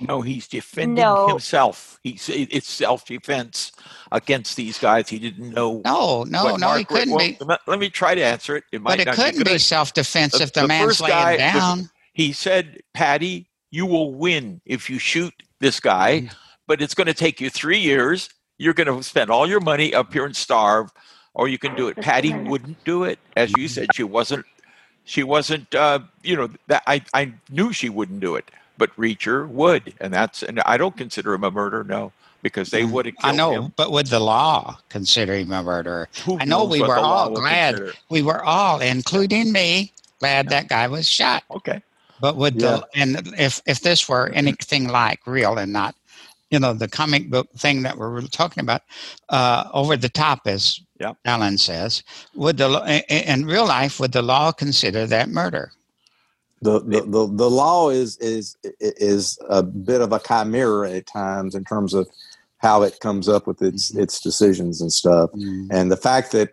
No, 0.00 0.20
he's 0.20 0.46
defending 0.46 1.02
No. 1.02 1.26
himself. 1.28 1.98
He's 2.04 2.28
it's 2.28 2.70
self 2.70 3.04
defense 3.04 3.72
against 4.12 4.54
these 4.56 4.78
guys. 4.78 5.08
He 5.08 5.18
didn't 5.18 5.50
know. 5.52 5.82
No, 5.84 6.22
no, 6.22 6.44
what 6.44 6.60
no, 6.60 6.74
he 6.74 6.84
couldn't 6.84 7.10
well, 7.10 7.18
be. 7.18 7.36
Let 7.40 7.60
let 7.66 7.80
me 7.80 7.90
try 7.90 8.14
to 8.14 8.22
answer 8.22 8.56
it. 8.56 8.64
It 8.70 8.80
might 8.80 8.92
But 8.92 9.00
it 9.00 9.04
not 9.06 9.14
couldn't 9.16 9.44
be 9.44 9.52
be 9.54 9.58
self-defense 9.58 10.34
The- 10.38 10.42
if 10.44 10.52
the, 10.52 10.60
the 10.62 10.68
man's 10.68 10.86
first 10.86 11.00
laying 11.00 11.12
guy- 11.14 11.32
the- 11.32 11.38
down. 11.58 11.90
He 12.12 12.32
said, 12.32 12.78
"Patty, 12.94 13.48
you 13.72 13.86
will 13.86 14.14
win 14.14 14.60
if 14.64 14.88
you 14.88 15.00
shoot 15.00 15.34
this 15.58 15.80
guy, 15.80 16.20
Mm. 16.20 16.34
but 16.68 16.80
it's 16.80 16.94
going 16.94 17.06
to 17.08 17.14
take 17.14 17.40
you 17.40 17.50
three 17.50 17.78
years. 17.80 18.28
You're 18.58 18.74
going 18.74 18.86
to 18.94 19.02
spend 19.02 19.30
all 19.30 19.48
your 19.48 19.60
money 19.60 19.94
up 19.94 20.12
here 20.12 20.26
and 20.26 20.36
starve, 20.36 20.90
or 21.34 21.48
you 21.48 21.58
can 21.58 21.74
do 21.74 21.88
it." 21.88 21.96
Patty 21.96 22.32
wouldn't 22.34 22.84
do 22.84 23.04
it, 23.04 23.18
as 23.36 23.56
you 23.56 23.68
said. 23.68 23.94
She 23.94 24.02
wasn't. 24.02 24.44
She 25.04 25.22
wasn't. 25.22 25.74
Uh, 25.74 26.00
you 26.22 26.36
know 26.36 26.50
that 26.66 26.82
I 26.86 27.02
I 27.14 27.32
knew 27.50 27.72
she 27.72 27.88
wouldn't 27.88 28.20
do 28.20 28.36
it, 28.36 28.50
but 28.76 28.94
Reacher 28.96 29.48
would, 29.48 29.94
and 30.00 30.12
that's 30.12 30.42
and 30.42 30.60
I 30.60 30.76
don't 30.76 30.96
consider 30.96 31.32
him 31.34 31.44
a 31.44 31.50
murder. 31.50 31.82
No, 31.84 32.12
because 32.42 32.70
they 32.70 32.82
Mm. 32.82 32.90
would 32.90 33.06
have 33.06 33.14
I 33.22 33.32
know, 33.32 33.52
him. 33.52 33.72
but 33.76 33.90
would 33.90 34.08
the 34.08 34.20
law 34.20 34.78
consider 34.90 35.34
him 35.34 35.50
a 35.52 35.62
murderer? 35.62 36.08
Who 36.24 36.38
I 36.38 36.44
know 36.44 36.64
we 36.64 36.82
were 36.82 36.98
all 36.98 37.30
glad. 37.30 37.76
consider. 37.76 37.94
We 38.10 38.22
were 38.22 38.44
all, 38.44 38.80
including 38.80 39.50
me, 39.52 39.92
glad 40.20 40.48
that 40.50 40.68
guy 40.68 40.88
was 40.88 41.08
shot. 41.08 41.42
Okay. 41.50 41.80
But 42.20 42.36
would 42.36 42.60
Yeah. 42.60 42.78
the 42.78 42.86
and 43.00 43.34
if 43.38 43.62
if 43.64 43.80
this 43.80 44.08
were 44.08 44.28
anything 44.34 44.88
like 44.88 45.20
real 45.26 45.56
and 45.56 45.72
not, 45.72 45.94
you 46.50 46.58
know, 46.58 46.72
the 46.72 46.88
comic 46.88 47.30
book 47.30 47.48
thing 47.56 47.82
that 47.82 47.98
we're 47.98 48.22
talking 48.22 48.62
about, 48.62 48.82
uh, 49.28 49.68
over 49.72 49.96
the 49.96 50.08
top, 50.08 50.40
as 50.46 50.80
Yeah. 51.00 51.12
Alan 51.24 51.58
says, 51.58 52.02
would 52.34 52.56
the 52.56 52.68
lo- 52.68 52.82
i- 52.84 53.04
i- 53.10 53.14
in 53.26 53.44
real 53.46 53.66
life 53.66 54.00
would 54.00 54.12
the 54.12 54.22
law 54.22 54.50
consider 54.52 55.06
that 55.06 55.28
murder? 55.28 55.72
The, 56.60 56.80
the, 56.80 57.02
the, 57.02 57.26
the 57.32 57.50
law 57.50 57.88
is 57.90 58.16
is 58.16 58.56
is 58.80 59.38
a 59.48 59.62
bit 59.62 60.00
of 60.00 60.12
a 60.12 60.18
chimera 60.18 60.90
at 60.90 61.06
times 61.06 61.54
in 61.54 61.64
terms 61.64 61.94
of 61.94 62.08
how 62.58 62.82
it 62.82 62.98
comes 62.98 63.28
up 63.28 63.46
with 63.46 63.62
its 63.62 63.94
its 63.94 64.20
decisions 64.20 64.80
and 64.80 64.92
stuff. 64.92 65.30
And 65.70 65.92
the 65.92 65.96
fact 65.96 66.32
that 66.32 66.50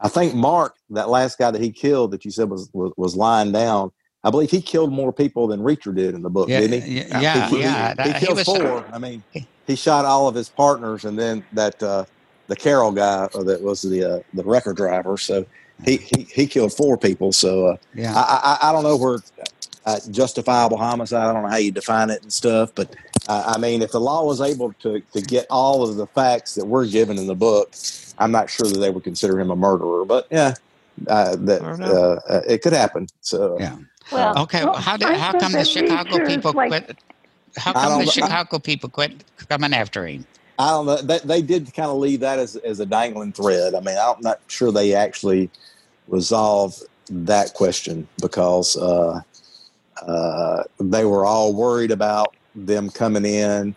I 0.00 0.08
think 0.08 0.34
Mark, 0.34 0.74
that 0.90 1.08
last 1.08 1.38
guy 1.38 1.52
that 1.52 1.60
he 1.62 1.70
killed 1.70 2.10
that 2.10 2.24
you 2.24 2.32
said 2.32 2.50
was 2.50 2.68
was, 2.72 2.92
was 2.96 3.14
lying 3.14 3.52
down, 3.52 3.92
I 4.24 4.30
believe 4.30 4.50
he 4.50 4.62
killed 4.62 4.90
more 4.92 5.12
people 5.12 5.46
than 5.46 5.60
Reacher 5.60 5.94
did 5.94 6.14
in 6.14 6.22
the 6.22 6.30
book, 6.30 6.48
Yeah, 6.48 6.60
didn't 6.60 6.82
he? 6.82 6.98
yeah, 7.00 7.20
yeah, 7.20 7.48
he, 7.48 7.60
yeah. 7.60 7.88
he, 7.90 7.94
that- 7.94 8.16
he 8.20 8.26
killed 8.26 8.38
was- 8.38 8.46
four. 8.46 8.84
I 8.92 8.98
mean, 8.98 9.22
he 9.66 9.76
shot 9.76 10.04
all 10.04 10.26
of 10.28 10.34
his 10.34 10.48
partners, 10.48 11.04
and 11.04 11.18
then 11.18 11.44
that 11.52 11.80
uh, 11.82 12.04
the 12.48 12.56
Carroll 12.56 12.92
guy 12.92 13.28
uh, 13.34 13.42
that 13.44 13.60
was 13.62 13.82
the 13.82 14.02
uh, 14.04 14.20
the 14.34 14.42
record 14.44 14.76
driver. 14.76 15.16
So 15.18 15.44
he, 15.84 15.96
he 15.98 16.22
he 16.32 16.46
killed 16.46 16.72
four 16.72 16.96
people. 16.96 17.32
So 17.32 17.66
uh, 17.66 17.76
Yeah. 17.94 18.12
I, 18.14 18.58
I 18.62 18.68
I 18.68 18.72
don't 18.72 18.82
know 18.84 18.96
where 18.96 19.18
uh, 19.86 20.00
justifiable 20.10 20.76
homicide. 20.78 21.22
I 21.28 21.32
don't 21.32 21.42
know 21.42 21.48
how 21.48 21.56
you 21.56 21.70
define 21.72 22.08
it 22.10 22.22
and 22.22 22.32
stuff, 22.32 22.70
but 22.74 22.94
uh, 23.28 23.52
I 23.54 23.58
mean, 23.58 23.82
if 23.82 23.90
the 23.92 24.00
law 24.00 24.24
was 24.24 24.40
able 24.40 24.72
to 24.80 25.00
to 25.00 25.20
get 25.20 25.46
all 25.50 25.82
of 25.82 25.96
the 25.96 26.06
facts 26.08 26.54
that 26.54 26.64
we're 26.66 26.86
given 26.86 27.18
in 27.18 27.26
the 27.26 27.34
book, 27.34 27.74
I'm 28.18 28.30
not 28.32 28.48
sure 28.50 28.66
that 28.68 28.78
they 28.78 28.90
would 28.90 29.04
consider 29.04 29.38
him 29.40 29.50
a 29.50 29.56
murderer. 29.56 30.04
But 30.04 30.26
yeah, 30.30 30.54
uh, 31.08 31.36
that 31.40 31.62
uh, 31.62 32.20
uh, 32.32 32.40
it 32.48 32.62
could 32.62 32.72
happen. 32.74 33.06
So 33.20 33.58
Yeah. 33.58 33.76
Well, 34.12 34.38
Okay, 34.42 34.64
Well, 34.64 34.72
well, 34.72 34.82
how 34.82 34.96
did 34.96 35.16
how 35.16 35.38
come 35.38 35.52
the 35.52 35.64
Chicago 35.64 36.26
people 36.26 36.52
like- 36.52 36.68
quit? 36.70 36.98
How 37.56 37.72
come 37.72 37.98
the 38.00 38.04
don't- 38.04 38.08
I- 38.08 38.10
Chicago 38.10 38.58
people 38.58 38.88
quit 38.90 39.24
coming 39.48 39.72
after 39.72 40.06
him? 40.06 40.26
I 40.58 40.70
don't 40.70 40.86
know. 40.86 40.96
They, 41.02 41.18
they 41.18 41.42
did 41.42 41.72
kind 41.74 41.90
of 41.90 41.96
leave 41.96 42.20
that 42.20 42.38
as, 42.38 42.54
as 42.56 42.78
a 42.78 42.86
dangling 42.86 43.32
thread. 43.32 43.74
I 43.74 43.80
mean, 43.80 43.96
I'm 43.98 44.20
not 44.20 44.40
sure 44.46 44.70
they 44.70 44.94
actually 44.94 45.50
resolved 46.06 46.82
that 47.10 47.54
question 47.54 48.06
because 48.20 48.76
uh, 48.76 49.20
uh, 50.06 50.62
they 50.78 51.04
were 51.04 51.26
all 51.26 51.52
worried 51.54 51.90
about 51.90 52.34
them 52.54 52.88
coming 52.90 53.24
in. 53.24 53.74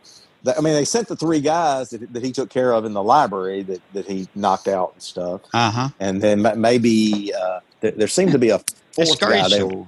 I 0.56 0.62
mean, 0.62 0.74
they 0.74 0.86
sent 0.86 1.08
the 1.08 1.16
three 1.16 1.42
guys 1.42 1.90
that, 1.90 2.14
that 2.14 2.24
he 2.24 2.32
took 2.32 2.50
care 2.50 2.74
of 2.74 2.86
in 2.86 2.94
the 2.94 3.04
library 3.04 3.64
that, 3.64 3.82
that 3.94 4.06
he 4.06 4.28
knocked 4.36 4.68
out 4.68 4.94
and 4.94 5.02
stuff. 5.02 5.42
Uh 5.54 5.72
huh. 5.72 5.90
And 6.00 6.22
then 6.22 6.46
maybe 6.62 7.34
uh, 7.34 7.60
there, 7.82 7.92
there 7.92 8.08
seemed 8.08 8.32
to 8.34 8.40
be 8.40 8.50
a 8.50 8.60
fourth 8.92 9.20
guy 9.20 9.50
they 9.50 9.64
were. 9.64 9.86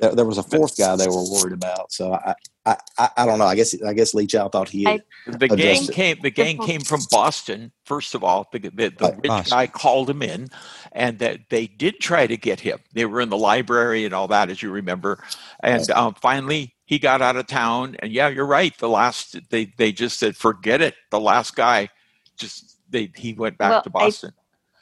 There, 0.00 0.14
there 0.14 0.24
was 0.24 0.38
a 0.38 0.42
fourth 0.42 0.76
guy 0.76 0.96
they 0.96 1.08
were 1.08 1.24
worried 1.30 1.52
about. 1.52 1.92
So 1.92 2.12
I, 2.14 2.34
I, 2.66 2.76
I, 2.98 3.08
I 3.18 3.26
don't 3.26 3.38
know. 3.38 3.46
I 3.46 3.54
guess 3.54 3.74
I 3.82 3.92
guess 3.92 4.14
Lee 4.14 4.26
Child 4.26 4.52
thought 4.52 4.68
he. 4.68 4.86
I- 4.86 5.02
The 5.26 5.46
Adjust 5.46 5.56
gang 5.56 5.86
came. 5.88 6.20
The 6.22 6.30
gang 6.30 6.58
came 6.58 6.80
from 6.82 7.00
Boston. 7.10 7.72
First 7.86 8.14
of 8.14 8.22
all, 8.22 8.46
the, 8.52 8.58
the, 8.58 8.68
the 8.70 8.92
Right, 9.00 9.14
rich 9.16 9.28
Boston. 9.28 9.50
guy 9.50 9.66
called 9.66 10.10
him 10.10 10.22
in, 10.22 10.48
and 10.92 11.18
that 11.20 11.40
they 11.48 11.66
did 11.66 11.98
try 12.00 12.26
to 12.26 12.36
get 12.36 12.60
him. 12.60 12.78
They 12.92 13.06
were 13.06 13.20
in 13.22 13.30
the 13.30 13.36
library 13.38 14.04
and 14.04 14.12
all 14.14 14.28
that, 14.28 14.50
as 14.50 14.62
you 14.62 14.70
remember. 14.70 15.22
And 15.60 15.90
um, 15.92 16.14
finally, 16.14 16.74
he 16.84 16.98
got 16.98 17.22
out 17.22 17.36
of 17.36 17.46
town. 17.46 17.96
And 18.00 18.12
yeah, 18.12 18.28
you're 18.28 18.44
right. 18.46 18.76
The 18.78 18.88
last 18.88 19.38
they 19.50 19.72
they 19.78 19.92
just 19.92 20.18
said, 20.18 20.36
forget 20.36 20.80
it. 20.82 20.94
The 21.10 21.20
last 21.20 21.56
guy, 21.56 21.88
just 22.36 22.78
they 22.90 23.10
he 23.16 23.32
went 23.32 23.56
back 23.58 23.70
Well, 23.70 23.82
to 23.82 23.90
I 23.90 23.92
Boston. 23.92 24.32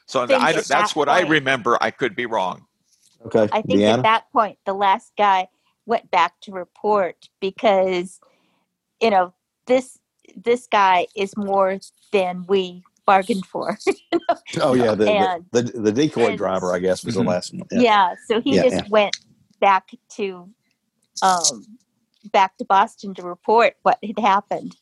so 0.07 0.27
think 0.27 0.43
I, 0.43 0.53
that's 0.53 0.69
that 0.69 0.91
what 0.97 1.09
I 1.09 1.21
remember. 1.21 1.79
I 1.81 1.91
could 1.93 2.17
be 2.17 2.27
wrong. 2.27 2.67
Okay, 3.27 3.49
I 3.53 3.63
think 3.63 3.81
Deanna? 3.81 3.99
at 3.99 4.03
that 4.03 4.33
point, 4.33 4.59
the 4.67 4.75
last 4.75 5.13
guy 5.17 5.49
went 5.87 6.11
back 6.11 6.41
to 6.43 6.53
report 6.53 7.29
because, 7.41 8.21
you 9.01 9.11
know, 9.11 9.33
this 9.67 9.99
this 10.37 10.67
guy 10.67 11.07
is 11.17 11.37
more 11.37 11.79
than 12.13 12.45
we 12.49 12.83
bargained 13.07 13.47
for. 13.47 13.79
Oh 14.61 14.75
yeah, 14.75 14.95
the, 14.95 15.11
And- 15.11 15.45
the, 15.51 15.63
the 15.63 15.81
the 15.81 15.93
decoy 15.93 16.29
and- 16.31 16.39
driver, 16.39 16.73
I 16.75 16.79
guess, 16.79 17.05
was 17.05 17.15
Mhm. 17.17 17.19
the 17.25 17.25
last 17.25 17.53
one. 17.55 17.67
yeah. 17.73 18.15
so 18.27 18.41
he 18.41 18.57
Yeah, 18.57 18.63
just 18.69 18.91
went 18.91 19.17
back 19.61 19.91
to 20.17 20.49
um 21.23 21.65
back 22.33 22.57
to 22.59 22.65
Boston 22.65 23.15
to 23.15 23.23
report 23.23 23.75
what 23.83 23.99
had 24.05 24.19
happened. 24.19 24.77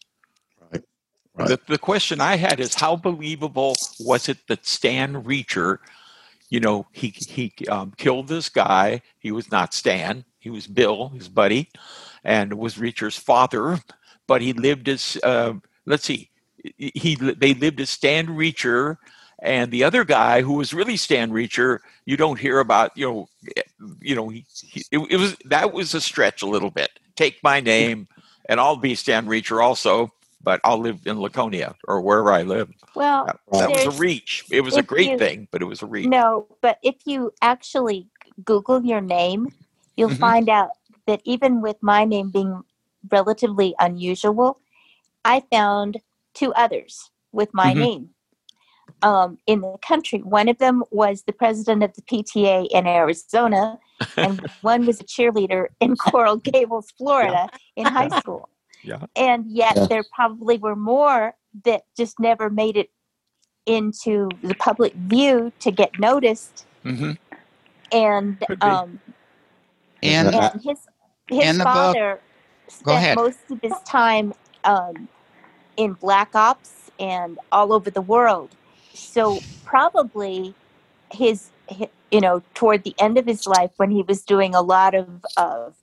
Right. 0.71 1.49
The, 1.49 1.61
the 1.69 1.79
question 1.79 2.21
I 2.21 2.37
had 2.37 2.61
is 2.61 2.75
how 2.75 2.97
believable 2.97 3.75
was 4.01 4.29
it 4.29 4.39
that 4.49 4.67
Stan 4.67 5.23
Reacher, 5.25 5.79
you 6.51 6.59
know, 6.59 6.87
he 6.93 7.15
he 7.17 7.55
um, 7.69 7.93
killed 7.97 8.29
this 8.29 8.49
guy. 8.49 9.03
He 9.21 9.31
was 9.31 9.51
not 9.51 9.73
Stan. 9.73 10.25
He 10.39 10.51
was 10.51 10.67
Bill, 10.67 11.09
his 11.11 11.29
buddy, 11.29 11.71
and 12.25 12.55
was 12.55 12.77
Reacher's 12.77 13.17
father. 13.17 13.79
But 14.27 14.43
he 14.43 14.53
lived 14.53 14.89
as 14.89 15.17
uh, 15.23 15.55
let's 15.87 16.05
see, 16.05 16.31
he 16.77 17.15
they 17.15 17.55
lived 17.55 17.81
as 17.81 17.91
Stan 17.91 18.27
Reacher, 18.27 18.97
and 19.41 19.71
the 19.71 19.85
other 19.85 20.05
guy 20.05 20.43
who 20.43 20.55
was 20.55 20.75
really 20.75 20.97
Stan 20.97 21.31
Reacher. 21.31 21.79
You 22.05 22.17
don't 22.17 22.39
hear 22.39 22.59
about. 22.59 22.97
You 22.97 23.07
know, 23.07 23.29
you 24.01 24.17
know, 24.17 24.29
he, 24.29 24.45
he, 24.61 24.85
it, 24.91 24.99
it 25.09 25.17
was 25.17 25.37
that 25.45 25.73
was 25.73 25.95
a 25.95 26.01
stretch 26.01 26.43
a 26.43 26.47
little 26.47 26.71
bit. 26.71 26.91
Take 27.15 27.39
my 27.45 27.61
name, 27.61 28.09
and 28.49 28.59
I'll 28.59 28.77
be 28.77 28.97
Stan 28.97 29.27
Reacher 29.27 29.63
also 29.63 30.13
but 30.43 30.61
I'll 30.65 30.79
live 30.79 31.01
in 31.07 31.21
Laconia 31.21 31.75
or 31.87 32.01
wherever 32.01 32.33
I 32.33 32.43
live. 32.43 32.71
Well, 32.95 33.27
That, 33.27 33.39
that 33.53 33.71
was 33.71 33.87
a 33.87 34.01
reach. 34.01 34.45
It 34.51 34.63
was 34.63 34.77
a 34.77 34.83
great 34.83 35.11
you- 35.11 35.19
thing, 35.19 35.49
but 35.51 35.63
it 35.63 35.67
was 35.67 35.83
a 35.83 35.87
reach. 35.87 36.07
No, 36.07 36.47
but 36.63 36.79
if 36.83 36.97
you 37.05 37.33
actually 37.43 38.09
Google 38.45 38.83
your 38.85 39.01
name, 39.01 39.49
you'll 39.97 40.11
Mhm. 40.11 40.19
find 40.19 40.49
out 40.49 40.71
that 41.07 41.21
even 41.25 41.61
with 41.61 41.77
my 41.83 42.05
name 42.05 42.31
being 42.31 42.63
relatively 43.11 43.75
unusual, 43.79 44.61
I 45.25 45.41
found 45.53 45.99
two 46.35 46.53
others 46.55 47.11
with 47.33 47.53
my 47.53 47.73
Mhm. 47.75 47.79
name 47.79 48.11
um, 49.03 49.39
in 49.47 49.63
the 49.63 49.79
country. 49.79 50.19
One 50.21 50.47
of 50.49 50.59
them 50.59 50.85
was 50.91 51.23
the 51.23 51.33
president 51.33 51.83
of 51.83 51.95
the 51.95 52.03
PTA 52.03 52.67
in 52.71 52.87
Arizona, 52.87 53.79
and 54.19 54.39
one 54.61 54.85
was 54.85 55.01
a 55.01 55.05
cheerleader 55.05 55.69
in 55.81 55.97
Coral 55.97 56.37
Gables, 56.37 56.91
Florida, 56.99 57.49
in 57.77 57.87
high 57.87 58.09
school. 58.09 58.51
Yeah. 58.83 59.05
And 59.17 59.47
yet, 59.51 59.77
Yeah. 59.77 59.87
there 59.87 60.05
probably 60.15 60.59
were 60.59 60.77
more 60.77 61.35
that 61.65 61.83
just 61.97 62.19
never 62.21 62.49
made 62.51 62.77
it 62.77 62.91
into 63.67 64.29
the 64.43 64.55
public 64.55 64.95
view 64.95 65.53
to 65.61 65.71
get 65.71 65.99
noticed 66.01 66.67
hmm 66.83 67.13
and 67.93 68.43
Could 68.47 68.61
be. 68.61 68.67
um, 68.67 68.99
In 70.03 70.27
Uh, 70.29 70.51
and 70.53 70.63
his 70.63 70.79
his 71.29 71.51
in 71.51 71.59
the 71.59 71.65
book- 71.65 71.75
father 71.75 72.21
Go 72.85 72.95
spent 72.97 73.17
most 73.17 73.39
of 73.51 73.59
his 73.63 73.79
time 73.81 74.33
um, 74.65 75.09
in 75.77 75.93
black 75.95 76.35
ops 76.35 76.91
and 76.99 77.39
all 77.53 77.73
over 77.73 77.91
the 77.91 78.01
world. 78.01 78.55
So 78.95 79.43
probably 79.65 80.55
his, 81.13 81.51
hi 81.71 81.89
you 82.11 82.21
know 82.21 82.43
toward 82.55 82.85
the 82.85 82.95
end 82.99 83.19
of 83.19 83.27
his 83.27 83.47
life 83.47 83.71
when 83.77 83.91
he 83.91 84.03
was 84.03 84.23
doing 84.23 84.55
a 84.55 84.63
lot 84.63 84.95
of 84.95 85.25
of 85.37 85.75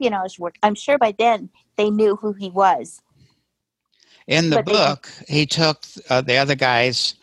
espionage 0.00 0.38
work. 0.38 0.56
I'm 0.62 0.74
sure 0.74 0.98
by 0.98 1.14
then 1.18 1.50
they 1.76 1.90
knew 1.90 2.16
who 2.16 2.32
he 2.32 2.50
was. 2.50 3.00
in 4.26 4.48
the 4.48 4.56
but 4.56 4.64
they- 4.66 4.72
book, 4.72 5.10
he 5.28 5.44
took 5.44 5.84
uh, 6.08 6.22
the 6.22 6.36
other 6.38 6.54
guy's 6.54 7.14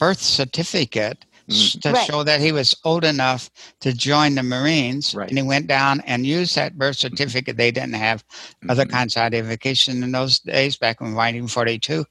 birth 0.00 0.20
certificate 0.20 1.24
s- 1.48 1.76
to 1.80 1.92
Right. 1.92 2.04
show 2.04 2.24
that 2.24 2.40
he 2.40 2.50
was 2.50 2.74
old 2.84 3.04
enough 3.04 3.48
to 3.78 3.92
join 3.92 4.34
the 4.34 4.42
Marines, 4.42 5.14
Right. 5.14 5.28
and 5.28 5.38
he 5.38 5.42
went 5.44 5.68
down 5.68 6.00
and 6.00 6.26
used 6.26 6.56
that 6.56 6.76
birth 6.76 6.96
certificate. 6.96 7.56
They 7.56 7.70
didn't 7.70 7.92
have 7.94 8.24
other 8.68 8.84
Mhm. 8.86 8.90
kinds 8.90 9.16
of 9.16 9.22
identification 9.22 10.02
in 10.02 10.10
those 10.10 10.40
days 10.40 10.76
back 10.76 11.00
in 11.00 11.14
1942, 11.14 12.04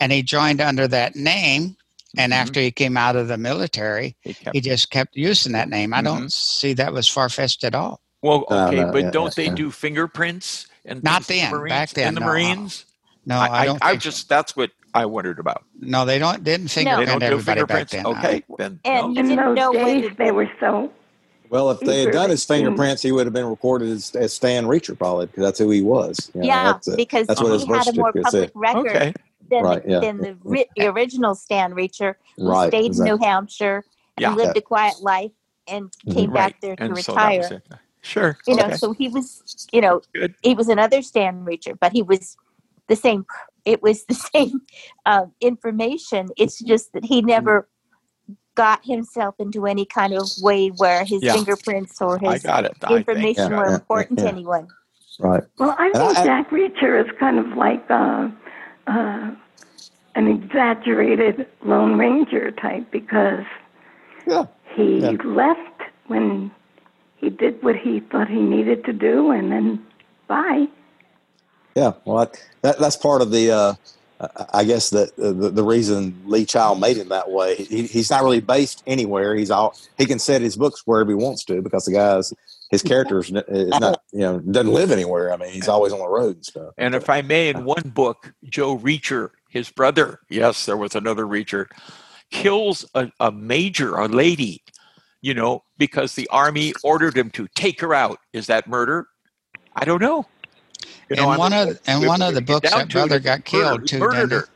and 0.00 0.10
he 0.10 0.20
joined 0.24 0.60
under 0.60 0.88
that 0.88 1.14
name. 1.14 1.76
And 2.18 2.32
Mhm. 2.32 2.36
after 2.36 2.60
he 2.60 2.72
came 2.72 2.96
out 2.96 3.14
of 3.14 3.28
the 3.28 3.38
military, 3.38 4.16
He 4.22 4.34
kept- 4.34 4.54
he 4.56 4.60
just 4.60 4.90
kept 4.90 5.14
using 5.16 5.52
that 5.52 5.68
name. 5.68 5.94
I 5.94 6.02
don't 6.02 6.30
see 6.32 6.72
that 6.74 6.92
was 6.92 7.08
far 7.08 7.28
fetched 7.28 7.62
at 7.62 7.74
all. 7.76 8.00
Well, 8.22 8.44
okay, 8.50 8.76
no, 8.84 8.92
but 8.92 9.02
yeah, 9.04 9.10
don't 9.10 9.24
yeah, 9.26 9.44
they 9.44 9.46
yeah. 9.46 9.54
do 9.54 9.70
fingerprints 9.70 10.66
and 10.84 11.02
Not 11.02 11.24
things 11.24 11.44
in 11.44 11.50
the 11.50 11.58
then. 11.58 11.68
Back 11.68 11.70
Marines- 11.70 11.92
then, 11.92 12.08
in 12.08 12.14
the 12.14 12.20
no, 12.20 12.26
Marines? 12.26 12.86
No, 13.26 13.36
I, 13.38 13.60
I, 13.60 13.64
don't. 13.66 13.84
I, 13.84 13.90
think 13.90 14.02
so. 14.02 14.10
just 14.10 14.28
that's 14.28 14.56
what 14.56 14.70
I 14.94 15.06
wondered 15.06 15.38
about. 15.38 15.64
no, 15.80 16.04
they 16.04 16.18
don't 16.18 16.42
didn't 16.42 16.64
They 16.74 16.84
fingerprint 16.84 17.08
don't 17.08 17.20
do 17.20 17.26
everybody 17.26 17.62
back 17.64 17.88
fingerprints. 17.88 17.92
then. 17.92 18.06
Okay, 18.06 18.44
then 18.58 18.80
And 18.84 19.06
no. 19.06 19.12
you 19.14 19.20
In 19.20 19.28
didn't 19.28 19.44
those 19.46 19.56
know 19.56 19.72
days, 19.72 20.10
they 20.18 20.32
were 20.32 20.50
so 20.60 20.90
Well, 21.50 21.70
if 21.70 21.80
they 21.80 22.02
had 22.02 22.12
done 22.12 22.30
his 22.30 22.44
fingerprints, 22.44 23.02
he 23.02 23.12
would 23.12 23.26
have 23.26 23.32
been 23.32 23.46
recorded 23.46 23.90
as, 23.90 24.14
as 24.16 24.32
Stan 24.32 24.64
Reacher, 24.66 24.96
probably, 24.98 25.26
because 25.26 25.42
that's 25.44 25.58
who 25.58 25.70
he 25.70 25.82
was. 25.82 26.30
You 26.34 26.40
know, 26.40 26.46
yeah, 26.46 26.64
that's 26.72 26.88
it. 26.88 26.96
because 26.96 27.26
that's 27.26 27.40
what 27.40 27.52
his 27.52 27.62
he 27.62 27.68
birth 27.68 27.84
had 27.86 27.94
a 27.94 27.98
more 27.98 28.12
public 28.12 28.30
said. 28.30 28.50
record 28.54 28.86
Okay, 28.88 29.14
than, 29.50 29.62
Right, 29.62 29.84
the, 29.84 29.90
yeah. 29.90 30.00
than 30.00 30.16
the, 30.18 30.36
ri- 30.44 30.68
the 30.76 30.86
original 30.88 31.34
Stan 31.34 31.72
Reacher, 31.74 32.14
who 32.36 32.48
Right, 32.50 32.68
stayed 32.68 32.86
exactly. 32.86 33.10
in 33.12 33.18
New 33.18 33.24
Hampshire 33.24 33.84
and 34.16 34.22
Yeah. 34.22 34.34
lived 34.34 34.56
a 34.56 34.62
quiet 34.62 35.00
life 35.00 35.30
and 35.68 35.90
Mhm. 36.06 36.14
came 36.14 36.30
right. 36.30 36.52
back 36.52 36.60
there 36.60 36.74
to 36.76 36.82
And 36.82 36.96
retire. 36.96 37.38
was 37.38 37.50
it. 37.52 37.66
Sure. 38.02 38.36
you 38.46 38.56
know, 38.56 38.64
okay. 38.64 38.76
so 38.76 38.92
he 38.92 39.08
was, 39.08 39.66
you 39.72 39.80
know, 39.80 40.02
Good. 40.12 40.34
he 40.42 40.54
was 40.54 40.68
another 40.68 41.02
Stan 41.02 41.44
Reacher, 41.44 41.78
but 41.78 41.92
he 41.92 42.02
was 42.02 42.36
the 42.88 42.96
same. 42.96 43.24
It 43.64 43.82
was 43.82 44.04
the 44.06 44.14
same 44.34 44.60
um, 45.06 45.32
information. 45.40 46.28
It's 46.36 46.58
just 46.58 46.92
that 46.94 47.04
he 47.04 47.22
never 47.22 47.68
got 48.54 48.84
himself 48.84 49.36
into 49.38 49.66
any 49.66 49.86
kind 49.86 50.12
of 50.12 50.28
way 50.42 50.68
where 50.68 51.04
his 51.04 51.22
Yeah. 51.22 51.32
fingerprints 51.34 52.02
or 52.02 52.18
his 52.18 52.42
got 52.42 52.64
it. 52.64 52.76
Information 52.90 53.50
Yeah, 53.52 53.58
were 53.58 53.68
yeah, 53.68 53.74
important 53.76 54.18
yeah. 54.18 54.24
to 54.26 54.30
anyone. 54.30 54.68
Right. 55.20 55.42
Well, 55.58 55.74
I 55.78 55.90
think 55.92 56.18
I- 56.18 56.20
I- 56.20 56.24
Jack 56.24 56.50
Reacher 56.50 57.02
is 57.04 57.10
kind 57.18 57.38
of 57.38 57.56
like 57.56 57.88
uh, 57.90 58.28
uh, 58.88 59.30
an 60.16 60.26
exaggerated 60.26 61.46
Lone 61.64 61.96
Ranger 61.96 62.50
type 62.50 62.90
because 62.90 63.44
Yeah. 64.26 64.44
he 64.74 64.98
Yeah. 64.98 65.12
left 65.24 65.82
when 66.08 66.50
he 67.22 67.30
did 67.30 67.62
what 67.62 67.76
he 67.76 68.00
thought 68.00 68.28
he 68.28 68.40
needed 68.42 68.84
to 68.84 68.92
do, 68.92 69.30
and 69.30 69.50
then 69.50 69.86
bye. 70.26 70.66
Yeah. 71.74 71.92
Well, 72.04 72.18
I, 72.18 72.26
that, 72.60 72.78
that's 72.78 72.96
part 72.96 73.22
of 73.22 73.30
the, 73.30 73.50
uh, 73.50 73.74
I- 74.20 74.46
I 74.60 74.64
guess, 74.64 74.90
that 74.90 75.16
the, 75.16 75.32
the 75.32 75.62
reason 75.64 76.20
Lee 76.26 76.44
Child 76.44 76.80
made 76.80 76.96
him 76.98 77.08
that 77.08 77.30
way. 77.30 77.54
He, 77.56 77.86
he's 77.86 78.10
not 78.10 78.22
really 78.22 78.40
based 78.40 78.82
anywhere. 78.86 79.34
He's 79.34 79.50
all, 79.50 79.74
he 79.96 80.04
can 80.04 80.18
set 80.18 80.42
his 80.42 80.56
books 80.56 80.82
wherever 80.84 81.10
he 81.10 81.14
wants 81.14 81.44
to 81.44 81.62
because 81.62 81.84
the 81.86 81.92
guy's, 81.92 82.34
his 82.70 82.82
character 82.82 83.20
is 83.20 83.30
is 83.48 83.68
not, 83.80 84.02
you 84.12 84.20
know, 84.20 84.38
doesn't 84.40 84.72
live 84.72 84.90
anywhere. 84.90 85.32
I 85.32 85.36
mean, 85.36 85.52
he's 85.52 85.68
always 85.68 85.92
on 85.92 86.00
the 86.00 86.08
road 86.08 86.36
and 86.36 86.44
stuff. 86.44 86.74
And 86.76 86.94
if 86.94 87.08
I 87.08 87.22
may, 87.22 87.48
in 87.48 87.64
one 87.64 87.90
book, 87.94 88.34
Joe 88.44 88.76
Reacher, 88.76 89.30
his 89.48 89.70
brother, 89.70 90.20
yes, 90.28 90.66
there 90.66 90.76
was 90.76 90.94
another 90.96 91.24
Reacher, 91.24 91.66
kills 92.30 92.84
a, 92.94 93.10
a 93.20 93.30
major, 93.30 93.94
a 93.96 94.08
lady, 94.08 94.62
you 95.22 95.32
know, 95.34 95.62
because 95.78 96.14
the 96.14 96.28
army 96.28 96.74
ordered 96.82 97.16
him 97.16 97.30
to 97.30 97.48
take 97.54 97.80
her 97.80 97.94
out. 97.94 98.18
Is 98.32 98.46
that 98.48 98.68
murder? 98.68 99.06
I 99.74 99.84
don't 99.84 100.00
know. 100.02 100.26
You 101.08 101.16
know, 101.16 101.24
in 101.28 101.34
I 101.34 101.38
one 101.38 101.52
of 101.52 101.68
in 101.68 102.02
if 102.02 102.06
one 102.08 102.22
of 102.22 102.34
the 102.34 102.40
books, 102.42 102.68
down 102.70 102.80
that 102.80 102.90
brother 102.92 103.18
got 103.20 103.44
killed 103.44 103.82
He 103.82 103.86
too. 103.86 103.98
murdered 104.00 104.32
her 104.32 104.48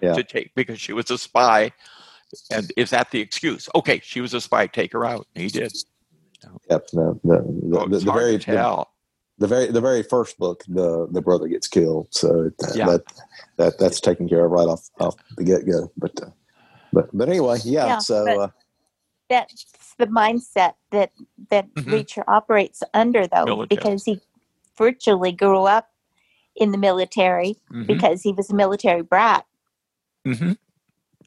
Yeah. 0.00 0.12
to 0.14 0.22
take 0.22 0.54
because 0.54 0.80
she 0.80 0.92
was 0.92 1.10
a 1.10 1.18
spy. 1.18 1.72
And 2.50 2.70
is 2.76 2.90
that 2.90 3.10
the 3.10 3.20
excuse? 3.20 3.68
Okay, 3.74 4.00
she 4.02 4.20
was 4.20 4.34
a 4.34 4.40
spy. 4.40 4.66
Take 4.66 4.92
her 4.92 5.04
out. 5.04 5.26
He 5.34 5.48
did. 5.48 5.72
Yep. 6.68 6.88
The, 6.88 7.18
the, 7.24 7.70
the, 7.70 7.78
Oh, 7.78 7.88
the, 7.88 7.98
the 8.00 8.12
very, 8.12 8.38
to 8.38 8.44
tell. 8.44 8.90
the 9.38 9.46
very 9.46 9.66
the 9.68 9.80
very 9.80 10.02
first 10.02 10.36
book 10.38 10.62
the 10.68 11.06
the 11.10 11.22
brother 11.22 11.48
gets 11.48 11.66
killed 11.68 12.08
so 12.10 12.50
that, 12.58 12.76
Yeah. 12.76 12.86
that 12.86 13.02
that 13.56 13.78
that's 13.78 14.00
taken 14.00 14.28
care 14.28 14.44
of 14.44 14.50
right 14.50 14.66
off 14.68 14.90
off 15.00 15.14
the 15.36 15.44
get-go 15.44 15.90
but 15.96 16.12
uh, 16.22 16.30
but 16.92 17.08
but 17.16 17.28
anyway 17.28 17.58
yeah, 17.64 17.86
Yeah, 17.86 17.98
so 17.98 18.24
but- 18.26 18.38
uh, 18.38 18.48
That's 19.30 19.94
the 19.98 20.06
mindset 20.06 20.74
that 20.90 21.12
that 21.50 21.68
Mhm. 21.74 21.84
Reacher 21.92 22.24
operates 22.28 22.82
under, 22.94 23.26
though, 23.26 23.44
Military. 23.46 23.66
because 23.68 24.04
he 24.04 24.20
virtually 24.76 25.32
grew 25.32 25.64
up 25.64 25.90
in 26.56 26.72
the 26.72 26.78
military 26.78 27.56
Mhm, 27.72 27.86
because 27.86 28.22
he 28.22 28.32
was 28.32 28.50
a 28.50 28.54
military 28.54 29.02
brat. 29.02 29.46
mhm. 30.26 30.56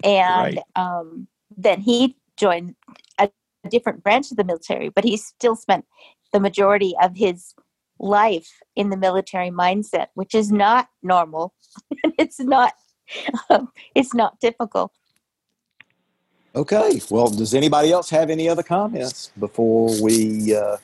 and 0.04 0.56
Right. 0.56 0.64
um, 0.76 1.28
then 1.58 1.82
he 1.82 2.18
joined 2.38 2.76
a, 3.20 3.30
a 3.66 3.70
different 3.70 4.04
branch 4.04 4.32
of 4.32 4.38
the 4.38 4.44
military 4.44 4.90
but 4.90 5.04
he 5.04 5.18
still 5.18 5.56
spent 5.56 5.86
the 6.34 6.40
majority 6.40 6.96
of 7.02 7.16
his 7.18 7.54
life 8.00 8.60
in 8.76 8.90
the 8.92 8.98
military 8.98 9.50
mindset 9.52 10.08
which 10.16 10.36
is 10.36 10.52
not 10.52 10.90
normal 11.04 11.54
it's 12.20 12.40
not 12.40 12.74
um, 13.50 13.70
it's 13.96 14.14
not 14.14 14.40
typical 14.42 14.92
okay. 16.58 17.02
Well 17.10 17.30
does 17.30 17.54
anybody 17.54 17.92
else 17.92 18.10
have 18.10 18.30
any 18.30 18.50
other 18.50 18.64
comments 18.64 19.32
before 19.40 19.90
we 20.02 20.56
uh, 20.56 20.78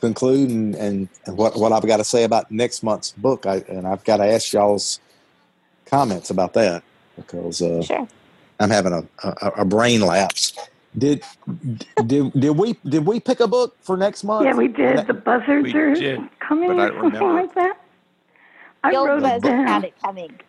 conclude 0.00 0.50
and, 0.50 0.74
and 0.76 1.08
what 1.24 1.56
what 1.56 1.72
I've 1.72 1.86
got 1.86 1.98
to 1.98 2.04
say 2.04 2.24
about 2.24 2.50
next 2.50 2.82
month's 2.82 3.12
book? 3.12 3.46
I, 3.46 3.56
and 3.68 3.86
I've 3.86 4.04
got 4.04 4.18
to 4.18 4.26
ask 4.26 4.52
y'all's 4.52 5.00
comments 5.86 6.30
about 6.30 6.52
that 6.54 6.82
because 7.16 7.62
uh, 7.62 7.82
sure. 7.82 8.08
I'm 8.60 8.70
having 8.70 8.92
a, 8.92 9.06
a, 9.22 9.48
a 9.58 9.64
brain 9.64 10.00
lapse. 10.00 10.56
Did 10.96 11.22
did 12.06 12.32
did 12.32 12.56
we 12.56 12.74
did 12.88 13.04
we 13.06 13.20
pick 13.20 13.40
a 13.40 13.48
book 13.48 13.76
for 13.82 13.96
next 13.96 14.24
month? 14.24 14.46
Yeah, 14.46 14.54
we 14.54 14.68
did. 14.68 15.06
The 15.06 15.14
buzzards 15.14 15.72
We 15.72 15.74
are 15.74 15.94
did, 15.94 16.20
coming 16.40 16.70
or 16.70 16.88
something 16.88 17.12
remember. 17.12 17.32
like 17.34 17.54
that. 17.54 17.80
I 18.82 18.92
the 18.92 18.96
old 18.98 19.08
wrote 19.08 19.22
buzzard 19.22 19.68
had 19.68 19.84
it 19.84 19.94
coming. 20.02 20.40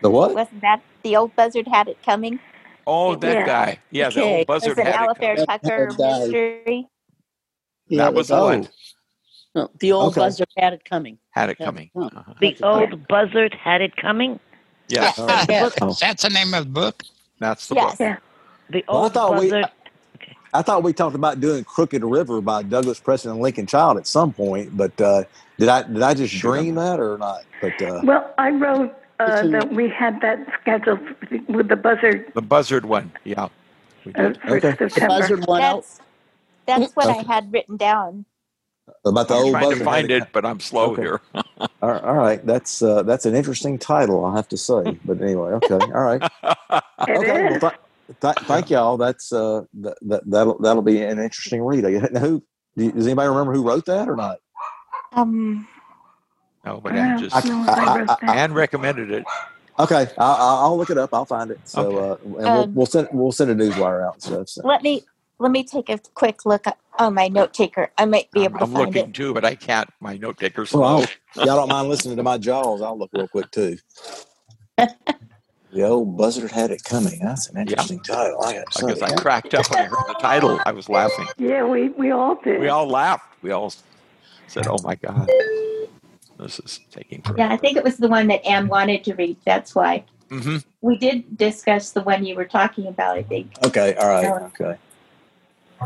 The 0.00 0.10
what? 0.10 0.34
Wasn't 0.34 0.60
that 0.62 0.82
the 1.02 1.16
old 1.16 1.34
buzzard 1.36 1.66
had 1.68 1.88
it 1.88 2.02
coming 2.02 2.40
Oh, 2.86 3.12
It 3.12 3.20
that 3.22 3.36
was- 3.38 3.46
guy. 3.46 3.78
Yeah, 3.90 4.10
the 4.10 4.20
Okay. 4.20 4.38
old 4.38 4.48
was 4.48 4.62
buzzard 4.62 4.78
it 4.78 4.86
had 4.86 4.94
it 4.94 4.98
Alistair 5.00 5.36
coming. 5.36 5.46
Tucker 5.46 5.86
mystery 5.98 6.88
Yeah, 7.88 8.04
That 8.04 8.14
was 8.14 8.28
the 8.28 8.36
one. 8.40 8.68
no, 9.54 9.70
the 9.78 9.92
old 9.92 10.12
Okay. 10.12 10.20
buzzard 10.20 10.48
had 10.56 10.72
it 10.72 10.84
coming. 10.88 11.18
Had 11.30 11.50
it 11.50 11.58
coming. 11.58 11.90
Oh. 11.94 12.06
Uh-huh. 12.06 12.34
The 12.40 12.48
That's 12.50 12.60
a 12.60 12.62
fact. 12.80 12.92
old 12.92 13.08
buzzard 13.08 13.54
had 13.54 13.80
it 13.82 13.96
coming. 13.96 14.40
Yeah, 14.88 15.12
All 15.16 15.26
right. 15.26 15.46
Yeah. 15.48 15.68
Oh. 15.80 15.96
That's 16.00 16.22
the 16.22 16.30
name 16.30 16.52
of 16.54 16.64
the 16.64 16.70
book. 16.70 17.02
that's 17.40 17.68
the 17.68 17.74
yes 17.76 17.90
book. 17.92 18.00
Yeah. 18.00 18.16
The 18.70 18.84
Well, 18.88 18.96
I 18.98 19.00
old 19.02 19.14
thought 19.14 19.32
we- 19.40 19.50
buzzard. 19.50 19.70
I 20.56 20.62
thought 20.62 20.84
we 20.84 20.92
talked 20.92 21.16
about 21.16 21.40
doing 21.40 21.64
"Crooked 21.64 22.04
River" 22.04 22.40
by 22.40 22.62
Douglas 22.62 23.00
Preston 23.00 23.32
and 23.32 23.40
Lincoln 23.40 23.66
Child 23.66 23.96
at 23.98 24.06
some 24.06 24.32
point, 24.32 24.76
but 24.76 24.98
uh, 25.00 25.24
did 25.58 25.68
I 25.68 25.82
did 25.82 26.00
I 26.00 26.14
just 26.14 26.32
dream 26.36 26.76
that 26.76 27.00
or 27.00 27.18
not? 27.18 27.40
But 27.60 27.82
uh, 27.82 28.00
Well, 28.04 28.32
I 28.38 28.50
wrote 28.50 28.94
uh, 29.20 29.42
It's 29.42 29.52
that 29.52 29.72
we 29.74 29.88
had 29.90 30.20
that 30.22 30.38
scheduled 30.60 31.00
with 31.48 31.68
the 31.68 31.76
buzzard 31.76 32.26
The 32.34 32.42
buzzard 32.42 32.86
one. 32.86 33.12
Yeah, 33.24 33.48
we 34.04 34.12
uh, 34.16 34.32
did. 34.32 34.40
for 34.42 34.58
Okay. 34.58 34.70
The 34.72 34.88
September. 34.90 35.18
buzzard 35.20 35.46
won 35.46 35.62
out. 35.62 35.84
that's 35.86 36.00
that's 36.66 36.96
what 36.96 37.08
i 37.10 37.14
had 37.28 37.52
written 37.52 37.76
down 37.76 38.26
about 39.06 39.28
the 39.28 39.34
I'm 39.34 39.40
old 39.40 39.52
trying 39.52 39.62
buzzard. 39.62 39.78
to 39.80 39.84
find 39.84 40.10
it, 40.10 40.32
but 40.32 40.44
I'm 40.46 40.60
slow 40.60 40.92
Okay. 40.92 41.02
here. 41.02 41.22
All 41.82 41.92
right, 41.92 42.04
all 42.04 42.14
right, 42.14 42.46
that's 42.46 42.82
uh, 42.82 43.04
that's 43.04 43.26
an 43.26 43.34
interesting 43.36 43.78
title, 43.78 44.24
I 44.24 44.36
have 44.36 44.48
to 44.48 44.56
say. 44.56 44.98
But 45.04 45.22
anyway, 45.22 45.52
okay, 45.52 45.74
all 45.74 46.02
right, 46.04 46.22
It 47.06 47.12
okay. 47.18 47.40
is. 47.54 47.58
Well, 47.60 47.60
th- 47.60 47.74
th- 48.20 48.46
thank 48.46 48.70
y'all. 48.70 48.96
That's 48.96 49.32
uh, 49.32 49.62
that, 49.74 49.96
that 50.02 50.22
that'll 50.30 50.58
that'll 50.60 50.82
be 50.82 51.02
an 51.02 51.18
interesting 51.20 51.62
read. 51.62 51.86
I 51.86 51.92
guess. 51.92 52.10
Now, 52.12 52.20
who 52.20 52.44
do 52.76 52.84
you- 52.86 52.92
does 52.92 53.06
anybody 53.06 53.28
remember 53.28 53.54
who 53.54 53.62
wrote 53.68 53.86
that 53.86 54.08
or 54.08 54.16
not? 54.16 54.38
um 55.12 55.68
no, 56.64 56.80
but 56.80 56.96
I 56.96 56.98
Ann 56.98 57.18
just 57.18 57.44
know 57.44 57.64
if 57.64 57.76
I 57.78 57.86
wrote 57.98 58.08
that. 58.20 58.36
Ann 58.36 58.54
recommended 58.54 59.10
it. 59.10 59.24
Okay, 59.78 60.08
I'll, 60.18 60.34
I'll 60.36 60.58
I'll 60.64 60.78
look 60.78 60.90
it 60.90 60.98
up. 60.98 61.10
I'll 61.12 61.26
find 61.26 61.50
it. 61.50 61.60
So 61.64 61.98
uh, 61.98 62.16
and 62.42 62.52
we'll, 62.52 62.62
Um, 62.62 62.70
we'll 62.74 62.86
send 62.86 63.08
we'll 63.12 63.32
send 63.32 63.50
a 63.50 63.54
newswire 63.54 64.06
out 64.06 64.14
and 64.14 64.22
stuff. 64.22 64.48
So. 64.48 64.62
let 64.62 64.82
me 64.82 65.04
let 65.38 65.52
me 65.52 65.64
take 65.64 65.88
a 65.90 65.98
quick 66.14 66.46
look 66.46 66.66
on 66.98 67.14
my 67.14 67.28
note 67.28 67.54
taker 67.54 67.92
i 67.98 68.04
might 68.06 68.30
be 68.32 68.40
I'm, 68.40 68.44
able 68.44 68.58
to 68.60 68.66
I'm 68.66 68.72
find 68.72 68.96
looking 68.96 69.10
it 69.10 69.14
too, 69.14 69.34
but 69.34 69.44
I 69.44 69.54
can't. 69.56 69.90
My 70.00 70.16
note 70.16 70.38
taker's 70.38 70.70
Well, 70.72 70.82
slow. 70.94 71.06
Y'all 71.42 71.56
don't 71.56 71.68
mind 71.68 71.88
listening 71.88 72.16
to 72.18 72.22
my 72.22 72.38
jaws? 72.38 72.82
I'll 72.82 72.98
look 72.98 73.10
real 73.14 73.28
quick 73.28 73.50
too. 73.50 73.78
The 75.72 75.82
old 75.84 76.16
buzzard 76.16 76.52
had 76.52 76.70
it 76.70 76.84
coming. 76.84 77.20
That's 77.22 77.48
an 77.50 77.58
interesting 77.58 78.00
title. 78.00 78.42
I 78.42 78.54
got 78.54 78.66
Because 78.76 79.02
I 79.02 79.10
cracked 79.12 79.54
up 79.54 79.70
when 79.70 79.80
I 79.80 79.86
heard 79.86 80.06
the 80.06 80.14
title. 80.14 80.62
I 80.66 80.72
was 80.72 80.88
laughing. 80.88 81.28
Yeah, 81.38 81.64
we, 81.66 81.90
we 81.90 82.10
all 82.12 82.36
did. 82.42 82.60
We 82.60 82.68
all 82.68 82.88
laughed. 82.88 83.24
We 83.42 83.50
all 83.52 83.72
said, 84.48 84.66
"Oh 84.68 84.78
my 84.84 84.96
God, 84.96 85.32
this 86.44 86.60
is 86.60 86.80
taking 86.90 87.22
forever." 87.22 87.38
Yeah, 87.38 87.52
I 87.52 87.56
think 87.56 87.76
it 87.76 87.84
was 87.84 87.96
the 87.96 88.08
one 88.08 88.26
that 88.28 88.44
Anne 88.46 88.68
wanted 88.68 89.02
to 89.04 89.14
read. 89.14 89.36
That's 89.44 89.74
why. 89.74 90.04
hmm 90.30 90.58
We 90.82 90.96
did 90.98 91.36
discuss 91.36 91.90
the 91.92 92.02
one 92.02 92.24
you 92.24 92.34
were 92.36 92.44
talking 92.44 92.86
about, 92.86 93.16
I 93.16 93.22
think. 93.22 93.52
Okay. 93.64 93.94
All 93.96 94.08
right. 94.08 94.42
Okay. 94.60 94.76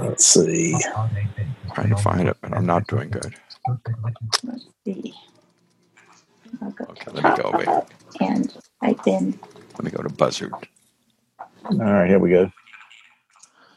Let's 0.03 0.25
see. 0.27 0.75
I'm 0.75 1.11
Trying 1.75 1.91
to 1.91 1.97
find 1.97 2.29
it, 2.29 2.37
but 2.41 2.53
I'm 2.57 2.67
not 2.67 2.87
doing 2.89 3.11
good. 3.11 3.35
Let's 4.45 4.67
see. 4.85 5.15
I'll 6.63 6.71
go 6.73 6.85
Okay, 6.91 7.11
let 7.13 7.25
me 7.25 7.31
go 7.43 7.43
over 7.51 7.63
here. 7.63 7.83
and 8.21 8.53
type 8.83 9.07
in. 9.07 9.39
Let 9.75 9.85
me 9.85 9.91
go 9.91 10.03
to 10.03 10.09
Buzzard. 10.09 10.53
All 11.71 11.77
right. 11.79 12.09
Here 12.09 12.19
we 12.19 12.31
go. 12.31 12.51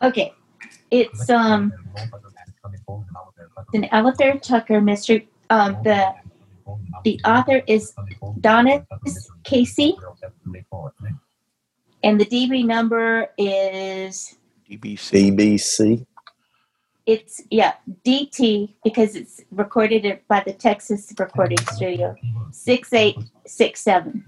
Okay. 0.02 0.34
It's 0.90 1.30
um 1.30 1.74
an 3.74 3.86
Alastair 3.86 4.38
Tucker 4.40 4.82
mystery. 4.82 5.28
Um, 5.50 5.78
the 5.84 6.14
the 7.04 7.20
author 7.26 7.62
is 7.68 7.94
Donis 8.40 8.86
Casey, 9.44 9.96
and 12.04 12.20
the 12.20 12.26
DB 12.26 12.66
number 12.66 13.28
is 13.38 14.38
DBC. 14.70 15.32
BBC. 15.36 16.06
it's 17.06 17.42
yeah 17.50 17.74
DT 18.06 18.74
because 18.84 19.16
it's 19.16 19.42
recorded 19.52 20.20
by 20.28 20.42
the 20.46 20.54
Texas 20.54 21.14
Recording 21.20 21.58
Studio 21.72 22.16
six 22.52 22.94
eight 22.94 23.18
six 23.46 23.82
seven. 23.82 24.24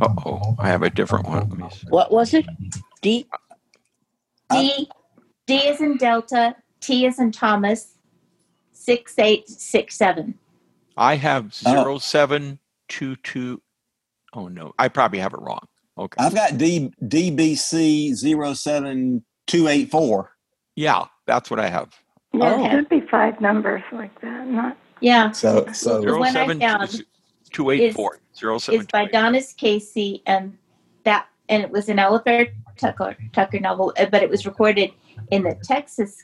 Uh 0.00 0.08
oh, 0.26 0.56
I 0.58 0.68
have 0.68 0.82
a 0.82 0.90
different 0.90 1.26
one. 1.28 1.48
Let 1.48 1.58
me 1.58 1.68
see. 1.70 1.86
What 1.88 2.10
was 2.10 2.34
it? 2.34 2.46
D. 3.00 3.26
D 4.50 4.88
D 5.46 5.56
is 5.56 5.80
in 5.80 5.96
Delta, 5.96 6.56
T 6.80 7.06
is 7.06 7.18
in 7.18 7.32
Thomas, 7.32 7.96
six 8.72 9.18
eight 9.18 9.48
six 9.48 9.96
seven. 9.96 10.38
I 10.96 11.16
have 11.16 11.46
Oh. 11.66 11.70
zero 11.72 11.98
seven 11.98 12.58
two 12.88 13.16
two. 13.16 13.60
Oh 14.32 14.48
no, 14.48 14.72
I 14.78 14.88
probably 14.88 15.18
have 15.20 15.32
it 15.32 15.40
wrong. 15.40 15.66
Okay. 15.96 16.16
I've 16.24 16.34
got 16.34 16.58
D 16.58 16.92
DBC 17.04 18.14
07284. 18.16 20.30
Yeah, 20.76 21.04
that's 21.26 21.50
what 21.50 21.60
I 21.60 21.68
have. 21.68 21.94
Yeah, 22.32 22.52
Oh. 22.54 22.64
it 22.64 22.70
should 22.70 22.88
be 22.88 23.00
five 23.02 23.40
numbers 23.40 23.82
like 23.92 24.20
that, 24.20 24.46
not, 24.48 24.76
Yeah, 25.00 25.30
So 25.30 25.66
so 25.72 26.00
The 26.00 26.18
one 26.18 26.28
I 26.28 26.32
Zero 26.32 26.46
seven 26.46 26.60
found 26.60 27.04
two 27.52 27.70
eight 27.70 27.94
four. 27.94 28.18
Zero 28.36 28.58
seven 28.58 28.80
it's 28.80 28.90
by 28.90 29.06
two. 29.06 29.12
Donis 29.12 29.56
Casey, 29.56 30.22
and 30.26 30.58
that 31.04 31.28
and 31.48 31.62
it 31.62 31.70
was 31.70 31.88
an 31.88 31.98
Oliver 32.00 32.46
Tucker 32.76 33.16
Tucker 33.32 33.60
novel, 33.60 33.92
uh, 33.98 34.06
but 34.06 34.20
it 34.22 34.28
was 34.30 34.46
recorded 34.46 34.90
in 35.30 35.44
the 35.44 35.54
Texas. 35.62 36.16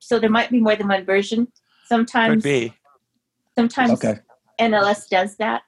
So 0.00 0.18
there 0.18 0.28
might 0.28 0.50
be 0.50 0.60
more 0.60 0.76
than 0.76 0.88
one 0.88 1.04
version. 1.06 1.48
Sometimes 1.86 2.42
Could 2.42 2.42
Sometimes, 2.42 2.44
be. 2.44 2.74
Sometimes 3.56 3.92
okay. 3.92 4.18
NLS 4.60 5.08
does 5.08 5.36
that. 5.36 5.62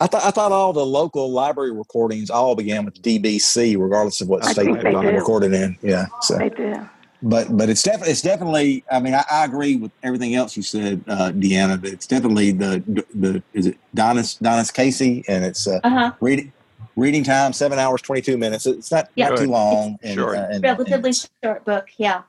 I 0.00 0.06
thought 0.06 0.24
I 0.24 0.30
thought 0.30 0.52
all 0.52 0.72
the 0.72 0.84
local 0.84 1.30
library 1.30 1.72
recordings 1.72 2.28
all 2.28 2.54
began 2.54 2.84
with 2.84 3.00
DBC, 3.02 3.78
regardless 3.78 4.20
of 4.20 4.28
what 4.28 4.44
I 4.44 4.52
state 4.52 4.64
think 4.66 4.82
they 4.82 4.90
they 4.90 4.94
were 4.94 5.12
recorded 5.12 5.54
in. 5.54 5.76
Yeah. 5.80 6.06
So, 6.20 6.36
they 6.36 6.50
do. 6.50 6.74
but 7.22 7.56
but 7.56 7.70
it's 7.70 7.82
definitely 7.82 8.10
it's 8.12 8.20
definitely. 8.20 8.84
I 8.90 9.00
mean, 9.00 9.14
I, 9.14 9.24
I 9.30 9.44
agree 9.46 9.76
with 9.76 9.90
everything 10.02 10.34
else 10.34 10.54
you 10.56 10.62
said, 10.62 11.02
uh, 11.08 11.30
Deanna. 11.32 11.80
That 11.80 11.92
it's 11.94 12.06
definitely 12.06 12.50
the 12.52 12.82
the 13.14 13.42
is 13.54 13.66
it 13.68 13.78
Donis 13.96 14.38
Donis 14.42 14.72
Casey, 14.72 15.24
and 15.28 15.44
it's 15.44 15.66
uh, 15.66 15.80
Uh 15.82 15.88
huh. 15.90 16.12
reading 16.20 16.52
reading 16.96 17.24
time 17.24 17.54
seven 17.54 17.78
hours 17.78 18.02
twenty 18.02 18.20
two 18.20 18.36
minutes. 18.36 18.66
It's 18.66 18.90
not 18.92 19.08
Yeah. 19.14 19.28
not 19.30 19.38
too 19.38 19.44
Good. 19.44 19.50
long. 19.50 19.98
And, 20.02 20.14
Sure. 20.14 20.36
uh, 20.36 20.46
and- 20.50 20.62
Relatively 20.62 21.10
and- 21.10 21.28
short 21.42 21.64
book. 21.64 21.86
Yeah. 21.96 22.20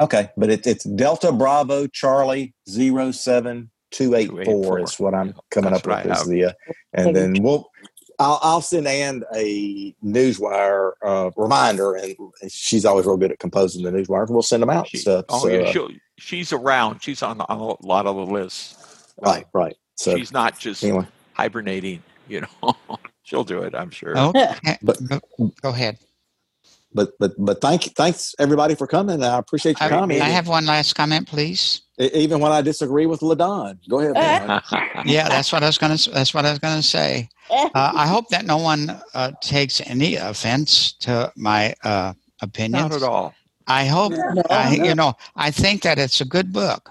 okay, 0.00 0.30
but 0.36 0.48
it's 0.48 0.66
it's 0.68 0.84
Delta 0.84 1.32
Bravo 1.32 1.88
Charlie 1.88 2.54
zero 2.68 3.10
seven 3.10 3.70
two 3.90 4.14
eight 4.14 4.28
four 4.28 4.78
284. 4.78 4.80
is 4.80 5.00
what 5.00 5.14
I'm 5.14 5.34
coming 5.50 5.70
That's 5.72 5.86
up 5.86 5.86
with 5.86 6.06
what 6.06 6.12
is 6.12 6.18
have. 6.18 6.28
the, 6.28 6.44
uh, 6.46 6.52
and 6.92 7.14
then 7.16 7.42
we'll. 7.42 7.70
I'll, 8.18 8.38
I'll 8.42 8.60
send 8.62 8.86
Ann 8.86 9.24
a 9.34 9.92
newswire 10.02 10.92
uh, 11.04 11.30
reminder, 11.36 11.96
and 11.96 12.16
she's 12.48 12.86
always 12.86 13.04
real 13.04 13.18
good 13.18 13.30
at 13.30 13.38
composing 13.38 13.82
the 13.84 13.90
newswires. 13.90 14.30
We'll 14.30 14.40
send 14.40 14.62
them 14.62 14.70
out. 14.70 14.88
She, 14.88 14.96
so, 14.96 15.22
oh, 15.28 15.42
so, 15.42 15.48
yeah, 15.48 15.58
uh, 15.64 15.70
she'll, 15.72 15.90
she's 16.16 16.50
around. 16.50 17.02
She's 17.02 17.22
on, 17.22 17.42
on 17.42 17.58
a 17.60 17.86
lot 17.86 18.06
of 18.06 18.16
the 18.16 18.24
lists. 18.24 19.12
right, 19.20 19.44
right. 19.52 19.76
So 19.96 20.16
she's 20.16 20.32
not 20.32 20.58
just 20.58 20.82
anyway, 20.82 21.06
hibernating. 21.34 22.02
You 22.26 22.42
know, 22.62 22.76
she'll 23.22 23.44
do 23.44 23.62
it. 23.64 23.74
I'm 23.74 23.90
sure. 23.90 24.16
Okay. 24.16 24.78
But- 24.82 24.98
Go- 25.06 25.52
go 25.60 25.68
ahead. 25.68 25.98
but 26.94 27.10
but 27.18 27.32
but 27.38 27.60
thank 27.60 27.82
thanks 27.96 28.34
everybody 28.38 28.74
for 28.74 28.86
coming. 28.86 29.22
I 29.22 29.36
appreciate 29.36 29.78
your 29.78 29.88
I, 29.88 29.90
comment. 29.90 30.22
I 30.22 30.30
have 30.30 30.48
one 30.48 30.64
last 30.64 30.94
comment, 30.94 31.28
please. 31.28 31.82
Even 31.98 32.40
when 32.40 32.52
I 32.52 32.60
disagree 32.60 33.06
with 33.06 33.20
Ladon. 33.20 33.78
Go 33.88 34.00
ahead. 34.00 34.14
man. 34.14 34.62
Yeah, 35.06 35.28
that's 35.28 35.52
what 35.52 35.62
I 35.62 35.66
was 35.66 35.78
gonna. 35.78 35.96
That's 36.12 36.34
what 36.34 36.44
I 36.44 36.50
was 36.50 36.58
gonna 36.58 36.82
say. 36.82 37.28
Uh, 37.48 37.92
I 37.94 38.08
hope 38.08 38.28
that 38.30 38.44
no 38.44 38.56
one 38.56 39.00
uh, 39.14 39.30
takes 39.40 39.80
any 39.86 40.16
offense 40.16 40.92
to 40.94 41.32
my 41.36 41.72
uh, 41.84 42.12
opinions. 42.42 42.90
not 42.90 42.92
at 42.92 43.02
all. 43.04 43.34
I 43.68 43.84
hope. 43.86 44.10
No, 44.12 44.42
I, 44.50 44.76
no. 44.76 44.84
You 44.84 44.94
know, 44.96 45.14
I 45.36 45.52
think 45.52 45.82
that 45.82 45.96
it's 45.96 46.20
a 46.20 46.24
good 46.24 46.52
book 46.52 46.90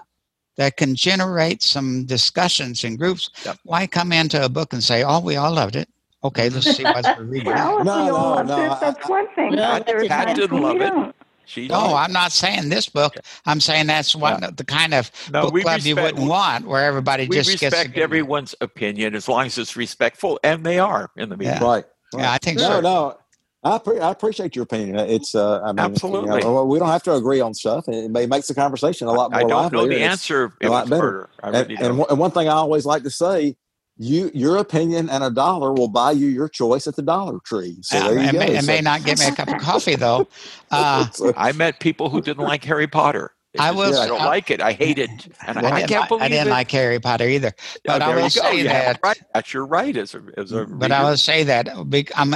that 0.56 0.78
can 0.78 0.94
generate 0.94 1.62
some 1.62 2.06
discussions 2.06 2.84
in 2.84 2.96
groups. 2.96 3.28
Yep. 3.44 3.58
Why 3.64 3.86
come 3.86 4.12
into 4.12 4.42
a 4.42 4.48
book 4.48 4.72
and 4.72 4.82
say, 4.82 5.02
"Oh, 5.04 5.20
we 5.20 5.36
all 5.36 5.52
loved 5.52 5.76
it"? 5.76 5.90
Okay, 6.24 6.48
let's 6.48 6.74
see 6.74 6.84
what's 6.84 7.06
we're 7.18 7.24
reading. 7.24 7.52
Well, 7.52 7.84
No, 7.84 8.04
we 8.04 8.10
all 8.10 8.18
no, 8.20 8.34
loved 8.36 8.48
no, 8.48 8.64
it, 8.64 8.70
I- 8.72 8.80
that's 8.80 9.08
one 9.10 9.28
thing. 9.34 9.50
No, 9.56 9.72
but 9.72 9.86
there 9.86 10.00
are 10.02 10.06
Pat 10.06 10.26
times 10.28 10.38
didn't 10.38 10.62
love 10.62 10.76
it. 10.76 10.88
don't. 10.88 11.14
She 11.46 11.68
No, 11.68 11.94
I'm 11.94 12.12
not 12.12 12.32
saying 12.32 12.68
this 12.68 12.88
book. 12.88 13.14
I'm 13.46 13.60
saying 13.60 13.86
that's 13.86 14.14
what 14.16 14.56
the 14.56 14.64
kind 14.64 14.92
of 14.92 15.10
No, 15.32 15.42
book 15.42 15.54
we 15.54 15.62
club 15.62 15.80
you 15.82 15.94
respect- 15.94 16.14
wouldn't 16.14 16.28
want, 16.30 16.66
where 16.66 16.84
everybody 16.84 17.28
we 17.28 17.36
just 17.36 17.50
gets 17.50 17.62
respect 17.62 17.90
together. 17.90 18.04
everyone's 18.04 18.54
opinion 18.60 19.14
as 19.14 19.28
long 19.28 19.46
as 19.46 19.56
it's 19.56 19.76
respectful, 19.76 20.40
and 20.42 20.66
they 20.66 20.78
are 20.80 21.10
in 21.16 21.28
the 21.28 21.36
meeting. 21.36 21.54
Yeah. 21.54 21.64
Right. 21.64 21.84
Yeah, 22.16 22.32
I 22.32 22.38
think 22.38 22.58
No, 22.58 22.64
so. 22.64 22.80
no. 22.80 22.80
No. 22.82 23.18
I, 23.64 23.78
pre- 23.78 23.98
I 23.98 24.10
appreciate 24.12 24.54
your 24.54 24.62
opinion. 24.64 24.96
It's 24.96 25.34
uh, 25.34 25.60
I 25.62 25.68
mean, 25.68 25.78
Absolutely. 25.80 26.36
You 26.36 26.40
know, 26.44 26.64
we 26.64 26.78
don't 26.78 26.88
have 26.88 27.02
to 27.04 27.14
agree 27.14 27.40
on 27.40 27.52
stuff. 27.54 27.88
It 27.88 28.10
may 28.10 28.26
makes 28.26 28.46
the 28.46 28.54
conversation 28.54 29.08
a 29.08 29.12
lot 29.12 29.32
more 29.32 29.40
I 29.40 29.44
don't 29.44 29.72
know 29.72 29.86
the 29.86 29.94
It's- 29.94 30.10
answer. 30.10 30.52
a 30.62 30.68
lot 30.68 30.88
better. 30.88 31.30
I 31.42 31.48
And, 31.48 31.68
really 31.68 31.74
and, 31.84 32.00
and 32.10 32.18
one 32.18 32.30
thing 32.30 32.48
I 32.48 32.52
always 32.52 32.84
like 32.86 33.02
to 33.04 33.10
say, 33.10 33.56
you 33.98 34.30
your 34.34 34.58
opinion 34.58 35.08
and 35.08 35.24
a 35.24 35.30
dollar 35.30 35.72
will 35.72 35.88
buy 35.88 36.10
you 36.12 36.26
your 36.28 36.48
choice 36.48 36.86
at 36.86 36.96
the 36.96 37.02
Dollar 37.02 37.38
Tree. 37.44 37.76
So 37.82 37.98
Uh, 37.98 38.08
there 38.10 38.18
you 38.18 38.28
it, 38.28 38.32
go. 38.32 38.38
may, 38.40 38.56
it 38.56 38.60
So- 38.62 38.66
may 38.66 38.80
not 38.80 39.04
get 39.04 39.18
me 39.18 39.26
a 39.26 39.32
cup 39.32 39.48
of 39.48 39.58
coffee 39.60 39.96
though. 39.96 40.28
Uh, 40.70 41.06
I 41.36 41.52
met 41.52 41.80
people 41.80 42.10
who 42.10 42.20
didn't 42.20 42.44
like 42.44 42.62
Harry 42.64 42.86
Potter. 42.86 43.32
They 43.54 43.60
I 43.60 43.68
just 43.68 43.78
will- 43.78 43.92
said, 43.94 44.02
I 44.02 44.06
don't 44.08 44.20
I- 44.20 44.26
like 44.26 44.50
it. 44.50 44.60
I 44.60 44.72
hate 44.72 44.98
it, 44.98 45.08
and 45.46 45.56
I, 45.58 45.60
I, 45.70 45.76
didn't, 45.78 45.88
can't 45.88 46.00
like, 46.02 46.08
believe 46.10 46.22
I 46.24 46.28
didn't 46.28 46.48
it. 46.48 46.50
like 46.50 46.70
Harry 46.72 47.00
Potter 47.00 47.26
either. 47.26 47.52
Oh, 47.56 47.80
but 47.86 48.02
I 48.02 48.14
will 48.14 48.28
say 48.28 48.58
You 48.58 48.64
that- 48.64 48.96
it 48.96 49.00
right. 49.02 49.22
That's 49.32 49.54
your 49.54 49.64
right 49.64 49.96
as 49.96 50.14
a 50.14 50.20
as 50.36 50.52
a 50.52 50.66
But 50.66 50.92
I 50.92 51.02
will 51.08 51.16
say 51.16 51.42
that 51.44 51.68
bec- 51.88 52.12
I'm, 52.18 52.34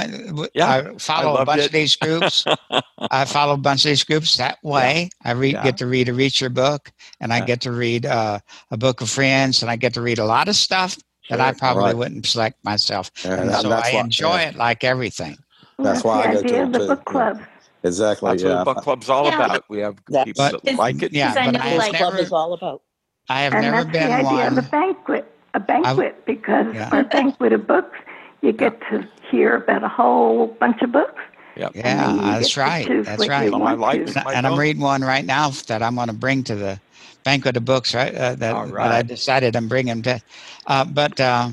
Yeah, 0.55 0.67
I 0.67 0.97
follow 0.97 1.37
a 1.37 1.45
bunch 1.45 1.59
it. 1.61 1.65
of 1.67 1.71
these 1.73 1.95
groups. 1.95 2.43
I 3.11 3.25
follow 3.25 3.53
a 3.53 3.57
bunch 3.57 3.85
of 3.85 3.89
these 3.89 4.03
groups 4.03 4.37
that 4.37 4.57
way. 4.63 5.11
I 5.23 5.31
read, 5.33 5.53
Yeah. 5.53 5.63
get 5.63 5.77
to 5.77 5.85
read 5.85 6.09
a 6.09 6.11
Reacher 6.13 6.51
book, 6.51 6.91
and 7.19 7.31
I 7.31 7.41
get 7.41 7.61
to 7.61 7.71
read 7.71 8.07
uh, 8.07 8.39
a 8.71 8.77
book 8.77 9.01
of 9.01 9.09
friends, 9.11 9.61
and 9.61 9.69
I 9.69 9.75
get 9.75 9.93
to 9.93 10.01
read 10.01 10.17
a 10.17 10.25
lot 10.25 10.47
of 10.47 10.55
stuff 10.55 10.97
that 11.31 11.41
I 11.41 11.51
probably 11.53 11.83
Right. 11.85 11.97
wouldn't 11.97 12.25
select 12.25 12.63
myself. 12.63 13.11
and 13.23 13.33
And 13.41 13.49
that- 13.49 13.61
so 13.61 13.69
that's 13.69 13.89
I 13.89 13.93
why- 13.95 13.99
enjoy 14.01 14.35
yeah, 14.37 14.49
it 14.49 14.55
like 14.55 14.83
everything. 14.83 15.37
That's 15.79 16.03
why 16.03 16.21
the 16.23 16.29
I 16.29 16.33
go 16.33 16.39
to 16.41 16.45
idea 16.45 16.57
them 16.59 16.71
the 16.73 16.79
too. 16.79 16.87
book 16.87 17.03
Yeah. 17.07 17.11
club. 17.11 17.41
Exactly. 17.83 18.29
That's 18.31 18.43
yeah. 18.43 18.49
what 18.49 18.57
the 18.59 18.65
book 18.73 18.83
club's 18.83 19.09
all 19.09 19.25
Yeah. 19.25 19.35
about. 19.45 19.63
We 19.69 19.79
have 19.79 19.95
That's- 20.07 20.25
people 20.25 20.59
that 20.63 20.75
like 20.75 21.01
it. 21.01 21.13
Yeah, 21.13 21.29
Because 21.33 21.37
I 21.37 21.45
but 21.45 21.51
know, 21.53 21.59
I 21.71 21.75
like- 21.77 21.93
Club 21.95 22.13
never, 22.13 22.23
is 22.23 22.31
all 22.31 22.53
about. 22.53 22.81
I 23.29 23.41
have 23.41 23.53
and 23.53 23.61
never 23.63 23.77
that's 23.77 23.87
the 23.87 23.91
been 23.93 24.11
idea 24.25 24.47
of 24.47 24.57
a 24.57 24.61
banquet, 24.63 25.25
a 25.55 25.59
banquet, 25.59 26.25
because 26.25 26.67
Yeah. 26.75 26.89
on 26.91 26.99
a 26.99 27.03
banquet 27.05 27.53
of 27.53 27.65
books, 27.65 27.97
you 28.41 28.51
get 28.51 28.79
to 28.91 29.07
hear 29.31 29.55
about 29.55 29.83
a 29.83 29.87
whole 29.87 30.47
bunch 30.59 30.81
of 30.81 30.91
books. 30.91 31.21
Yep. 31.55 31.71
Yeah, 31.75 32.13
that's 32.21 32.55
right. 32.57 32.87
That's 33.03 33.27
right. 33.27 33.45
You 33.45 33.51
Well, 33.57 33.67
I 33.67 33.73
like 33.73 33.99
And, 34.01 34.17
and 34.35 34.47
I'm 34.47 34.57
reading 34.57 34.81
one 34.81 35.01
right 35.01 35.25
now 35.25 35.49
that 35.67 35.81
I'm 35.83 35.95
going 35.95 36.07
to 36.07 36.13
bring 36.13 36.43
to 36.45 36.55
the 36.55 36.79
banquet 37.23 37.57
of 37.57 37.65
books. 37.65 37.93
Right, 37.93 38.13
uh, 38.13 38.35
that, 38.35 38.55
All 38.55 38.67
that 38.67 38.91
I 38.91 39.01
decided 39.01 39.55
I'm 39.55 39.67
bringing 39.67 40.01
to. 40.03 40.21
Uh, 40.67 40.85
but 40.85 41.19
uh, 41.19 41.49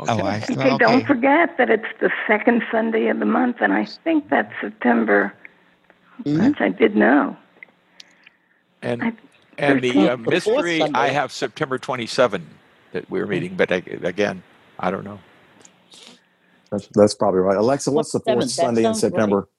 Okay. 0.00 0.12
oh, 0.12 0.24
I, 0.26 0.36
Okay, 0.36 0.54
well, 0.56 0.78
don't 0.78 1.06
forget 1.06 1.56
that 1.58 1.70
it's 1.70 1.84
the 2.00 2.10
second 2.28 2.62
Sunday 2.70 3.08
of 3.08 3.18
the 3.18 3.24
month, 3.26 3.56
and 3.60 3.72
I 3.72 3.84
think 4.04 4.28
that's 4.30 4.52
September, 4.60 5.32
Mhm. 6.24 6.50
which 6.50 6.60
I 6.60 6.68
did 6.68 6.94
know. 6.96 7.36
and 8.82 9.02
I- 9.02 9.12
and 9.58 9.82
the 9.82 10.08
uh, 10.10 10.16
mystery, 10.16 10.78
Sunday. 10.78 10.98
I 11.00 11.08
have 11.08 11.32
September 11.32 11.78
27 11.78 12.46
that 12.92 13.10
we're 13.10 13.26
meeting, 13.26 13.56
but 13.56 13.72
I, 13.72 13.82
again, 14.04 14.40
I 14.78 14.92
don't 14.92 15.02
know. 15.04 15.18
That's, 16.70 16.86
that's 16.94 17.14
probably 17.14 17.40
right. 17.40 17.56
Alexa, 17.56 17.90
what's 17.90 18.12
the 18.12 18.20
fourth 18.20 18.48
Seventh, 18.48 18.50
Sunday 18.52 18.84
in 18.84 18.94
September? 18.94 19.36
right. 19.38 19.57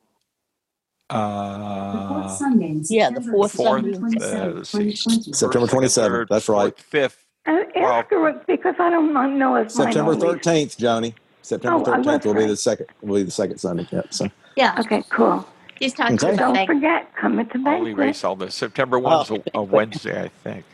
September? 1.10 2.26
Uh, 2.26 2.84
Yeah, 2.90 3.10
the 3.10 3.22
fourth 3.22 3.52
fourth, 3.54 3.82
Sunday. 3.96 3.98
uh, 4.22 4.64
September 4.64 5.68
27th. 5.68 6.28
That's 6.30 6.50
right. 6.50 6.74
fourth, 6.76 6.80
fifth. 6.82 7.26
Uh, 7.48 7.64
ask 7.76 8.10
her 8.12 8.22
what- 8.22 8.46
because 8.48 8.76
I 8.80 8.90
don't 8.90 9.38
know 9.40 9.56
if 9.56 9.72
September 9.72 10.16
13th, 10.16 10.78
Joni. 10.78 11.14
September 11.42 11.80
Oh, 11.80 11.84
thirteenth 11.84 12.26
will 12.26 12.36
be 12.36 12.46
the 12.46 12.56
second. 12.56 12.88
Will 13.02 13.16
be 13.16 13.24
the 13.24 13.32
second 13.32 13.58
Sunday. 13.58 13.88
Yep. 13.92 14.14
So 14.14 14.28
Yeah, 14.56 14.76
Okay, 14.80 15.04
cool. 15.10 15.44
she's 15.82 15.94
talking 15.94 16.16
Okay. 16.16 16.34
about 16.36 16.54
Don't 16.54 16.68
forget, 16.68 17.16
come 17.16 17.40
at 17.40 17.50
the 17.50 17.58
I'll 17.60 17.64
banquet. 17.64 17.94
erase 17.94 18.24
all 18.24 18.36
this. 18.36 18.54
September 18.54 19.00
one's 19.00 19.32
a, 19.32 19.42
a 19.56 19.64
Wednesday, 19.76 20.22
I 20.24 20.28
think. 20.44 20.66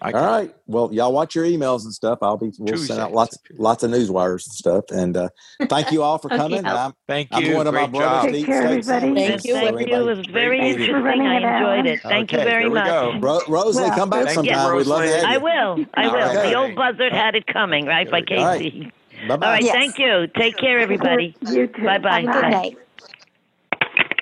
But 0.00 0.14
I 0.14 0.18
all 0.20 0.26
right. 0.26 0.54
Well, 0.66 0.90
y'all 0.92 1.12
watch 1.12 1.34
your 1.34 1.44
emails 1.44 1.84
and 1.84 1.92
stuff. 1.92 2.18
I'll 2.22 2.36
be. 2.36 2.52
We'll 2.58 2.76
send 2.78 3.00
out 3.00 3.06
Tuesday. 3.08 3.14
lots 3.14 3.38
lots 3.56 3.82
of 3.82 3.90
news 3.90 4.10
wires 4.10 4.46
and 4.46 4.54
stuff. 4.54 4.84
And 4.90 5.16
uh, 5.16 5.28
thank 5.68 5.90
you 5.92 6.02
all 6.02 6.18
for 6.18 6.28
coming. 6.40 6.64
I'll- 6.66 6.78
I'm, 6.88 6.92
Thank 7.06 7.28
I'm 7.32 7.42
you. 7.42 7.52
going 7.52 7.64
to 7.66 7.72
my 7.72 7.80
Great 7.86 7.92
brother's 7.92 8.22
job. 8.22 8.32
Take 8.32 8.46
care, 8.46 8.62
everybody. 8.62 8.82
sandwich. 8.82 9.26
Thank 9.28 9.44
you. 9.44 9.54
Thank 9.54 9.64
you. 9.64 9.76
anybody- 9.86 9.92
It 9.92 10.16
was 10.18 10.26
very 10.26 10.58
Thank 10.60 10.78
interesting. 10.80 11.26
I 11.26 11.58
enjoyed 11.58 11.86
it. 11.92 12.00
Thank 12.02 12.32
you 12.32 12.38
very 12.38 12.68
much. 12.70 12.86
go. 12.86 13.18
Ro- 13.20 13.40
Rosalie, 13.48 13.84
Well, 13.88 13.96
come 13.98 14.10
back 14.10 14.26
thank 14.26 14.46
you, 14.46 14.52
sometime. 14.54 14.76
We'd 14.76 14.86
love 14.86 15.02
to 15.02 15.08
Rosalie. 15.08 15.26
have 15.26 15.34
I 15.34 15.38
will. 15.38 15.84
I 15.94 16.08
will. 16.08 16.28
Okay. 16.38 16.50
The 16.50 16.54
old 16.56 16.74
buzzard 16.76 17.12
had 17.12 17.34
it 17.34 17.46
coming, 17.46 17.86
right, 17.86 18.10
by 18.10 18.20
There 18.20 18.26
we 18.30 18.36
go. 18.36 18.42
All 18.42 18.46
right. 18.46 18.60
Casey. 18.60 18.92
Bye 19.26 19.34
All 19.34 19.38
right, 19.38 19.40
bye. 19.40 19.58
Yes. 19.62 19.74
thank 19.74 19.98
you. 19.98 20.26
Take 20.36 20.56
care, 20.58 20.78
everybody. 20.78 21.34
You 21.50 21.66
too. 21.66 21.84
Bye-bye. 21.84 22.20
Have 22.20 22.28
a 22.28 22.32
good 22.32 22.42
Bye. 22.42 22.50
night. 22.50 22.76